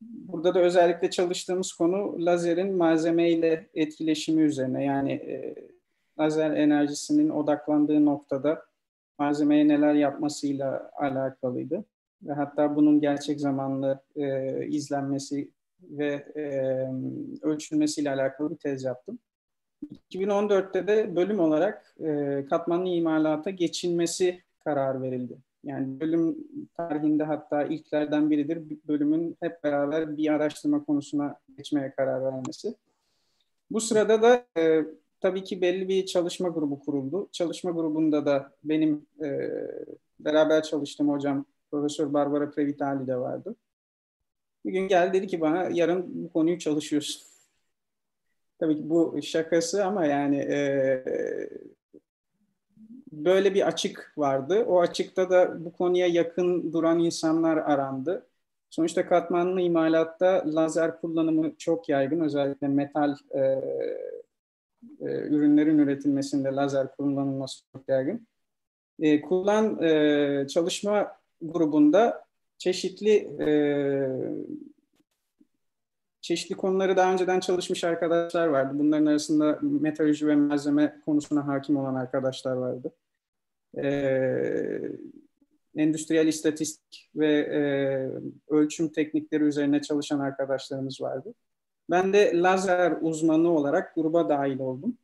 Burada 0.00 0.54
da 0.54 0.60
özellikle 0.60 1.10
çalıştığımız 1.10 1.72
konu 1.72 2.26
lazerin 2.26 2.76
malzeme 2.76 3.30
ile 3.30 3.66
etkileşimi 3.74 4.42
üzerine. 4.42 4.84
Yani 4.84 5.12
e, 5.12 5.54
lazer 6.18 6.50
enerjisinin 6.50 7.28
odaklandığı 7.28 8.04
noktada 8.04 8.64
malzemeye 9.18 9.68
neler 9.68 9.94
yapmasıyla 9.94 10.90
alakalıydı. 10.96 11.84
Ve 12.22 12.32
hatta 12.32 12.76
bunun 12.76 13.00
gerçek 13.00 13.40
zamanlı 13.40 14.02
e, 14.16 14.66
izlenmesi 14.66 15.50
ve 15.82 16.24
e, 16.36 16.42
ölçülmesiyle 17.42 18.10
alakalı 18.10 18.50
bir 18.50 18.56
tez 18.56 18.84
yaptım. 18.84 19.18
2014'te 20.10 20.86
de 20.86 21.16
bölüm 21.16 21.40
olarak 21.40 21.94
e, 22.00 22.44
katmanlı 22.50 22.88
imalata 22.88 23.50
geçilmesi 23.50 24.42
karar 24.64 25.02
verildi. 25.02 25.38
Yani 25.68 26.00
bölüm 26.00 26.36
tarihinde 26.76 27.24
hatta 27.24 27.64
ilklerden 27.64 28.30
biridir 28.30 28.62
bölümün 28.88 29.36
hep 29.40 29.64
beraber 29.64 30.16
bir 30.16 30.32
araştırma 30.32 30.84
konusuna 30.84 31.40
geçmeye 31.56 31.90
karar 31.90 32.24
vermesi. 32.24 32.74
Bu 33.70 33.80
sırada 33.80 34.22
da 34.22 34.46
e, 34.58 34.84
tabii 35.20 35.44
ki 35.44 35.60
belli 35.60 35.88
bir 35.88 36.06
çalışma 36.06 36.48
grubu 36.48 36.80
kuruldu. 36.80 37.28
Çalışma 37.32 37.70
grubunda 37.70 38.26
da 38.26 38.52
benim 38.64 39.06
e, 39.22 39.50
beraber 40.20 40.62
çalıştığım 40.62 41.08
hocam 41.08 41.44
Profesör 41.70 42.12
Barbara 42.12 42.50
Previtali 42.50 43.06
de 43.06 43.16
vardı. 43.16 43.56
Bir 44.64 44.72
gün 44.72 44.88
geldi 44.88 45.18
dedi 45.18 45.26
ki 45.26 45.40
bana 45.40 45.68
yarın 45.72 46.24
bu 46.24 46.32
konuyu 46.32 46.58
çalışıyorsun. 46.58 47.22
Tabii 48.58 48.76
ki 48.76 48.90
bu 48.90 49.18
şakası 49.22 49.84
ama 49.84 50.06
yani 50.06 50.36
e, 50.36 51.04
böyle 53.12 53.54
bir 53.54 53.66
açık 53.66 54.12
vardı. 54.16 54.64
O 54.68 54.80
açıkta 54.80 55.30
da 55.30 55.64
bu 55.64 55.72
konuya 55.72 56.06
yakın 56.06 56.72
duran 56.72 56.98
insanlar 56.98 57.56
arandı. 57.56 58.26
Sonuçta 58.70 59.06
katmanlı 59.06 59.60
imalatta 59.60 60.44
lazer 60.46 61.00
kullanımı 61.00 61.56
çok 61.58 61.88
yaygın. 61.88 62.20
Özellikle 62.20 62.68
metal 62.68 63.16
e, 63.34 63.40
e, 65.00 65.06
ürünlerin 65.06 65.78
üretilmesinde 65.78 66.48
lazer 66.48 66.96
kullanılması 66.96 67.64
çok 67.72 67.88
yaygın. 67.88 68.26
E, 69.00 69.20
kullan 69.20 69.82
e, 69.82 70.46
çalışma 70.48 71.16
grubunda 71.42 72.24
çeşitli 72.58 73.14
e, 73.40 73.48
çeşitli 76.28 76.54
konuları 76.56 76.96
daha 76.96 77.12
önceden 77.12 77.40
çalışmış 77.40 77.84
arkadaşlar 77.84 78.46
vardı. 78.46 78.72
Bunların 78.78 79.06
arasında 79.06 79.58
metalurji 79.62 80.26
ve 80.26 80.36
malzeme 80.36 81.00
konusuna 81.04 81.46
hakim 81.46 81.76
olan 81.76 81.94
arkadaşlar 81.94 82.52
vardı. 82.52 82.92
Ee, 83.78 84.80
endüstriyel 85.76 86.26
istatistik 86.26 87.10
ve 87.16 87.28
e, 87.40 87.60
ölçüm 88.48 88.88
teknikleri 88.88 89.44
üzerine 89.44 89.82
çalışan 89.82 90.20
arkadaşlarımız 90.20 91.00
vardı. 91.00 91.34
Ben 91.90 92.12
de 92.12 92.32
lazer 92.34 92.98
uzmanı 93.00 93.50
olarak 93.50 93.94
gruba 93.94 94.28
dahil 94.28 94.58
oldum. 94.58 94.98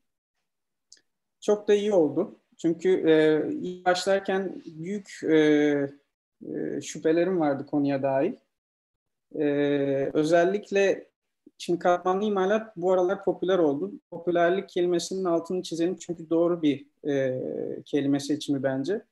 Çok 1.40 1.68
da 1.68 1.74
iyi 1.74 1.92
oldu. 1.92 2.40
Çünkü 2.58 2.88
e, 3.10 3.42
ilk 3.52 3.86
başlarken 3.86 4.62
büyük 4.66 5.20
e, 5.22 5.36
e, 5.36 6.80
şüphelerim 6.80 7.40
vardı 7.40 7.66
konuya 7.66 8.02
dair. 8.02 8.34
E, 9.34 9.44
özellikle 10.14 11.13
şimdi 11.64 11.78
katmanlı 11.78 12.24
imalat 12.24 12.76
bu 12.76 12.92
aralar 12.92 13.24
popüler 13.24 13.58
oldu. 13.58 13.92
Popülerlik 14.10 14.68
kelimesinin 14.68 15.24
altını 15.24 15.62
çizelim 15.62 15.96
çünkü 15.96 16.30
doğru 16.30 16.62
bir 16.62 16.86
e, 17.08 17.40
kelime 17.84 18.20
seçimi 18.20 18.62
bence. 18.62 19.04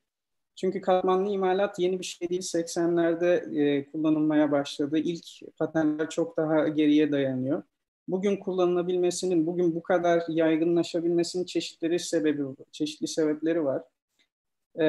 Çünkü 0.55 0.81
katmanlı 0.81 1.29
imalat 1.29 1.79
yeni 1.79 1.99
bir 1.99 2.05
şey 2.05 2.29
değil. 2.29 2.41
80'lerde 2.41 3.59
e, 3.59 3.91
kullanılmaya 3.91 4.51
başladı. 4.51 4.97
İlk 4.97 5.25
patentler 5.57 6.09
çok 6.09 6.37
daha 6.37 6.67
geriye 6.67 7.11
dayanıyor. 7.11 7.63
Bugün 8.07 8.37
kullanılabilmesinin, 8.37 9.47
bugün 9.47 9.75
bu 9.75 9.83
kadar 9.83 10.23
yaygınlaşabilmesinin 10.29 11.45
çeşitleri 11.45 11.99
sebebi, 11.99 12.43
çeşitli 12.71 13.07
sebepleri 13.07 13.65
var. 13.65 13.83
E, 14.79 14.83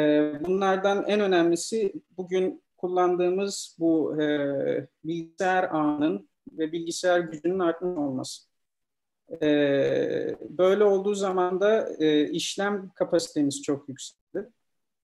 bunlardan 0.47 1.05
en 1.07 1.21
önemlisi 1.21 1.93
bugün 2.19 2.63
kullandığımız 2.77 3.77
bu 3.79 4.23
e, 4.23 4.27
bilgisayar 5.05 5.65
ağının 5.65 6.29
ve 6.53 6.73
bilgisayar 6.73 7.21
gücünün 7.21 7.59
artmış 7.59 7.99
olması. 7.99 8.43
E, 9.43 9.47
böyle 10.41 10.85
olduğu 10.85 11.15
zaman 11.15 11.61
da 11.61 11.89
e, 11.99 12.31
işlem 12.31 12.91
kapasitemiz 12.95 13.63
çok 13.63 13.89
yükseldi. 13.89 14.51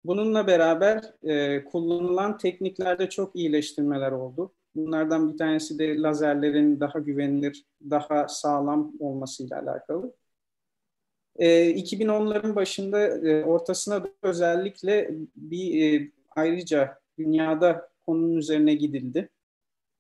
Bununla 0.05 0.47
beraber 0.47 1.15
e, 1.23 1.65
kullanılan 1.65 2.39
tekniklerde 2.39 3.09
çok 3.09 3.37
iyileştirmeler 3.37 4.13
oldu. 4.13 4.55
Bunlardan 4.75 5.33
bir 5.33 5.39
tanesi 5.39 5.79
de 5.79 5.99
lazerlerin 5.99 6.81
daha 6.81 6.99
güvenilir, 6.99 7.65
daha 7.91 8.29
sağlam 8.29 8.93
olmasıyla 9.01 9.63
alakalı. 9.63 10.15
E, 11.37 11.75
2010'ların 11.75 12.55
başında 12.55 13.01
e, 13.01 13.45
ortasına 13.45 14.05
da 14.05 14.09
özellikle 14.23 15.11
bir 15.37 16.01
e, 16.01 16.13
ayrıca 16.37 16.99
dünyada 17.19 17.91
konunun 18.07 18.37
üzerine 18.37 18.75
gidildi. 18.75 19.29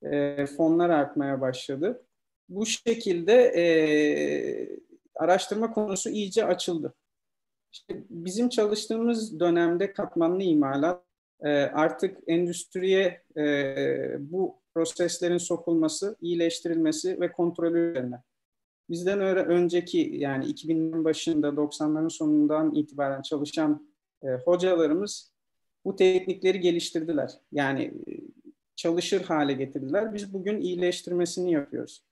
E, 0.02 0.46
fonlar 0.46 0.90
artmaya 0.90 1.40
başladı. 1.40 2.06
Bu 2.48 2.66
şekilde 2.66 3.32
e, 3.34 3.64
araştırma 5.14 5.72
konusu 5.72 6.10
iyice 6.10 6.44
açıldı. 6.44 6.94
İşte 7.72 8.04
bizim 8.10 8.48
çalıştığımız 8.48 9.40
dönemde 9.40 9.92
katmanlı 9.92 10.42
imalat 10.42 11.04
e, 11.40 11.48
artık 11.50 12.18
endüstriye 12.26 13.22
e, 13.36 14.32
bu 14.32 14.60
proseslerin 14.74 15.38
sokulması, 15.38 16.16
iyileştirilmesi 16.20 17.20
ve 17.20 17.32
kontrolü 17.32 17.90
üzerine. 17.90 18.22
Bizden 18.90 19.20
önceki 19.48 20.10
yani 20.12 20.44
2000'lerin 20.44 21.04
başında 21.04 21.48
90'ların 21.48 22.10
sonundan 22.10 22.74
itibaren 22.74 23.22
çalışan 23.22 23.90
e, 24.22 24.28
hocalarımız 24.28 25.32
bu 25.84 25.96
teknikleri 25.96 26.60
geliştirdiler. 26.60 27.30
Yani 27.52 27.94
çalışır 28.80 29.22
hale 29.22 29.52
getirdiler. 29.52 30.14
Biz 30.14 30.32
bugün 30.32 30.60
iyileştirmesini 30.60 31.52
yapıyoruz. 31.52 32.02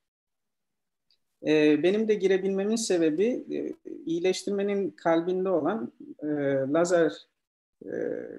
E, 1.47 1.83
benim 1.83 2.09
de 2.09 2.15
girebilmemin 2.15 2.77
sebebi 2.77 3.45
e, 3.51 3.73
iyileştirmenin 4.07 4.91
kalbinde 4.91 5.49
olan 5.49 5.93
e, 6.23 6.27
lazer 6.73 7.13
e, 7.85 7.93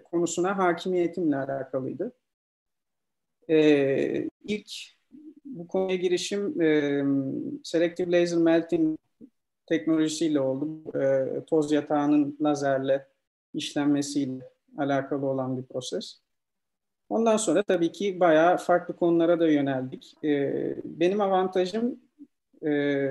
konusuna 0.04 0.58
hakimiyetimle 0.58 1.36
alakalıydı. 1.36 2.12
E, 3.50 4.28
ilk 4.44 4.72
bu 5.46 5.68
konuya 5.68 5.96
girişim 5.96 6.62
e, 6.62 7.04
Selective 7.64 8.12
Laser 8.12 8.40
Melting 8.40 8.98
teknolojisiyle 9.66 10.40
oldu. 10.40 10.98
E, 11.00 11.28
toz 11.46 11.72
yatağının 11.72 12.38
lazerle 12.42 13.08
işlenmesiyle 13.54 14.50
alakalı 14.78 15.26
olan 15.26 15.58
bir 15.58 15.64
proses. 15.64 16.29
Ondan 17.10 17.38
sonra 17.38 17.64
tabii 17.64 17.91
ki 17.91 18.20
bayağı 18.20 18.57
farklı 18.57 18.95
konulara 18.95 19.39
da 19.39 19.47
yöneldik. 19.47 20.16
E, 20.24 20.76
benim 20.84 21.22
avantajım 21.22 21.99
e, 22.66 23.10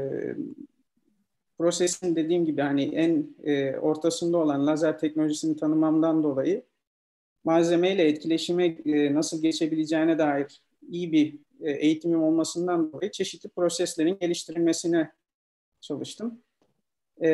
prosesin 1.58 2.16
dediğim 2.16 2.44
gibi 2.44 2.60
hani 2.62 2.94
en 2.94 3.36
e, 3.44 3.76
ortasında 3.76 4.38
olan 4.38 4.66
lazer 4.66 4.98
teknolojisini 4.98 5.56
tanımamdan 5.56 6.22
dolayı 6.22 6.62
malzemeyle 7.44 8.08
etkileşime 8.08 8.66
e, 8.66 9.14
nasıl 9.14 9.42
geçebileceğine 9.42 10.18
dair 10.18 10.62
iyi 10.88 11.12
bir 11.12 11.38
e, 11.60 11.72
eğitimim 11.72 12.22
olmasından 12.22 12.92
dolayı 12.92 13.10
çeşitli 13.10 13.48
proseslerin 13.48 14.18
geliştirilmesine 14.18 15.12
çalıştım. 15.80 16.40
E, 17.22 17.30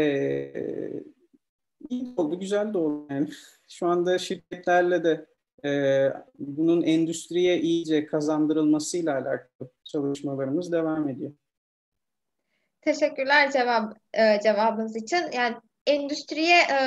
iyi 1.88 2.14
oldu, 2.16 2.40
güzel 2.40 2.74
de 2.74 2.78
oldu 2.78 3.06
yani. 3.10 3.28
Şu 3.68 3.86
anda 3.86 4.18
şirketlerle 4.18 5.04
de 5.04 5.26
e, 5.64 6.12
bunun 6.38 6.82
endüstriye 6.82 7.60
iyice 7.60 8.06
kazandırılmasıyla 8.06 9.12
alakalı 9.12 9.70
çalışmalarımız 9.84 10.72
devam 10.72 11.08
ediyor. 11.08 11.32
Teşekkürler 12.80 13.52
cevap 13.52 13.96
e, 14.12 14.40
cevabınız 14.40 14.96
için. 14.96 15.30
Yani 15.32 15.56
endüstriye 15.86 16.58
e, 16.58 16.80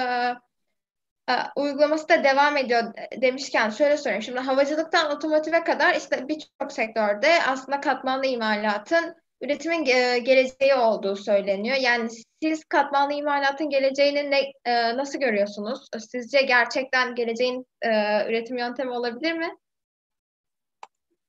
e, 1.29 1.33
uygulaması 1.55 2.09
da 2.09 2.23
devam 2.23 2.57
ediyor 2.57 2.83
demişken 3.21 3.69
şöyle 3.69 3.97
sorayım. 3.97 4.21
Şimdi 4.21 4.39
havacılıktan 4.39 5.15
otomotive 5.15 5.63
kadar 5.63 5.95
işte 5.95 6.27
birçok 6.27 6.71
sektörde 6.71 7.43
aslında 7.47 7.81
katmanlı 7.81 8.25
imalatın 8.25 9.15
üretimin 9.41 9.83
geleceği 10.23 10.75
olduğu 10.75 11.15
söyleniyor. 11.15 11.77
Yani 11.81 12.09
siz 12.43 12.63
katmanlı 12.63 13.13
imalatın 13.13 13.69
geleceğini 13.69 14.31
ne, 14.31 14.39
e, 14.65 14.97
nasıl 14.97 15.19
görüyorsunuz? 15.19 15.87
Sizce 16.11 16.41
gerçekten 16.41 17.15
geleceğin 17.15 17.65
e, 17.81 17.89
üretim 18.29 18.57
yöntemi 18.57 18.91
olabilir 18.91 19.33
mi? 19.33 19.57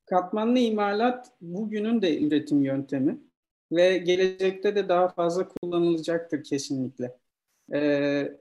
Katmanlı 0.06 0.58
imalat 0.58 1.26
bugünün 1.40 2.02
de 2.02 2.20
üretim 2.20 2.62
yöntemi 2.62 3.18
ve 3.72 3.98
gelecekte 3.98 4.76
de 4.76 4.88
daha 4.88 5.08
fazla 5.08 5.48
kullanılacaktır 5.48 6.44
kesinlikle. 6.44 7.16
Ee, 7.74 8.32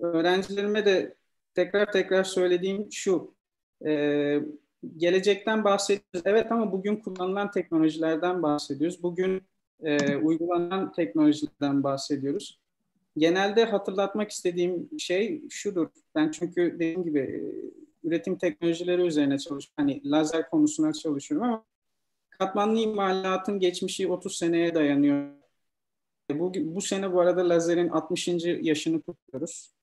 öğrencilerime 0.00 0.86
de 0.86 1.14
tekrar 1.54 1.92
tekrar 1.92 2.24
söylediğim 2.24 2.92
şu, 2.92 3.34
e, 3.86 4.40
gelecekten 4.96 5.64
bahsediyoruz. 5.64 6.22
Evet 6.24 6.52
ama 6.52 6.72
bugün 6.72 6.96
kullanılan 6.96 7.50
teknolojilerden 7.50 8.42
bahsediyoruz. 8.42 9.02
Bugün 9.02 9.42
e, 9.82 10.16
uygulanan 10.16 10.92
teknolojilerden 10.92 11.84
bahsediyoruz. 11.84 12.60
Genelde 13.18 13.64
hatırlatmak 13.64 14.30
istediğim 14.30 14.88
şey 14.98 15.42
şudur. 15.50 15.88
Ben 16.14 16.30
çünkü 16.30 16.74
dediğim 16.74 17.04
gibi 17.04 17.18
e, 17.18 17.40
üretim 18.08 18.38
teknolojileri 18.38 19.02
üzerine 19.02 19.38
çalışıyorum. 19.38 19.74
Hani 19.76 20.10
lazer 20.10 20.50
konusuna 20.50 20.92
çalışıyorum 20.92 21.46
ama 21.48 21.64
katmanlı 22.30 22.78
imalatın 22.78 23.58
geçmişi 23.58 24.08
30 24.08 24.36
seneye 24.36 24.74
dayanıyor. 24.74 25.30
Bu, 26.30 26.52
bu 26.54 26.80
sene 26.80 27.12
bu 27.12 27.20
arada 27.20 27.48
lazerin 27.48 27.88
60. 27.88 28.28
yaşını 28.44 29.02
kutluyoruz. 29.02 29.74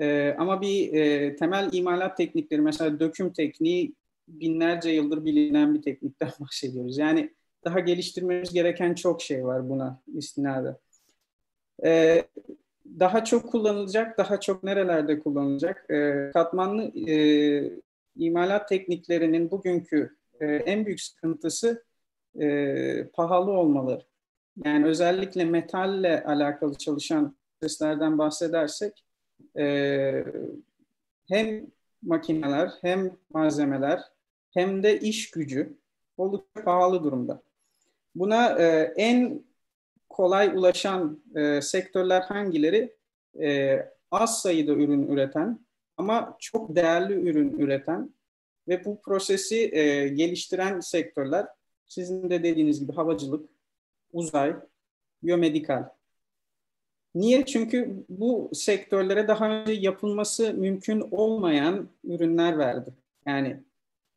Ee, 0.00 0.34
ama 0.38 0.60
bir 0.60 0.94
e, 0.94 1.36
temel 1.36 1.68
imalat 1.72 2.16
teknikleri 2.16 2.60
mesela 2.60 3.00
döküm 3.00 3.32
tekniği 3.32 3.94
binlerce 4.28 4.90
yıldır 4.90 5.24
bilinen 5.24 5.74
bir 5.74 5.82
teknikten 5.82 6.30
bahsediyoruz. 6.40 6.98
Yani 6.98 7.34
daha 7.64 7.80
geliştirmemiz 7.80 8.52
gereken 8.52 8.94
çok 8.94 9.22
şey 9.22 9.44
var 9.44 9.68
buna 9.68 10.02
istinaden. 10.14 10.76
Ee, 11.84 12.24
daha 13.00 13.24
çok 13.24 13.50
kullanılacak, 13.50 14.18
daha 14.18 14.40
çok 14.40 14.62
nerelerde 14.62 15.18
kullanılacak? 15.18 15.90
Ee, 15.90 16.30
katmanlı 16.32 17.10
e, 17.10 17.16
imalat 18.16 18.68
tekniklerinin 18.68 19.50
bugünkü 19.50 20.16
e, 20.40 20.46
en 20.46 20.86
büyük 20.86 21.00
sıkıntısı 21.00 21.84
e, 22.40 23.06
pahalı 23.12 23.50
olmaları. 23.50 24.02
Yani 24.64 24.86
özellikle 24.86 25.44
metalle 25.44 26.24
alakalı 26.24 26.74
çalışan 26.74 27.36
proseslerden 27.60 28.18
bahsedersek 28.18 29.04
e, 29.58 30.24
hem 31.28 31.66
makineler 32.02 32.70
hem 32.80 33.16
malzemeler 33.30 34.13
hem 34.54 34.82
de 34.82 35.00
iş 35.00 35.30
gücü 35.30 35.76
oldukça 36.16 36.64
pahalı 36.64 37.04
durumda. 37.04 37.42
Buna 38.14 38.58
e, 38.58 38.92
en 38.96 39.44
kolay 40.08 40.48
ulaşan 40.48 41.22
e, 41.34 41.60
sektörler 41.60 42.20
hangileri? 42.20 42.96
E, 43.40 43.78
az 44.10 44.42
sayıda 44.42 44.72
ürün 44.72 45.08
üreten 45.08 45.58
ama 45.96 46.36
çok 46.38 46.76
değerli 46.76 47.30
ürün 47.30 47.58
üreten 47.58 48.14
ve 48.68 48.84
bu 48.84 49.00
prosesi 49.02 49.76
e, 49.76 50.08
geliştiren 50.08 50.80
sektörler 50.80 51.46
sizin 51.86 52.30
de 52.30 52.42
dediğiniz 52.42 52.80
gibi 52.80 52.92
havacılık, 52.92 53.50
uzay, 54.12 54.56
biyomedikal. 55.22 55.88
Niye? 57.14 57.46
Çünkü 57.46 58.04
bu 58.08 58.50
sektörlere 58.52 59.28
daha 59.28 59.50
önce 59.50 59.72
yapılması 59.72 60.54
mümkün 60.54 61.00
olmayan 61.10 61.88
ürünler 62.04 62.58
verdi. 62.58 62.90
Yani 63.26 63.60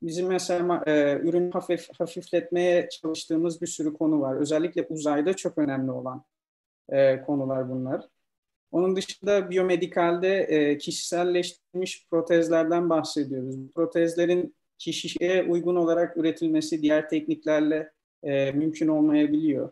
bizim 0.02 0.28
mesela 0.28 0.84
e, 0.88 1.20
ürün 1.20 1.52
hafif 1.52 1.89
hafifletmeye 2.00 2.89
çalıştığımız 2.89 3.62
bir 3.62 3.68
sürü 3.68 3.93
konu 3.93 4.22
var. 4.22 4.36
Özellikle 4.36 4.86
uzayda 4.89 5.34
çok 5.34 5.58
önemli 5.58 5.91
olan 5.91 6.24
e, 6.89 7.22
konular 7.22 7.70
bunlar. 7.70 8.08
Onun 8.72 8.95
dışında 8.95 9.50
biyomedikalde 9.50 10.38
e, 10.39 10.78
kişiselleştirilmiş 10.78 12.08
protezlerden 12.10 12.89
bahsediyoruz. 12.89 13.56
Protezlerin 13.76 14.56
kişiye 14.78 15.43
uygun 15.43 15.76
olarak 15.76 16.18
üretilmesi 16.18 16.82
diğer 16.82 17.10
tekniklerle 17.10 17.91
e, 18.24 18.52
mümkün 18.52 18.88
olmayabiliyor. 18.88 19.72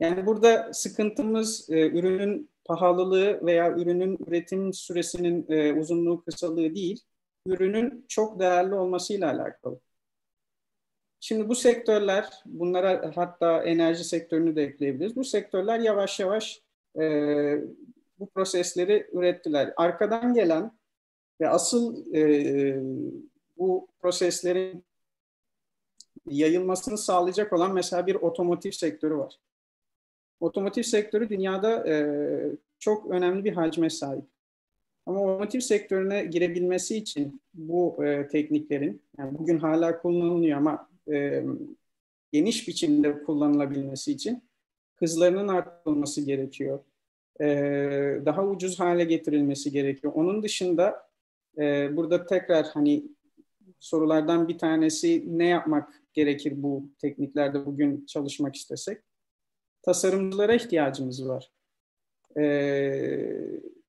Yani 0.00 0.26
burada 0.26 0.72
sıkıntımız 0.72 1.70
e, 1.70 1.88
ürünün 1.88 2.50
pahalılığı 2.64 3.46
veya 3.46 3.72
ürünün 3.72 4.18
üretim 4.26 4.72
süresinin 4.72 5.46
e, 5.48 5.72
uzunluğu 5.72 6.24
kısalığı 6.24 6.74
değil, 6.74 7.00
ürünün 7.50 8.04
çok 8.08 8.40
değerli 8.40 8.74
olmasıyla 8.74 9.32
alakalı. 9.32 9.80
Şimdi 11.20 11.48
bu 11.48 11.54
sektörler, 11.54 12.42
bunlara 12.46 13.12
hatta 13.14 13.62
enerji 13.62 14.04
sektörünü 14.04 14.56
de 14.56 14.62
ekleyebiliriz. 14.62 15.16
Bu 15.16 15.24
sektörler 15.24 15.78
yavaş 15.78 16.20
yavaş 16.20 16.62
e, 17.00 17.02
bu 18.18 18.30
prosesleri 18.30 19.10
ürettiler. 19.12 19.72
Arkadan 19.76 20.34
gelen 20.34 20.72
ve 21.40 21.48
asıl 21.48 22.14
e, 22.14 22.80
bu 23.58 23.88
proseslerin 24.00 24.84
yayılmasını 26.26 26.98
sağlayacak 26.98 27.52
olan 27.52 27.74
mesela 27.74 28.06
bir 28.06 28.14
otomotiv 28.14 28.70
sektörü 28.70 29.18
var. 29.18 29.38
Otomotiv 30.40 30.82
sektörü 30.82 31.28
dünyada 31.28 31.88
e, 31.88 31.96
çok 32.78 33.10
önemli 33.10 33.44
bir 33.44 33.52
hacme 33.52 33.90
sahip. 33.90 34.24
Ama 35.06 35.20
otomotiv 35.20 35.60
sektörüne 35.60 36.24
girebilmesi 36.24 36.96
için 36.96 37.42
bu 37.54 38.04
e, 38.04 38.28
tekniklerin, 38.28 39.02
yani 39.18 39.38
bugün 39.38 39.58
hala 39.58 40.02
kullanılıyor 40.02 40.58
ama 40.58 40.88
e, 41.12 41.44
geniş 42.32 42.68
biçimde 42.68 43.22
kullanılabilmesi 43.22 44.12
için 44.12 44.42
hızlarının 44.96 45.48
arttırılması 45.48 46.20
gerekiyor. 46.20 46.84
E, 47.40 47.46
daha 48.26 48.46
ucuz 48.46 48.80
hale 48.80 49.04
getirilmesi 49.04 49.70
gerekiyor. 49.70 50.12
Onun 50.16 50.42
dışında 50.42 51.10
e, 51.58 51.96
burada 51.96 52.26
tekrar 52.26 52.66
hani 52.66 53.04
sorulardan 53.80 54.48
bir 54.48 54.58
tanesi 54.58 55.24
ne 55.38 55.46
yapmak 55.46 56.02
gerekir 56.12 56.52
bu 56.56 56.84
tekniklerde 56.98 57.66
bugün 57.66 58.06
çalışmak 58.06 58.56
istesek? 58.56 58.98
Tasarımcılara 59.82 60.54
ihtiyacımız 60.54 61.28
var. 61.28 61.50
E, 62.36 62.42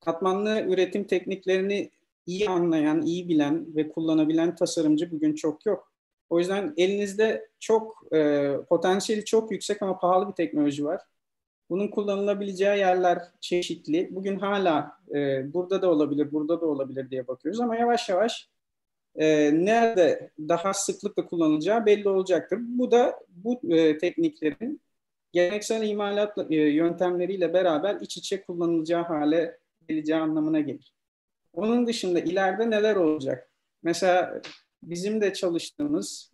katmanlı 0.02 0.62
üretim 0.62 1.04
tekniklerini 1.04 1.92
iyi 2.26 2.50
anlayan, 2.50 3.02
iyi 3.02 3.30
bilen 3.30 3.76
ve 3.76 3.90
kullanabilen 3.90 4.56
tasarımcı 4.56 5.12
bugün 5.12 5.36
çok 5.36 5.66
yok. 5.66 5.92
O 6.30 6.40
yüzden 6.40 6.74
elinizde 6.78 7.50
çok 7.60 8.14
e, 8.14 8.52
potansiyeli 8.70 9.26
çok 9.26 9.52
yüksek 9.52 9.82
ama 9.82 10.00
pahalı 10.00 10.28
bir 10.28 10.34
teknoloji 10.34 10.86
var. 10.86 11.02
Bunun 11.70 11.88
kullanılabileceği 11.88 12.80
yerler 12.80 13.20
çeşitli. 13.40 14.10
Bugün 14.12 14.40
hala 14.40 14.92
e, 15.16 15.54
burada 15.54 15.82
da 15.82 15.90
olabilir, 15.92 16.32
burada 16.32 16.62
da 16.62 16.66
olabilir 16.66 17.10
diye 17.10 17.28
bakıyoruz 17.28 17.60
ama 17.62 17.76
yavaş 17.76 18.10
yavaş 18.10 18.50
e, 19.16 19.52
nerede 19.66 20.32
daha 20.40 20.74
sıklıkla 20.74 21.26
kullanılacağı 21.26 21.86
belli 21.86 22.10
olacaktır. 22.10 22.60
Bu 22.62 22.92
da 22.92 23.20
bu 23.30 23.74
e, 23.76 23.98
tekniklerin 23.98 24.82
geleneksel 25.32 25.88
imalat 25.88 26.38
e, 26.50 26.56
yöntemleriyle 26.56 27.54
beraber 27.54 27.96
iç 28.02 28.18
içe 28.18 28.42
kullanılacağı 28.44 29.04
hale 29.04 29.61
geleceği 29.92 30.18
anlamına 30.18 30.60
gelir. 30.60 30.94
Onun 31.54 31.88
dışında 31.88 32.20
ileride 32.20 32.70
neler 32.70 32.96
olacak? 32.96 33.52
Mesela 33.84 34.42
bizim 34.84 35.22
de 35.22 35.34
çalıştığımız 35.34 36.32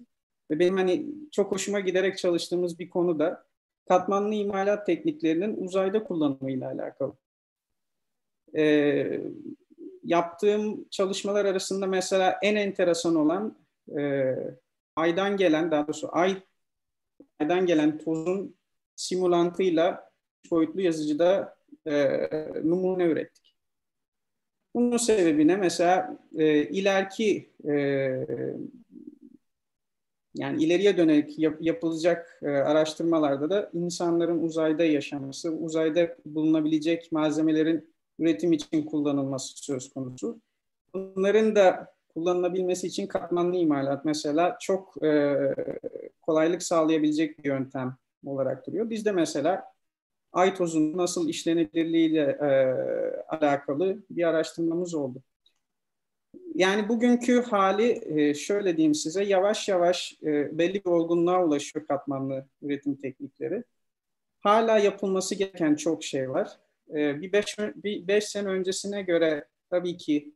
ve 0.51 0.59
benim 0.59 0.77
hani 0.77 1.05
çok 1.31 1.51
hoşuma 1.51 1.79
giderek 1.79 2.17
çalıştığımız 2.17 2.79
bir 2.79 2.89
konu 2.89 3.19
da 3.19 3.43
katmanlı 3.87 4.33
imalat 4.33 4.85
tekniklerinin 4.85 5.57
uzayda 5.57 6.03
kullanımıyla 6.03 6.71
alakalı. 6.71 7.13
Ee, 8.55 9.21
yaptığım 10.03 10.89
çalışmalar 10.89 11.45
arasında 11.45 11.87
mesela 11.87 12.39
en 12.41 12.55
enteresan 12.55 13.15
olan 13.15 13.57
e, 13.99 14.33
aydan 14.95 15.37
gelen, 15.37 15.71
daha 15.71 15.87
doğrusu 15.87 16.09
ay 16.11 16.37
aydan 17.39 17.65
gelen 17.65 17.97
tozun 17.97 18.55
simulantıyla 18.95 20.11
boyutlu 20.51 20.81
yazıcıda 20.81 21.57
e, 21.85 22.19
numune 22.63 23.03
ürettik. 23.03 23.46
Bunun 24.77 24.97
sebebi 24.97 25.47
ne? 25.47 25.55
Mesela 25.55 26.17
e, 26.37 26.63
ileriki 26.63 27.49
e, 27.67 27.73
yani 30.35 30.63
ileriye 30.63 30.97
dönelik 30.97 31.39
yap, 31.39 31.57
yapılacak 31.61 32.39
e, 32.41 32.47
araştırmalarda 32.47 33.49
da 33.49 33.69
insanların 33.73 34.43
uzayda 34.43 34.83
yaşaması, 34.83 35.51
uzayda 35.51 36.15
bulunabilecek 36.25 37.11
malzemelerin 37.11 37.89
üretim 38.19 38.53
için 38.53 38.83
kullanılması 38.85 39.63
söz 39.63 39.93
konusu. 39.93 40.39
Bunların 40.93 41.55
da 41.55 41.93
kullanılabilmesi 42.13 42.87
için 42.87 43.07
katmanlı 43.07 43.55
imalat 43.55 44.05
mesela 44.05 44.57
çok 44.61 45.03
e, 45.03 45.35
kolaylık 46.21 46.63
sağlayabilecek 46.63 47.43
bir 47.43 47.49
yöntem 47.49 47.95
olarak 48.25 48.67
duruyor. 48.67 48.89
Bizde 48.89 49.11
mesela 49.11 49.76
tozunun 50.45 50.97
nasıl 50.97 51.29
işlenebilirliğiyle 51.29 52.21
e, 52.21 52.47
alakalı 53.35 54.03
bir 54.09 54.23
araştırmamız 54.23 54.95
oldu. 54.95 55.23
Yani 56.55 56.89
bugünkü 56.89 57.41
hali 57.41 58.01
e, 58.05 58.33
şöyle 58.33 58.77
diyeyim 58.77 58.95
size 58.95 59.23
yavaş 59.23 59.67
yavaş 59.69 60.17
e, 60.23 60.57
belli 60.57 60.85
bir 60.85 60.89
olgunluğa 60.89 61.45
ulaşıyor 61.45 61.87
katmanlı 61.87 62.45
üretim 62.61 62.95
teknikleri. 62.95 63.63
Hala 64.39 64.79
yapılması 64.79 65.35
gereken 65.35 65.75
çok 65.75 66.03
şey 66.03 66.29
var. 66.29 66.59
E, 66.89 67.21
bir, 67.21 67.31
beş, 67.33 67.57
bir 67.59 68.07
beş 68.07 68.23
sene 68.23 68.47
öncesine 68.49 69.01
göre 69.01 69.45
tabii 69.69 69.97
ki 69.97 70.33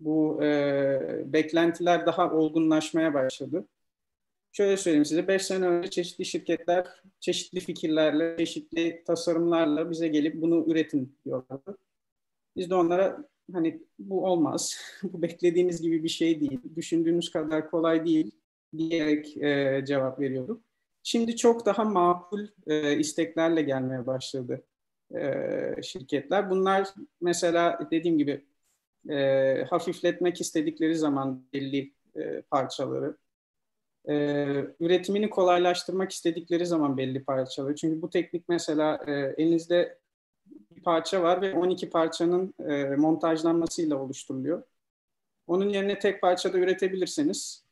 bu 0.00 0.44
e, 0.44 1.32
beklentiler 1.32 2.06
daha 2.06 2.32
olgunlaşmaya 2.32 3.14
başladı 3.14 3.64
şöyle 4.52 4.76
söyleyeyim 4.76 5.04
size 5.04 5.28
5 5.28 5.42
sene 5.42 5.66
önce 5.66 5.90
çeşitli 5.90 6.24
şirketler 6.24 6.86
çeşitli 7.20 7.60
fikirlerle, 7.60 8.36
çeşitli 8.38 9.04
tasarımlarla 9.06 9.90
bize 9.90 10.08
gelip 10.08 10.42
bunu 10.42 10.64
üretin 10.70 11.18
diyorlardı. 11.24 11.78
Biz 12.56 12.70
de 12.70 12.74
onlara 12.74 13.24
hani 13.52 13.82
bu 13.98 14.26
olmaz, 14.26 14.78
bu 15.02 15.22
beklediğiniz 15.22 15.82
gibi 15.82 16.04
bir 16.04 16.08
şey 16.08 16.40
değil, 16.40 16.60
düşündüğünüz 16.76 17.30
kadar 17.30 17.70
kolay 17.70 18.06
değil 18.06 18.30
diyerek 18.76 19.36
e, 19.36 19.84
cevap 19.86 20.20
veriyorduk. 20.20 20.64
Şimdi 21.02 21.36
çok 21.36 21.66
daha 21.66 21.84
makul 21.84 22.46
e, 22.66 22.98
isteklerle 22.98 23.62
gelmeye 23.62 24.06
başladı 24.06 24.64
e, 25.14 25.82
şirketler. 25.82 26.50
Bunlar 26.50 26.88
mesela 27.20 27.88
dediğim 27.90 28.18
gibi 28.18 28.44
e, 29.10 29.64
hafifletmek 29.70 30.40
istedikleri 30.40 30.96
zaman 30.96 31.44
belli 31.52 31.92
e, 32.16 32.42
parçaları 32.42 33.16
e, 34.08 34.14
üretimini 34.80 35.30
kolaylaştırmak 35.30 36.12
istedikleri 36.12 36.66
zaman 36.66 36.96
belli 36.96 37.24
parçaları. 37.24 37.76
Çünkü 37.76 38.02
bu 38.02 38.10
teknik 38.10 38.48
mesela 38.48 39.04
e, 39.06 39.12
elinizde 39.12 39.98
bir 40.46 40.82
parça 40.82 41.22
var 41.22 41.42
ve 41.42 41.54
12 41.54 41.90
parçanın 41.90 42.54
e, 42.68 42.84
montajlanmasıyla 42.96 43.96
oluşturuluyor. 43.96 44.62
Onun 45.46 45.68
yerine 45.68 45.98
tek 45.98 46.20
parçada 46.20 46.58
üretebilirseniz 46.58 47.64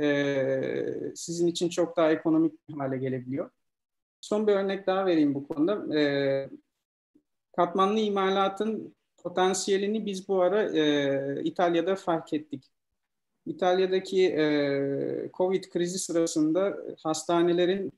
e, 0.00 1.12
sizin 1.14 1.46
için 1.46 1.68
çok 1.68 1.96
daha 1.96 2.12
ekonomik 2.12 2.68
bir 2.68 2.74
hale 2.74 2.98
gelebiliyor. 2.98 3.50
Son 4.20 4.46
bir 4.46 4.52
örnek 4.52 4.86
daha 4.86 5.06
vereyim 5.06 5.34
bu 5.34 5.48
konuda. 5.48 5.98
E, 5.98 6.02
katmanlı 7.56 8.00
imalatın 8.00 8.96
potansiyelini 9.22 10.06
biz 10.06 10.28
bu 10.28 10.42
ara 10.42 10.78
e, 10.78 11.42
İtalya'da 11.44 11.96
fark 11.96 12.32
ettik. 12.32 12.70
İtalya'daki 13.46 14.26
e, 14.26 15.30
Covid 15.34 15.64
krizi 15.64 15.98
sırasında 15.98 16.78
hastanelerin 17.02 17.92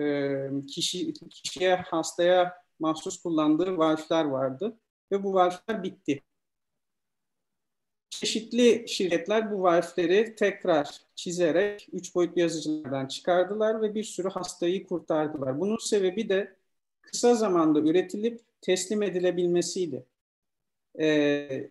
e, 0.00 0.66
kişi 0.68 1.12
kişiye 1.12 1.74
hastaya 1.74 2.54
mahsus 2.78 3.22
kullandığı 3.22 3.76
valfler 3.78 4.24
vardı 4.24 4.78
ve 5.12 5.22
bu 5.22 5.34
valfler 5.34 5.82
bitti. 5.82 6.22
Çeşitli 8.10 8.88
şirketler 8.88 9.52
bu 9.52 9.62
valfleri 9.62 10.34
tekrar 10.34 11.00
çizerek 11.14 11.88
üç 11.92 12.14
boyutlu 12.14 12.40
yazıcılardan 12.40 13.06
çıkardılar 13.06 13.82
ve 13.82 13.94
bir 13.94 14.04
sürü 14.04 14.28
hastayı 14.28 14.86
kurtardılar. 14.86 15.60
Bunun 15.60 15.76
sebebi 15.78 16.28
de 16.28 16.56
kısa 17.02 17.34
zamanda 17.34 17.80
üretilip 17.80 18.40
teslim 18.60 19.02
edilebilmesiydi. 19.02 20.06
Ee, 20.98 21.68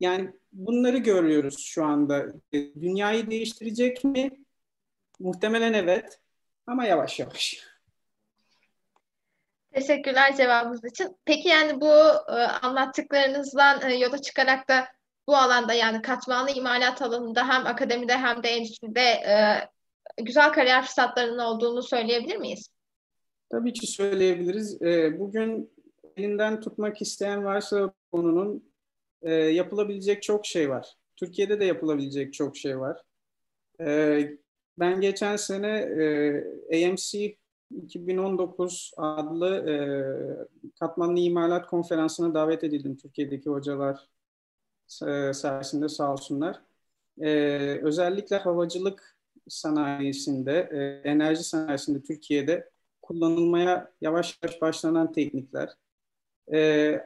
yani 0.00 0.30
bunları 0.52 0.96
görüyoruz 0.98 1.58
şu 1.58 1.84
anda. 1.84 2.26
Dünyayı 2.52 3.30
değiştirecek 3.30 4.04
mi? 4.04 4.30
Muhtemelen 5.18 5.72
evet 5.72 6.20
ama 6.66 6.84
yavaş 6.84 7.20
yavaş. 7.20 7.70
Teşekkürler 9.72 10.36
cevabınız 10.36 10.84
için. 10.84 11.16
Peki 11.24 11.48
yani 11.48 11.80
bu 11.80 11.92
e, 12.28 12.32
anlattıklarınızdan 12.62 13.90
e, 13.90 13.94
yola 13.94 14.18
çıkarak 14.22 14.68
da 14.68 14.88
bu 15.26 15.36
alanda 15.36 15.72
yani 15.72 16.02
katmanlı 16.02 16.50
imalat 16.50 17.02
alanında 17.02 17.48
hem 17.48 17.66
akademide 17.66 18.12
hem 18.12 18.42
de 18.42 18.48
endüstride 18.48 19.00
e, 19.00 19.36
güzel 20.22 20.52
kariyer 20.52 20.82
fırsatlarının 20.82 21.38
olduğunu 21.38 21.82
söyleyebilir 21.82 22.36
miyiz? 22.36 22.70
Tabii 23.50 23.72
ki 23.72 23.86
söyleyebiliriz. 23.86 24.82
E, 24.82 25.18
bugün 25.18 25.72
elinden 26.16 26.60
tutmak 26.60 27.02
isteyen 27.02 27.44
varsa 27.44 27.92
konunun 28.12 28.69
e, 29.22 29.34
yapılabilecek 29.34 30.22
çok 30.22 30.46
şey 30.46 30.70
var. 30.70 30.96
Türkiye'de 31.16 31.60
de 31.60 31.64
yapılabilecek 31.64 32.34
çok 32.34 32.56
şey 32.56 32.80
var. 32.80 33.02
E, 33.80 34.30
ben 34.78 35.00
geçen 35.00 35.36
sene 35.36 35.68
e, 36.70 36.86
AMC 36.88 37.36
2019 37.82 38.92
adlı 38.96 39.70
e, 39.70 39.74
katmanlı 40.80 41.20
imalat 41.20 41.66
konferansına 41.66 42.34
davet 42.34 42.64
edildim 42.64 42.96
Türkiye'deki 42.96 43.50
hocalar 43.50 44.08
e, 45.06 45.32
sayesinde 45.34 45.88
sağ 45.88 46.12
olsunlar. 46.12 46.60
E, 47.20 47.28
özellikle 47.82 48.36
havacılık 48.36 49.16
sanayisinde, 49.48 50.68
e, 50.72 51.08
enerji 51.08 51.44
sanayisinde 51.44 52.02
Türkiye'de 52.02 52.70
kullanılmaya 53.02 53.92
yavaş 54.00 54.38
yavaş 54.42 54.62
başlanan 54.62 55.12
teknikler. 55.12 55.70
E, 56.54 57.00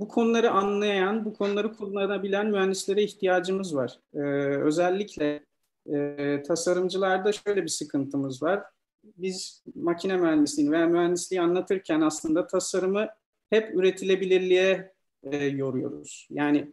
bu 0.00 0.08
konuları 0.08 0.50
anlayan, 0.50 1.24
bu 1.24 1.34
konuları 1.34 1.72
kullanabilen 1.72 2.50
mühendislere 2.50 3.02
ihtiyacımız 3.02 3.76
var. 3.76 3.98
Ee, 4.14 4.18
özellikle 4.58 5.46
e, 5.92 6.42
tasarımcılarda 6.46 7.32
şöyle 7.32 7.62
bir 7.62 7.68
sıkıntımız 7.68 8.42
var. 8.42 8.62
Biz 9.04 9.64
makine 9.74 10.16
mühendisliğini 10.16 10.72
veya 10.72 10.86
mühendisliği 10.86 11.40
anlatırken 11.40 12.00
aslında 12.00 12.46
tasarımı 12.46 13.08
hep 13.50 13.74
üretilebilirliğe 13.74 14.92
e, 15.22 15.36
yoruyoruz. 15.36 16.28
Yani 16.30 16.72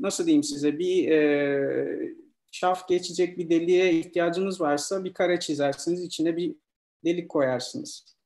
nasıl 0.00 0.26
diyeyim 0.26 0.42
size 0.42 0.78
bir 0.78 1.10
e, 1.10 2.14
şaf 2.50 2.88
geçecek 2.88 3.38
bir 3.38 3.50
deliğe 3.50 3.92
ihtiyacınız 3.92 4.60
varsa 4.60 5.04
bir 5.04 5.14
kare 5.14 5.40
çizersiniz, 5.40 6.04
içine 6.04 6.36
bir 6.36 6.54
delik 7.04 7.28
koyarsınız. 7.28 8.19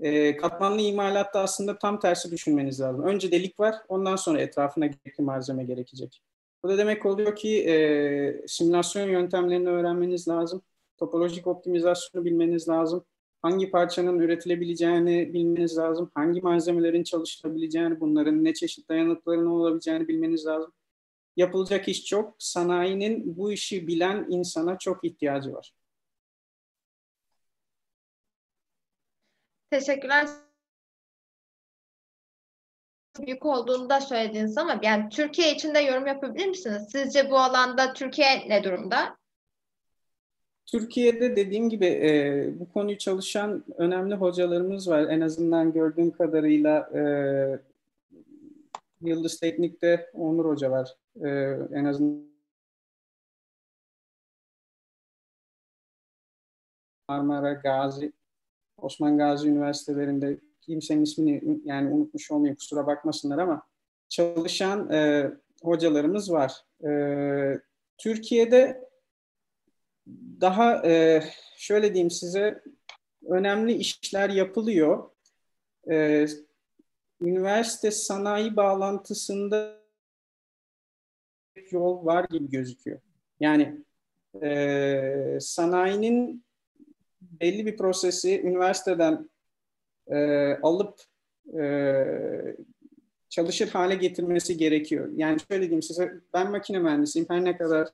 E, 0.00 0.36
katmanlı 0.36 0.80
imalatta 0.80 1.40
aslında 1.40 1.78
tam 1.78 2.00
tersi 2.00 2.30
düşünmeniz 2.30 2.80
lazım. 2.80 3.02
Önce 3.04 3.30
delik 3.32 3.60
var, 3.60 3.74
ondan 3.88 4.16
sonra 4.16 4.40
etrafına 4.40 4.86
gerekli 4.86 5.22
malzeme 5.22 5.64
gerekecek. 5.64 6.22
Bu 6.64 6.68
da 6.68 6.78
demek 6.78 7.06
oluyor 7.06 7.36
ki 7.36 7.68
e, 7.68 8.46
simülasyon 8.46 9.08
yöntemlerini 9.08 9.68
öğrenmeniz 9.68 10.28
lazım. 10.28 10.62
Topolojik 10.98 11.46
optimizasyonu 11.46 12.24
bilmeniz 12.24 12.68
lazım. 12.68 13.04
Hangi 13.42 13.70
parçanın 13.70 14.18
üretilebileceğini 14.18 15.32
bilmeniz 15.34 15.78
lazım. 15.78 16.10
Hangi 16.14 16.40
malzemelerin 16.40 17.02
çalışılabileceğini, 17.02 18.00
bunların 18.00 18.44
ne 18.44 18.54
çeşit 18.54 18.88
dayanıklarının 18.88 19.46
olabileceğini 19.46 20.08
bilmeniz 20.08 20.46
lazım. 20.46 20.72
Yapılacak 21.36 21.88
iş 21.88 22.04
çok. 22.04 22.34
Sanayinin 22.38 23.36
bu 23.36 23.52
işi 23.52 23.86
bilen 23.86 24.26
insana 24.28 24.78
çok 24.78 25.04
ihtiyacı 25.04 25.52
var. 25.52 25.72
Teşekkürler. 29.70 30.28
Büyük 33.18 33.46
olduğunu 33.46 33.90
da 33.90 34.00
söylediniz 34.00 34.58
ama 34.58 34.80
yani 34.82 35.08
Türkiye 35.08 35.54
için 35.54 35.74
de 35.74 35.78
yorum 35.78 36.06
yapabilir 36.06 36.46
misiniz? 36.46 36.88
Sizce 36.92 37.30
bu 37.30 37.38
alanda 37.38 37.92
Türkiye 37.92 38.48
ne 38.48 38.64
durumda? 38.64 39.16
Türkiye'de 40.66 41.36
dediğim 41.36 41.70
gibi 41.70 41.86
e, 41.86 42.60
bu 42.60 42.72
konuyu 42.72 42.98
çalışan 42.98 43.64
önemli 43.76 44.14
hocalarımız 44.14 44.88
var. 44.88 45.02
En 45.02 45.20
azından 45.20 45.72
gördüğüm 45.72 46.10
kadarıyla 46.10 46.90
e, 46.94 47.02
Yıldız 49.00 49.40
Teknik'te 49.40 50.10
Onur 50.14 50.44
Hoca 50.44 50.70
var. 50.70 50.96
E, 51.24 51.28
en 51.74 51.84
azından 51.84 52.30
Marmara, 57.08 57.52
Gazi 57.52 58.12
Osman 58.82 59.18
Gazi 59.18 59.48
Üniversitelerinde 59.48 60.38
kimsenin 60.60 61.02
ismini 61.02 61.60
yani 61.64 61.94
unutmuş 61.94 62.30
olmayayım 62.30 62.56
kusura 62.56 62.86
bakmasınlar 62.86 63.38
ama 63.38 63.62
çalışan 64.08 64.90
e, 64.90 65.30
hocalarımız 65.62 66.32
var. 66.32 66.52
E, 66.84 66.90
Türkiye'de 67.98 68.90
daha 70.40 70.86
e, 70.86 71.22
şöyle 71.56 71.94
diyeyim 71.94 72.10
size 72.10 72.62
önemli 73.26 73.72
işler 73.72 74.30
yapılıyor. 74.30 75.10
E, 75.90 76.26
üniversite 77.20 77.90
sanayi 77.90 78.56
bağlantısında 78.56 79.80
yol 81.70 82.06
var 82.06 82.26
gibi 82.30 82.50
gözüküyor. 82.50 83.00
Yani 83.40 83.84
e, 84.42 85.38
sanayinin 85.40 86.44
belli 87.40 87.66
bir 87.66 87.76
prosesi 87.76 88.42
üniversiteden 88.42 89.30
e, 90.06 90.18
alıp 90.62 91.00
e, 91.60 91.94
çalışır 93.28 93.68
hale 93.68 93.94
getirmesi 93.94 94.56
gerekiyor. 94.56 95.08
Yani 95.16 95.38
şöyle 95.50 95.62
diyeyim 95.62 95.82
size, 95.82 96.20
ben 96.34 96.50
makine 96.50 96.78
mühendisiyim. 96.78 97.28
Her 97.30 97.44
ne 97.44 97.56
kadar 97.56 97.88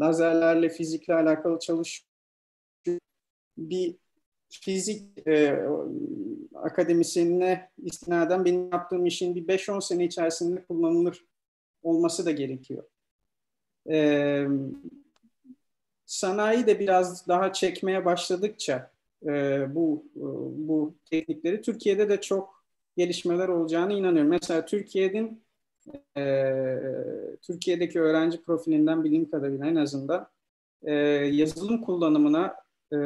lazerlerle, 0.00 0.68
fizikle 0.68 1.14
alakalı 1.14 1.58
çalışıyorum. 1.58 2.10
Bir 3.58 3.96
fizik 4.48 5.28
e, 5.28 5.64
akademisyenine 6.54 7.70
istinaden 7.78 8.44
benim 8.44 8.70
yaptığım 8.72 9.06
işin 9.06 9.34
bir 9.34 9.46
5-10 9.46 9.80
sene 9.80 10.04
içerisinde 10.04 10.64
kullanılır 10.64 11.24
olması 11.82 12.26
da 12.26 12.30
gerekiyor. 12.30 12.84
E, 13.90 14.46
sanayi 16.10 16.66
de 16.66 16.80
biraz 16.80 17.28
daha 17.28 17.52
çekmeye 17.52 18.04
başladıkça 18.04 18.90
e, 19.26 19.66
bu 19.74 20.04
e, 20.16 20.22
bu 20.68 20.94
teknikleri 21.10 21.62
Türkiye'de 21.62 22.08
de 22.08 22.20
çok 22.20 22.64
gelişmeler 22.96 23.48
olacağını 23.48 23.92
inanıyorum. 23.92 24.30
Mesela 24.30 24.66
Türkiye'nin 24.66 25.42
e, 26.16 26.54
Türkiye'deki 27.42 28.00
öğrenci 28.00 28.42
profilinden 28.42 29.04
bildiğim 29.04 29.30
kadarıyla 29.30 29.66
en 29.66 29.76
azından 29.76 30.28
e, 30.82 30.94
yazılım 31.32 31.80
kullanımına 31.80 32.56
e, 32.92 32.96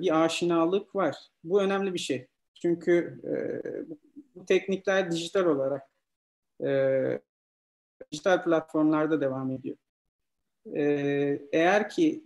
bir 0.00 0.24
aşinalık 0.24 0.94
var. 0.94 1.16
Bu 1.44 1.62
önemli 1.62 1.94
bir 1.94 1.98
şey. 1.98 2.26
Çünkü 2.54 3.20
e, 3.24 3.34
bu, 4.34 4.46
teknikler 4.46 5.10
dijital 5.10 5.46
olarak 5.46 5.82
e, 6.64 7.20
dijital 8.12 8.44
platformlarda 8.44 9.20
devam 9.20 9.50
ediyor. 9.50 9.76
E, 10.74 10.82
eğer 11.52 11.88
ki 11.88 12.24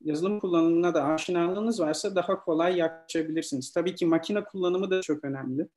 yazılım 0.00 0.40
kullanımına 0.40 0.94
da 0.94 1.04
aşinalığınız 1.04 1.80
varsa 1.80 2.14
daha 2.16 2.44
kolay 2.44 2.76
yaklaşabilirsiniz. 2.78 3.72
Tabii 3.72 3.94
ki 3.94 4.06
makine 4.06 4.44
kullanımı 4.44 4.90
da 4.90 5.02
çok 5.02 5.24
önemli. 5.24 5.68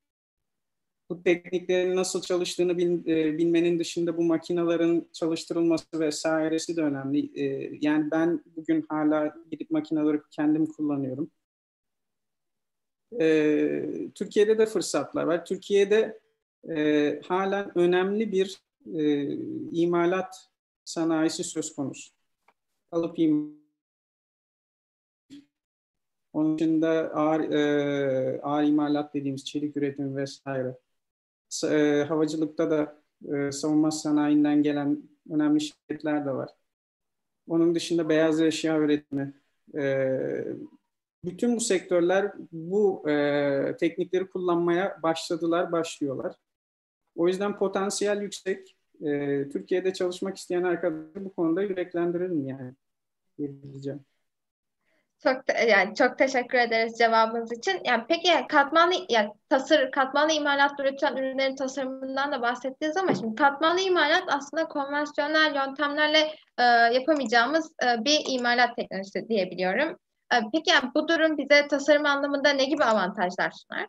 bu 1.09 1.24
tekniklerin 1.24 1.95
nasıl 1.95 2.22
çalıştığını 2.22 2.78
bil, 2.78 3.07
e, 3.07 3.38
bilmenin 3.38 3.80
dışında 3.80 4.17
bu 4.17 4.24
makinelerin 4.24 5.09
çalıştırılması 5.13 5.86
vesairesi 5.99 6.78
de 6.78 6.82
önemli. 6.82 7.39
E, 7.41 7.78
yani 7.82 8.11
ben 8.11 8.43
bugün 8.55 8.86
hala 8.89 9.36
gidip 9.51 9.72
makineleri 9.72 10.22
kendim 10.32 10.65
kullanıyorum. 10.65 11.32
E, 13.19 13.86
Türkiye'de 14.15 14.57
de 14.57 14.65
fırsatlar 14.65 15.24
var. 15.24 15.45
Türkiye'de 15.45 16.19
e, 16.69 17.22
hala 17.28 17.72
önemli 17.76 18.32
bir 18.32 18.61
e, 18.93 19.24
imalat 19.72 20.36
sanayisi 20.86 21.43
söz 21.43 21.76
konusu. 21.76 22.11
Alıp 22.91 23.19
imalat 23.19 23.61
onun 26.34 26.57
dışında 26.57 26.89
ağır, 27.13 27.39
e, 27.51 28.41
ağır 28.41 28.63
imalat 28.63 29.13
dediğimiz 29.13 29.45
çelik 29.45 29.77
üretim 29.77 30.15
vesaire. 30.15 30.77
E, 31.65 32.05
havacılıkta 32.07 32.71
da 32.71 33.01
e, 33.34 33.51
savunma 33.51 33.91
sanayinden 33.91 34.63
gelen 34.63 35.03
önemli 35.29 35.61
şirketler 35.61 36.25
de 36.25 36.32
var. 36.32 36.49
Onun 37.47 37.75
dışında 37.75 38.09
beyaz 38.09 38.41
eşya 38.41 38.79
üretimi. 38.79 39.34
E, 39.75 40.45
bütün 41.25 41.55
bu 41.55 41.59
sektörler 41.59 42.34
bu 42.51 43.09
e, 43.09 43.77
teknikleri 43.79 44.29
kullanmaya 44.29 44.99
başladılar, 45.03 45.71
başlıyorlar. 45.71 46.36
O 47.15 47.27
yüzden 47.27 47.57
potansiyel 47.57 48.21
yüksek. 48.21 48.77
E, 49.01 49.49
Türkiye'de 49.49 49.93
çalışmak 49.93 50.38
isteyen 50.38 50.63
arkadaşları 50.63 51.25
bu 51.25 51.34
konuda 51.34 51.61
yüreklendirelim 51.61 52.47
yani. 52.47 52.73
Diyeceğim. 53.38 54.05
Çok 55.24 55.41
yani 55.67 55.95
çok 55.95 56.17
teşekkür 56.17 56.57
ederiz 56.57 56.97
cevabınız 56.97 57.51
için. 57.51 57.80
Yani 57.86 58.03
peki 58.07 58.30
katmanlı 58.49 58.93
yani 59.09 59.30
tasarım 59.49 59.91
katmanlı 59.91 60.34
imalat 60.34 60.80
üretilen 60.80 61.17
ürünlerin 61.17 61.55
tasarımından 61.55 62.32
da 62.32 62.41
bahsettiniz 62.41 62.97
ama 62.97 63.15
şimdi 63.15 63.36
katmanlı 63.36 63.82
imalat 63.82 64.24
aslında 64.28 64.67
konvansiyonel 64.67 65.55
yöntemlerle 65.55 66.36
e, 66.57 66.63
yapamayacağımız 66.93 67.72
e, 67.84 68.05
bir 68.05 68.19
imalat 68.28 68.76
teknolojisi 68.76 69.30
diyebiliyorum. 69.30 69.89
E, 70.34 70.36
peki 70.53 70.69
yani 70.69 70.91
bu 70.95 71.07
durum 71.07 71.38
bize 71.38 71.67
tasarım 71.67 72.05
anlamında 72.05 72.49
ne 72.49 72.65
gibi 72.65 72.84
avantajlar 72.84 73.51
sunar? 73.51 73.88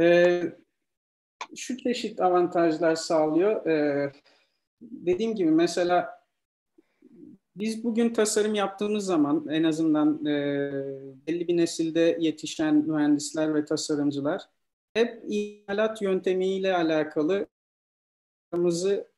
Ee, 0.00 0.42
şu 1.56 1.76
çeşit 1.76 2.20
avantajlar 2.20 2.94
sağlıyor. 2.94 3.66
Ee, 3.66 4.12
dediğim 4.80 5.34
gibi 5.34 5.50
mesela 5.50 6.15
biz 7.56 7.84
bugün 7.84 8.12
tasarım 8.12 8.54
yaptığımız 8.54 9.04
zaman 9.04 9.48
en 9.48 9.64
azından 9.64 10.26
e, 10.26 10.72
belli 11.26 11.48
bir 11.48 11.56
nesilde 11.56 12.16
yetişen 12.20 12.74
mühendisler 12.74 13.54
ve 13.54 13.64
tasarımcılar 13.64 14.42
hep 14.94 15.22
imalat 15.28 16.02
yöntemiyle 16.02 16.76
alakalı 16.76 17.46
kağıdı 18.50 19.08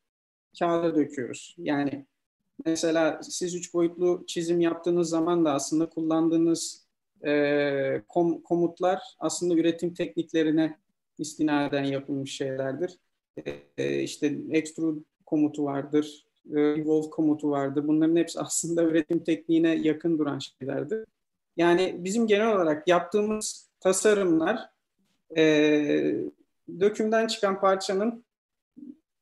kağıda 0.59 0.95
döküyoruz. 0.95 1.55
Yani 1.57 2.05
mesela 2.65 3.19
siz 3.23 3.55
üç 3.55 3.73
boyutlu 3.73 4.23
çizim 4.27 4.61
yaptığınız 4.61 5.09
zaman 5.09 5.45
da 5.45 5.53
aslında 5.53 5.89
kullandığınız 5.89 6.85
e, 7.25 8.01
kom, 8.07 8.41
komutlar 8.41 9.01
aslında 9.19 9.53
üretim 9.53 9.93
tekniklerine 9.93 10.77
istinaden 11.17 11.83
yapılmış 11.83 12.35
şeylerdir. 12.35 12.97
E, 13.45 13.51
e 13.77 14.03
işte 14.03 14.37
extrude 14.51 14.99
komutu 15.25 15.63
vardır, 15.63 16.25
Evolve 16.57 17.09
komutu 17.09 17.51
vardı. 17.51 17.87
Bunların 17.87 18.15
hepsi 18.15 18.39
aslında 18.39 18.83
üretim 18.83 19.23
tekniğine 19.23 19.75
yakın 19.75 20.17
duran 20.17 20.39
şeylerdi. 20.39 21.05
Yani 21.57 21.95
bizim 21.99 22.27
genel 22.27 22.55
olarak 22.55 22.87
yaptığımız 22.87 23.69
tasarımlar 23.79 24.69
e, 25.37 25.43
dökümden 26.79 27.27
çıkan 27.27 27.59
parçanın 27.59 28.23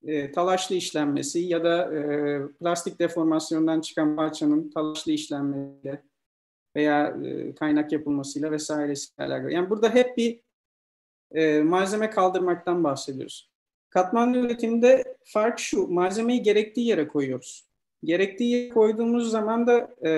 e, 0.05 0.31
talaşlı 0.31 0.75
işlenmesi 0.75 1.39
ya 1.39 1.63
da 1.63 1.95
e, 1.95 2.41
plastik 2.59 2.99
deformasyondan 2.99 3.81
çıkan 3.81 4.15
parçanın 4.15 4.69
talaşlı 4.69 5.11
işlenmesiyle 5.11 6.03
veya 6.75 7.07
e, 7.23 7.55
kaynak 7.55 7.91
yapılmasıyla 7.91 8.51
vesairesiyle 8.51 9.27
alakalı. 9.27 9.51
Yani 9.51 9.69
burada 9.69 9.89
hep 9.89 10.17
bir 10.17 10.39
e, 11.31 11.61
malzeme 11.61 12.09
kaldırmaktan 12.09 12.83
bahsediyoruz. 12.83 13.49
Katmanlı 13.97 14.37
üretimde 14.37 15.15
fark 15.23 15.59
şu, 15.59 15.87
malzemeyi 15.87 16.41
gerektiği 16.41 16.87
yere 16.87 17.07
koyuyoruz. 17.07 17.65
Gerektiği 18.03 18.55
yere 18.55 18.69
koyduğumuz 18.69 19.31
zaman 19.31 19.67
da 19.67 19.95
e, 20.05 20.11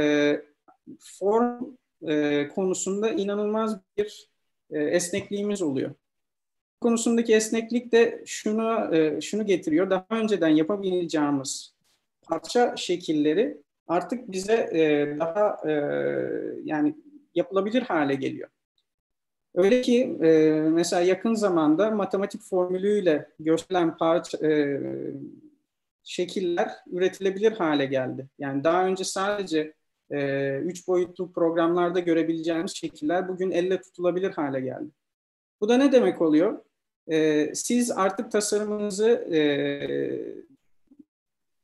form 1.00 1.76
e, 2.08 2.48
konusunda 2.48 3.10
inanılmaz 3.10 3.80
bir 3.98 4.30
e, 4.72 4.84
esnekliğimiz 4.84 5.62
oluyor. 5.62 5.92
Konusundaki 6.82 7.34
esneklik 7.34 7.92
de 7.92 8.24
şunu 8.26 8.96
e, 8.96 9.22
şunu 9.22 9.46
getiriyor. 9.46 9.90
Daha 9.90 10.06
önceden 10.10 10.50
yapabileceğimiz 10.50 11.74
parça 12.22 12.76
şekilleri 12.78 13.58
artık 13.88 14.32
bize 14.32 14.70
e, 14.74 15.16
daha 15.20 15.70
e, 15.70 15.74
yani 16.64 16.96
yapılabilir 17.36 17.82
hale 17.82 18.16
geliyor. 18.16 18.50
Öyle 19.56 19.82
ki 19.82 20.18
e, 20.24 20.50
mesela 20.52 21.02
yakın 21.02 21.34
zamanda 21.34 21.92
matematik 21.92 22.42
formülüyle 22.42 23.30
gösterilen 23.40 23.98
parça, 23.98 24.48
e, 24.48 24.82
şekiller 26.04 26.72
üretilebilir 26.92 27.52
hale 27.52 27.86
geldi. 27.86 28.28
Yani 28.40 28.64
daha 28.64 28.86
önce 28.86 29.04
sadece 29.04 29.74
e, 30.12 30.50
üç 30.58 30.88
boyutlu 30.88 31.32
programlarda 31.32 32.00
görebileceğimiz 32.00 32.76
şekiller 32.76 33.28
bugün 33.28 33.52
elle 33.52 33.82
tutulabilir 33.82 34.32
hale 34.32 34.60
geldi. 34.60 34.90
Bu 35.62 35.70
da 35.70 35.78
ne 35.78 35.92
demek 35.92 36.22
oluyor? 36.22 36.60
E, 37.08 37.52
siz 37.56 37.92
artık 37.92 38.32
tasarımınızı 38.32 39.10
e, 39.10 39.40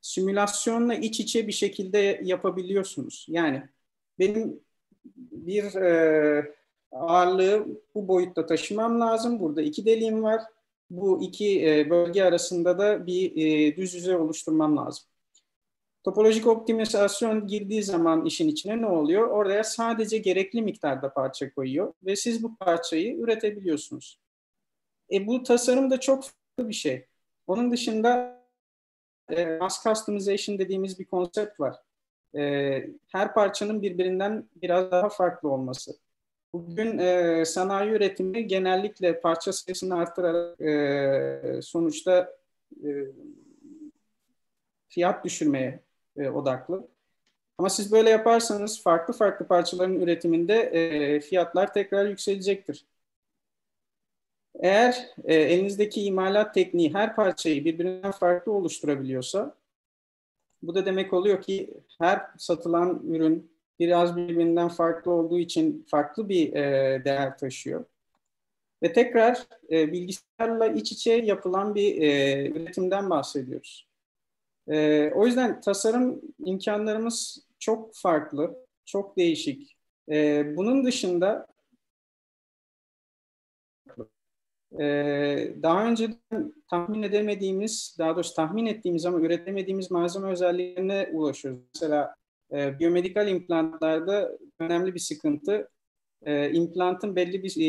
simülasyonla 0.02 0.96
iç 0.96 1.20
içe 1.20 1.48
bir 1.48 1.52
şekilde 1.52 2.22
yapabiliyorsunuz. 2.24 3.26
Yani 3.30 3.64
benim 4.20 4.60
bir 5.32 5.76
e, 5.76 6.55
ağırlığı 6.96 7.68
bu 7.96 8.08
boyutta 8.08 8.46
taşımam 8.46 9.02
lazım. 9.02 9.40
Burada 9.40 9.62
iki 9.62 9.86
deliğim 9.86 10.24
var. 10.24 10.42
Bu 10.90 11.24
iki 11.24 11.70
e, 11.70 11.90
bölge 11.90 12.24
arasında 12.24 12.80
da 12.80 13.08
bir 13.08 13.32
e, 13.32 13.76
düz 13.78 13.94
yüzey 13.94 14.16
oluşturmam 14.16 14.78
lazım. 14.78 15.06
Topolojik 16.04 16.48
optimizasyon 16.48 17.48
girdiği 17.48 17.84
zaman 17.84 18.26
işin 18.26 18.48
içine 18.48 18.82
ne 18.82 18.88
oluyor? 18.88 19.28
Oraya 19.28 19.64
sadece 19.64 20.18
gerekli 20.18 20.62
miktarda 20.62 21.14
parça 21.14 21.54
koyuyor 21.54 21.94
ve 22.04 22.16
siz 22.16 22.44
bu 22.44 22.56
parçayı 22.56 23.18
üretebiliyorsunuz. 23.18 24.20
E, 25.12 25.28
bu 25.28 25.44
tasarım 25.44 25.92
da 25.92 26.00
çok 26.00 26.24
farklı 26.24 26.70
bir 26.70 26.74
şey. 26.74 27.06
Onun 27.48 27.72
dışında 27.72 28.42
e, 29.30 29.46
mass 29.46 29.84
customization 29.84 30.60
dediğimiz 30.60 31.00
bir 31.00 31.06
konsept 31.06 31.60
var. 31.60 31.76
E, 32.36 32.42
her 33.08 33.34
parçanın 33.34 33.82
birbirinden 33.82 34.50
biraz 34.56 34.92
daha 34.92 35.10
farklı 35.10 35.50
olması. 35.50 36.05
Bugün 36.56 36.98
e, 36.98 37.46
sanayi 37.46 37.92
üretimi 37.92 38.48
genellikle 38.48 39.20
parça 39.20 39.54
sayısını 39.54 39.96
arttırarak 39.96 40.62
e, 40.62 41.62
sonuçta 41.62 42.36
e, 42.84 42.90
fiyat 44.88 45.26
düşürmeye 45.26 45.80
e, 46.18 46.30
odaklı. 46.30 46.88
Ama 47.58 47.70
siz 47.70 47.92
böyle 47.92 48.10
yaparsanız 48.10 48.82
farklı 48.84 49.14
farklı 49.14 49.48
parçaların 49.48 50.00
üretiminde 50.00 50.54
e, 50.56 51.20
fiyatlar 51.20 51.74
tekrar 51.74 52.06
yükselecektir. 52.06 52.86
Eğer 54.60 55.08
e, 55.24 55.36
elinizdeki 55.36 56.04
imalat 56.04 56.54
tekniği 56.54 56.94
her 56.94 57.16
parçayı 57.16 57.66
birbirinden 57.66 58.12
farklı 58.12 58.52
oluşturabiliyorsa 58.52 59.56
bu 60.64 60.76
da 60.76 60.86
demek 60.86 61.14
oluyor 61.14 61.42
ki 61.42 61.74
her 62.00 62.22
satılan 62.38 63.02
ürün 63.08 63.55
biraz 63.80 64.16
birbirinden 64.16 64.68
farklı 64.68 65.12
olduğu 65.12 65.40
için 65.40 65.86
farklı 65.90 66.30
bir 66.30 66.54
e, 66.54 67.02
değer 67.06 67.38
taşıyor. 67.38 67.86
Ve 68.84 68.94
tekrar 68.94 69.48
e, 69.72 69.92
bilgisayarla 69.92 70.68
iç 70.68 70.92
içe 70.92 71.14
yapılan 71.14 71.76
bir 71.76 72.02
e, 72.02 72.48
üretimden 72.50 73.10
bahsediyoruz. 73.10 73.88
E, 74.68 75.10
o 75.16 75.26
yüzden 75.26 75.62
tasarım 75.62 76.22
imkanlarımız 76.46 77.48
çok 77.60 77.96
farklı, 77.96 78.66
çok 78.86 79.18
değişik. 79.18 79.78
E, 80.10 80.46
bunun 80.58 80.86
dışında 80.86 81.48
e, 84.80 84.84
daha 85.64 85.88
önce 85.88 86.10
tahmin 86.70 87.04
edemediğimiz, 87.04 87.96
daha 88.00 88.16
doğrusu 88.16 88.36
tahmin 88.36 88.66
ettiğimiz 88.66 89.06
ama 89.06 89.20
üretemediğimiz 89.20 89.92
malzeme 89.92 90.32
özelliklerine 90.32 91.10
ulaşıyoruz. 91.14 91.62
Mesela 91.74 92.16
e, 92.52 92.80
biyomedikal 92.80 93.28
implantlarda 93.28 94.38
önemli 94.60 94.94
bir 94.94 95.00
sıkıntı. 95.00 95.70
E, 96.26 96.52
implantın 96.52 97.16
belli 97.16 97.44
bir 97.44 97.58
e, 97.58 97.64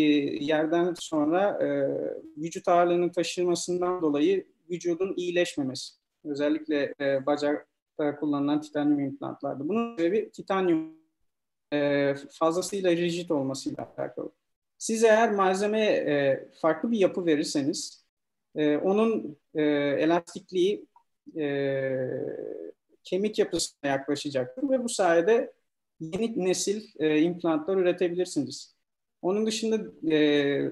yerden 0.44 0.94
sonra 0.98 1.58
e, 1.64 1.68
vücut 2.36 2.68
ağırlığının 2.68 3.08
taşınmasından 3.08 4.02
dolayı 4.02 4.46
vücudun 4.70 5.14
iyileşmemesi. 5.16 5.94
Özellikle 6.24 6.94
e, 7.00 7.26
bacakta 7.26 8.16
kullanılan 8.20 8.60
titanyum 8.60 9.00
implantlarda. 9.00 9.68
Bunun 9.68 9.96
sebebi 9.96 10.30
titanyum 10.30 10.96
e, 11.72 12.14
fazlasıyla 12.30 12.90
rigid 12.90 13.30
olmasıyla 13.30 13.94
alakalı. 13.98 14.30
Siz 14.78 15.04
eğer 15.04 15.32
malzemeye 15.32 15.92
e, 15.92 16.48
farklı 16.60 16.90
bir 16.90 16.98
yapı 16.98 17.26
verirseniz 17.26 18.06
e, 18.54 18.76
onun 18.76 19.38
e, 19.54 19.62
elastikliği 19.98 20.86
e, 21.36 21.46
kemik 23.06 23.38
yapısına 23.38 23.90
yaklaşacaktır 23.90 24.70
ve 24.70 24.84
bu 24.84 24.88
sayede 24.88 25.52
yeni 26.00 26.44
nesil 26.44 26.82
e, 26.98 27.20
implantlar 27.20 27.76
üretebilirsiniz. 27.76 28.74
Onun 29.22 29.46
dışında 29.46 30.10
e, 30.14 30.70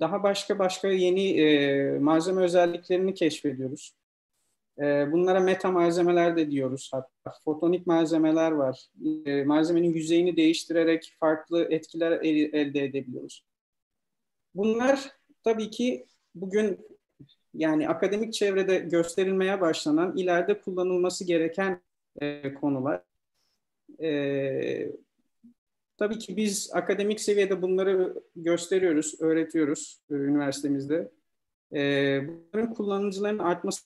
daha 0.00 0.22
başka 0.22 0.58
başka 0.58 0.88
yeni 0.88 1.40
e, 1.40 1.98
malzeme 1.98 2.42
özelliklerini 2.42 3.14
keşfediyoruz. 3.14 3.94
E, 4.78 5.12
bunlara 5.12 5.40
meta 5.40 5.70
malzemeler 5.70 6.36
de 6.36 6.50
diyoruz 6.50 6.90
hatta. 6.92 7.38
Fotonik 7.44 7.86
malzemeler 7.86 8.52
var. 8.52 8.86
E, 9.26 9.44
malzemenin 9.44 9.94
yüzeyini 9.94 10.36
değiştirerek 10.36 11.16
farklı 11.20 11.64
etkiler 11.70 12.12
el, 12.12 12.52
elde 12.52 12.84
edebiliyoruz. 12.84 13.44
Bunlar 14.54 15.10
tabii 15.44 15.70
ki 15.70 16.06
bugün 16.34 16.78
yani 17.54 17.88
akademik 17.88 18.34
çevrede 18.34 18.78
gösterilmeye 18.78 19.60
başlanan, 19.60 20.16
ileride 20.16 20.60
kullanılması 20.60 21.24
gereken 21.24 21.80
e, 22.20 22.54
konular. 22.54 23.02
E, 24.02 24.92
tabii 25.96 26.18
ki 26.18 26.36
biz 26.36 26.70
akademik 26.74 27.20
seviyede 27.20 27.62
bunları 27.62 28.22
gösteriyoruz, 28.36 29.20
öğretiyoruz 29.20 30.00
e, 30.10 30.14
üniversitemizde. 30.14 31.10
E, 31.72 32.20
bunların 32.28 32.74
kullanıcıların 32.74 33.38
artması 33.38 33.82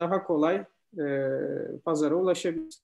daha 0.00 0.24
kolay 0.24 0.64
e, 0.98 1.06
pazara 1.84 2.14
ulaşabilir. 2.14 2.78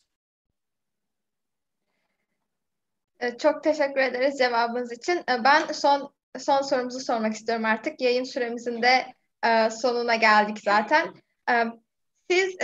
E, 3.20 3.38
çok 3.38 3.64
teşekkür 3.64 4.00
ederiz 4.00 4.38
cevabınız 4.38 4.92
için. 4.92 5.16
E, 5.16 5.44
ben 5.44 5.66
son 5.66 6.12
son 6.38 6.62
sorumuzu 6.62 7.00
sormak 7.00 7.32
istiyorum 7.34 7.64
artık. 7.64 8.00
Yayın 8.00 8.24
süremizin 8.24 8.82
de 8.82 9.06
e, 9.46 9.70
sonuna 9.70 10.14
geldik 10.14 10.58
zaten. 10.64 11.14
Siz 12.30 12.56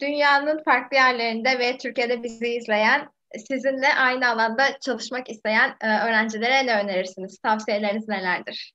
dünyanın 0.00 0.62
farklı 0.64 0.96
yerlerinde 0.96 1.58
ve 1.58 1.78
Türkiye'de 1.78 2.22
bizi 2.22 2.48
izleyen, 2.48 3.08
sizinle 3.48 3.94
aynı 3.98 4.28
alanda 4.28 4.78
çalışmak 4.80 5.30
isteyen 5.30 5.76
öğrencilere 5.82 6.66
ne 6.66 6.82
önerirsiniz? 6.82 7.38
Tavsiyeleriniz 7.38 8.08
nelerdir? 8.08 8.72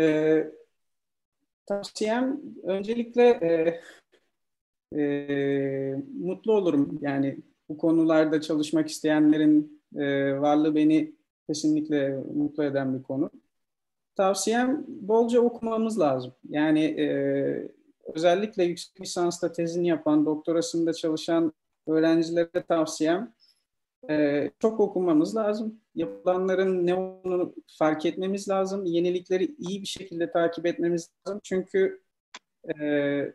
Ee, 0.00 0.44
tavsiyem 1.66 2.40
öncelikle 2.62 3.28
e, 3.28 3.80
e, 5.00 5.94
mutlu 6.20 6.52
olurum. 6.52 6.98
Yani 7.00 7.38
bu 7.68 7.78
konularda 7.78 8.40
çalışmak 8.40 8.88
isteyenlerin 8.88 9.82
e, 9.96 10.34
varlığı 10.40 10.74
beni 10.74 11.12
kesinlikle 11.48 12.16
mutlu 12.34 12.64
eden 12.64 12.98
bir 12.98 13.02
konu. 13.02 13.30
Tavsiyem 14.16 14.84
bolca 14.88 15.40
okumamız 15.40 16.00
lazım. 16.00 16.32
Yani 16.48 16.84
e, 16.84 17.06
özellikle 18.14 18.64
yüksek 18.64 19.00
lisansta 19.00 19.52
tezini 19.52 19.88
yapan, 19.88 20.26
doktorasında 20.26 20.92
çalışan 20.92 21.52
öğrencilere 21.86 22.62
tavsiyem 22.68 23.34
e, 24.10 24.50
çok 24.60 24.80
okumamız 24.80 25.36
lazım. 25.36 25.80
Yapılanların 25.94 26.86
ne 26.86 26.94
olduğunu 26.94 27.54
fark 27.78 28.06
etmemiz 28.06 28.48
lazım. 28.48 28.84
Yenilikleri 28.84 29.54
iyi 29.58 29.82
bir 29.82 29.86
şekilde 29.86 30.30
takip 30.30 30.66
etmemiz 30.66 31.10
lazım. 31.26 31.40
Çünkü 31.44 32.02
e, 32.80 33.34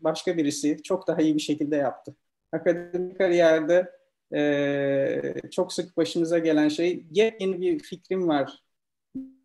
başka 0.00 0.36
birisi 0.36 0.82
çok 0.82 1.08
daha 1.08 1.22
iyi 1.22 1.34
bir 1.34 1.40
şekilde 1.40 1.76
yaptı. 1.76 2.14
Akademik 2.52 3.18
kariyerde 3.18 3.99
e, 4.34 5.34
çok 5.50 5.72
sık 5.72 5.96
başımıza 5.96 6.38
gelen 6.38 6.68
şey 6.68 7.04
yeni 7.10 7.60
bir 7.60 7.78
fikrim 7.78 8.28
var. 8.28 8.62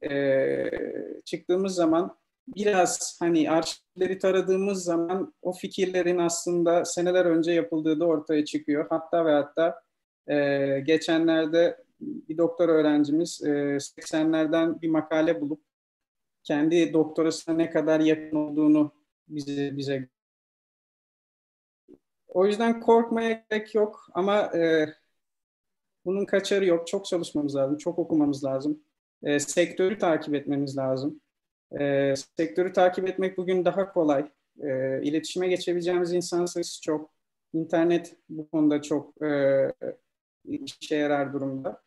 E, 0.10 0.72
çıktığımız 1.26 1.76
zaman 1.76 2.18
biraz 2.48 3.18
hani 3.20 3.52
arşivleri 3.52 4.20
taradığımız 4.20 4.84
zaman 4.84 5.34
o 5.42 5.54
fikirlerin 5.54 6.18
aslında 6.18 6.86
seneler 6.86 7.26
önce 7.26 7.52
yapıldığı 7.52 8.00
da 8.00 8.06
ortaya 8.06 8.46
çıkıyor. 8.46 8.88
Hatta 8.90 9.26
ve 9.26 9.32
hatta 9.32 9.82
e, 10.28 10.80
geçenlerde 10.80 11.86
bir 12.02 12.38
doktor 12.38 12.70
öğrencimiz 12.70 13.42
e, 13.44 13.50
80'lerden 13.80 14.82
bir 14.82 14.90
makale 14.90 15.42
bulup 15.42 15.62
kendi 16.44 16.94
doktorasına 16.94 17.56
ne 17.56 17.70
kadar 17.70 18.00
yakın 18.00 18.36
olduğunu 18.38 18.92
bize 19.28 19.78
bize 19.78 20.10
o 22.36 22.46
yüzden 22.46 22.80
korkmaya 22.80 23.46
gerek 23.50 23.76
yok 23.76 24.08
ama 24.14 24.58
e, 24.58 24.94
bunun 26.06 26.26
kaçarı 26.26 26.66
yok. 26.66 26.88
Çok 26.88 27.06
çalışmamız 27.06 27.56
lazım, 27.56 27.78
çok 27.78 28.00
okumamız 28.00 28.44
lazım. 28.44 28.84
E, 29.24 29.40
sektörü 29.40 29.98
takip 29.98 30.36
etmemiz 30.36 30.78
lazım. 30.78 31.22
E, 31.80 32.14
sektörü 32.38 32.74
takip 32.74 33.08
etmek 33.10 33.38
bugün 33.38 33.66
daha 33.66 33.94
kolay. 33.94 34.32
E, 34.60 35.02
iletişime 35.04 35.48
geçebileceğimiz 35.48 36.14
insan 36.14 36.46
sayısı 36.46 36.82
çok. 36.82 37.16
İnternet 37.54 38.16
bu 38.30 38.50
konuda 38.50 38.82
çok 38.82 39.22
e, 39.22 39.72
işe 40.46 40.96
yarar 40.96 41.34
durumda. 41.34 41.82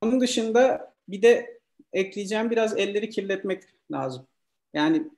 Onun 0.00 0.20
dışında 0.20 0.94
bir 1.08 1.22
de 1.22 1.60
ekleyeceğim 1.92 2.50
biraz 2.50 2.78
elleri 2.78 3.10
kirletmek 3.10 3.62
lazım. 3.92 4.26
Yani 4.74 5.10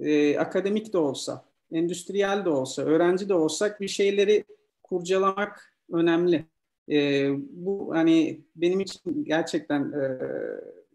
e, 0.00 0.38
akademik 0.38 0.92
de 0.92 0.98
olsa, 0.98 1.47
endüstriyel 1.72 2.44
de 2.44 2.48
olsa, 2.48 2.82
öğrenci 2.82 3.28
de 3.28 3.34
olsak 3.34 3.80
bir 3.80 3.88
şeyleri 3.88 4.44
kurcalamak 4.82 5.74
önemli. 5.92 6.44
E, 6.90 7.28
bu 7.50 7.90
hani 7.94 8.40
benim 8.56 8.80
için 8.80 9.24
gerçekten 9.24 9.92
e, 9.92 10.18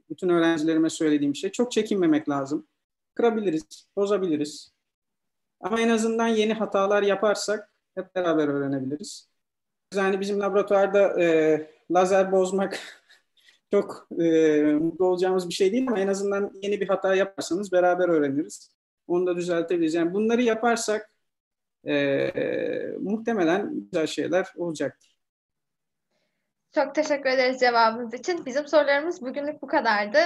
bütün 0.09 0.29
öğrencilerime 0.29 0.89
söylediğim 0.89 1.35
şey. 1.35 1.51
Çok 1.51 1.71
çekinmemek 1.71 2.29
lazım. 2.29 2.67
Kırabiliriz, 3.15 3.87
bozabiliriz. 3.95 4.73
Ama 5.59 5.81
en 5.81 5.89
azından 5.89 6.27
yeni 6.27 6.53
hatalar 6.53 7.03
yaparsak 7.03 7.69
hep 7.95 8.15
beraber 8.15 8.47
öğrenebiliriz. 8.47 9.29
Yani 9.95 10.19
bizim 10.19 10.39
laboratuvarda 10.39 11.21
e, 11.21 11.69
lazer 11.91 12.31
bozmak 12.31 12.79
çok 13.71 14.07
e, 14.19 14.61
mutlu 14.63 15.05
olacağımız 15.05 15.49
bir 15.49 15.53
şey 15.53 15.71
değil 15.71 15.87
ama 15.87 15.99
en 15.99 16.07
azından 16.07 16.51
yeni 16.61 16.81
bir 16.81 16.87
hata 16.87 17.15
yaparsanız 17.15 17.71
beraber 17.71 18.09
öğreniriz. 18.09 18.73
Onu 19.07 19.27
da 19.27 19.35
düzeltebiliriz. 19.35 19.93
Yani 19.93 20.13
bunları 20.13 20.41
yaparsak 20.41 21.09
e, 21.87 22.31
muhtemelen 22.99 23.81
güzel 23.91 24.07
şeyler 24.07 24.47
olacaktır. 24.55 25.13
Çok 26.75 26.95
teşekkür 26.95 27.29
ederiz 27.29 27.59
cevabınız 27.59 28.13
için. 28.13 28.45
Bizim 28.45 28.67
sorularımız 28.67 29.21
bugünlük 29.21 29.61
bu 29.61 29.67
kadardı. 29.67 30.17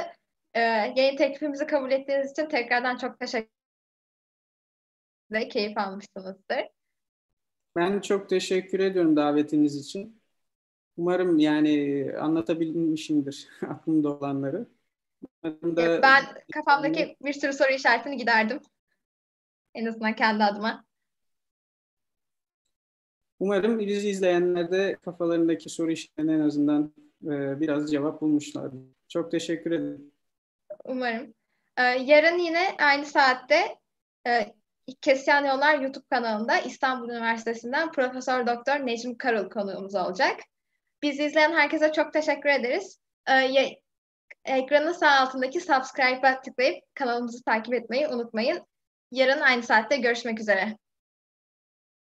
Ee, 0.53 0.59
yeni 0.95 1.15
teklifimizi 1.15 1.67
kabul 1.67 1.91
ettiğiniz 1.91 2.32
için 2.32 2.45
tekrardan 2.45 2.97
çok 2.97 3.19
teşekkür 3.19 3.49
ederim. 5.32 5.49
Keyif 5.49 5.78
almışsınızdır. 5.78 6.67
Ben 7.76 8.02
çok 8.02 8.30
teşekkür 8.30 8.80
ediyorum 8.80 9.15
davetiniz 9.15 9.76
için. 9.76 10.22
Umarım 10.97 11.39
yani 11.39 12.06
anlatabilmişimdir 12.19 13.47
aklımda 13.68 14.10
olanları. 14.10 14.68
Da... 15.44 16.02
Ben 16.02 16.24
kafamdaki 16.54 17.18
bir 17.22 17.34
sürü 17.34 17.54
soru 17.54 17.72
işaretini 17.72 18.18
giderdim. 18.18 18.60
En 19.74 19.86
azından 19.86 20.16
kendi 20.16 20.44
adıma. 20.44 20.86
Umarım 23.40 23.80
bizi 23.80 24.10
izleyenler 24.10 24.72
de 24.72 24.98
kafalarındaki 25.06 25.70
soru 25.70 25.91
işlerine 25.91 26.34
en 26.34 26.40
azından 26.40 26.94
e, 27.24 27.60
biraz 27.60 27.91
cevap 27.91 28.22
bulmuşlardır. 28.22 28.80
Çok 29.08 29.32
teşekkür 29.32 29.72
ederim. 29.72 30.12
Umarım. 30.84 31.34
Ee, 31.78 31.84
yarın 31.84 32.38
yine 32.38 32.76
aynı 32.80 33.06
saatte 33.06 33.78
e, 34.28 34.54
Kesyan 35.02 35.45
Yollar 35.45 35.80
YouTube 35.80 36.06
kanalında 36.10 36.58
İstanbul 36.58 37.10
Üniversitesi'nden 37.10 37.91
Profesör 37.91 38.48
Doktor 38.48 38.86
Necmi 38.86 39.18
Karıl 39.18 39.49
konuğumuz 39.49 39.95
olacak. 39.95 40.40
Bizi 41.02 41.24
izleyen 41.24 41.52
herkese 41.52 41.91
çok 41.94 42.14
teşekkür 42.14 42.49
ederiz. 42.49 42.99
Ee, 43.28 43.34
ekranın 44.48 44.91
sağ 44.91 45.11
altındaki 45.11 45.61
subscribe'a 45.61 46.41
tıklayıp 46.41 46.84
kanalımızı 46.95 47.44
takip 47.44 47.74
etmeyi 47.74 48.07
unutmayın. 48.07 48.68
Yarın 49.11 49.41
aynı 49.41 49.64
saatte 49.64 49.98
görüşmek 49.98 50.40
üzere. 50.40 50.78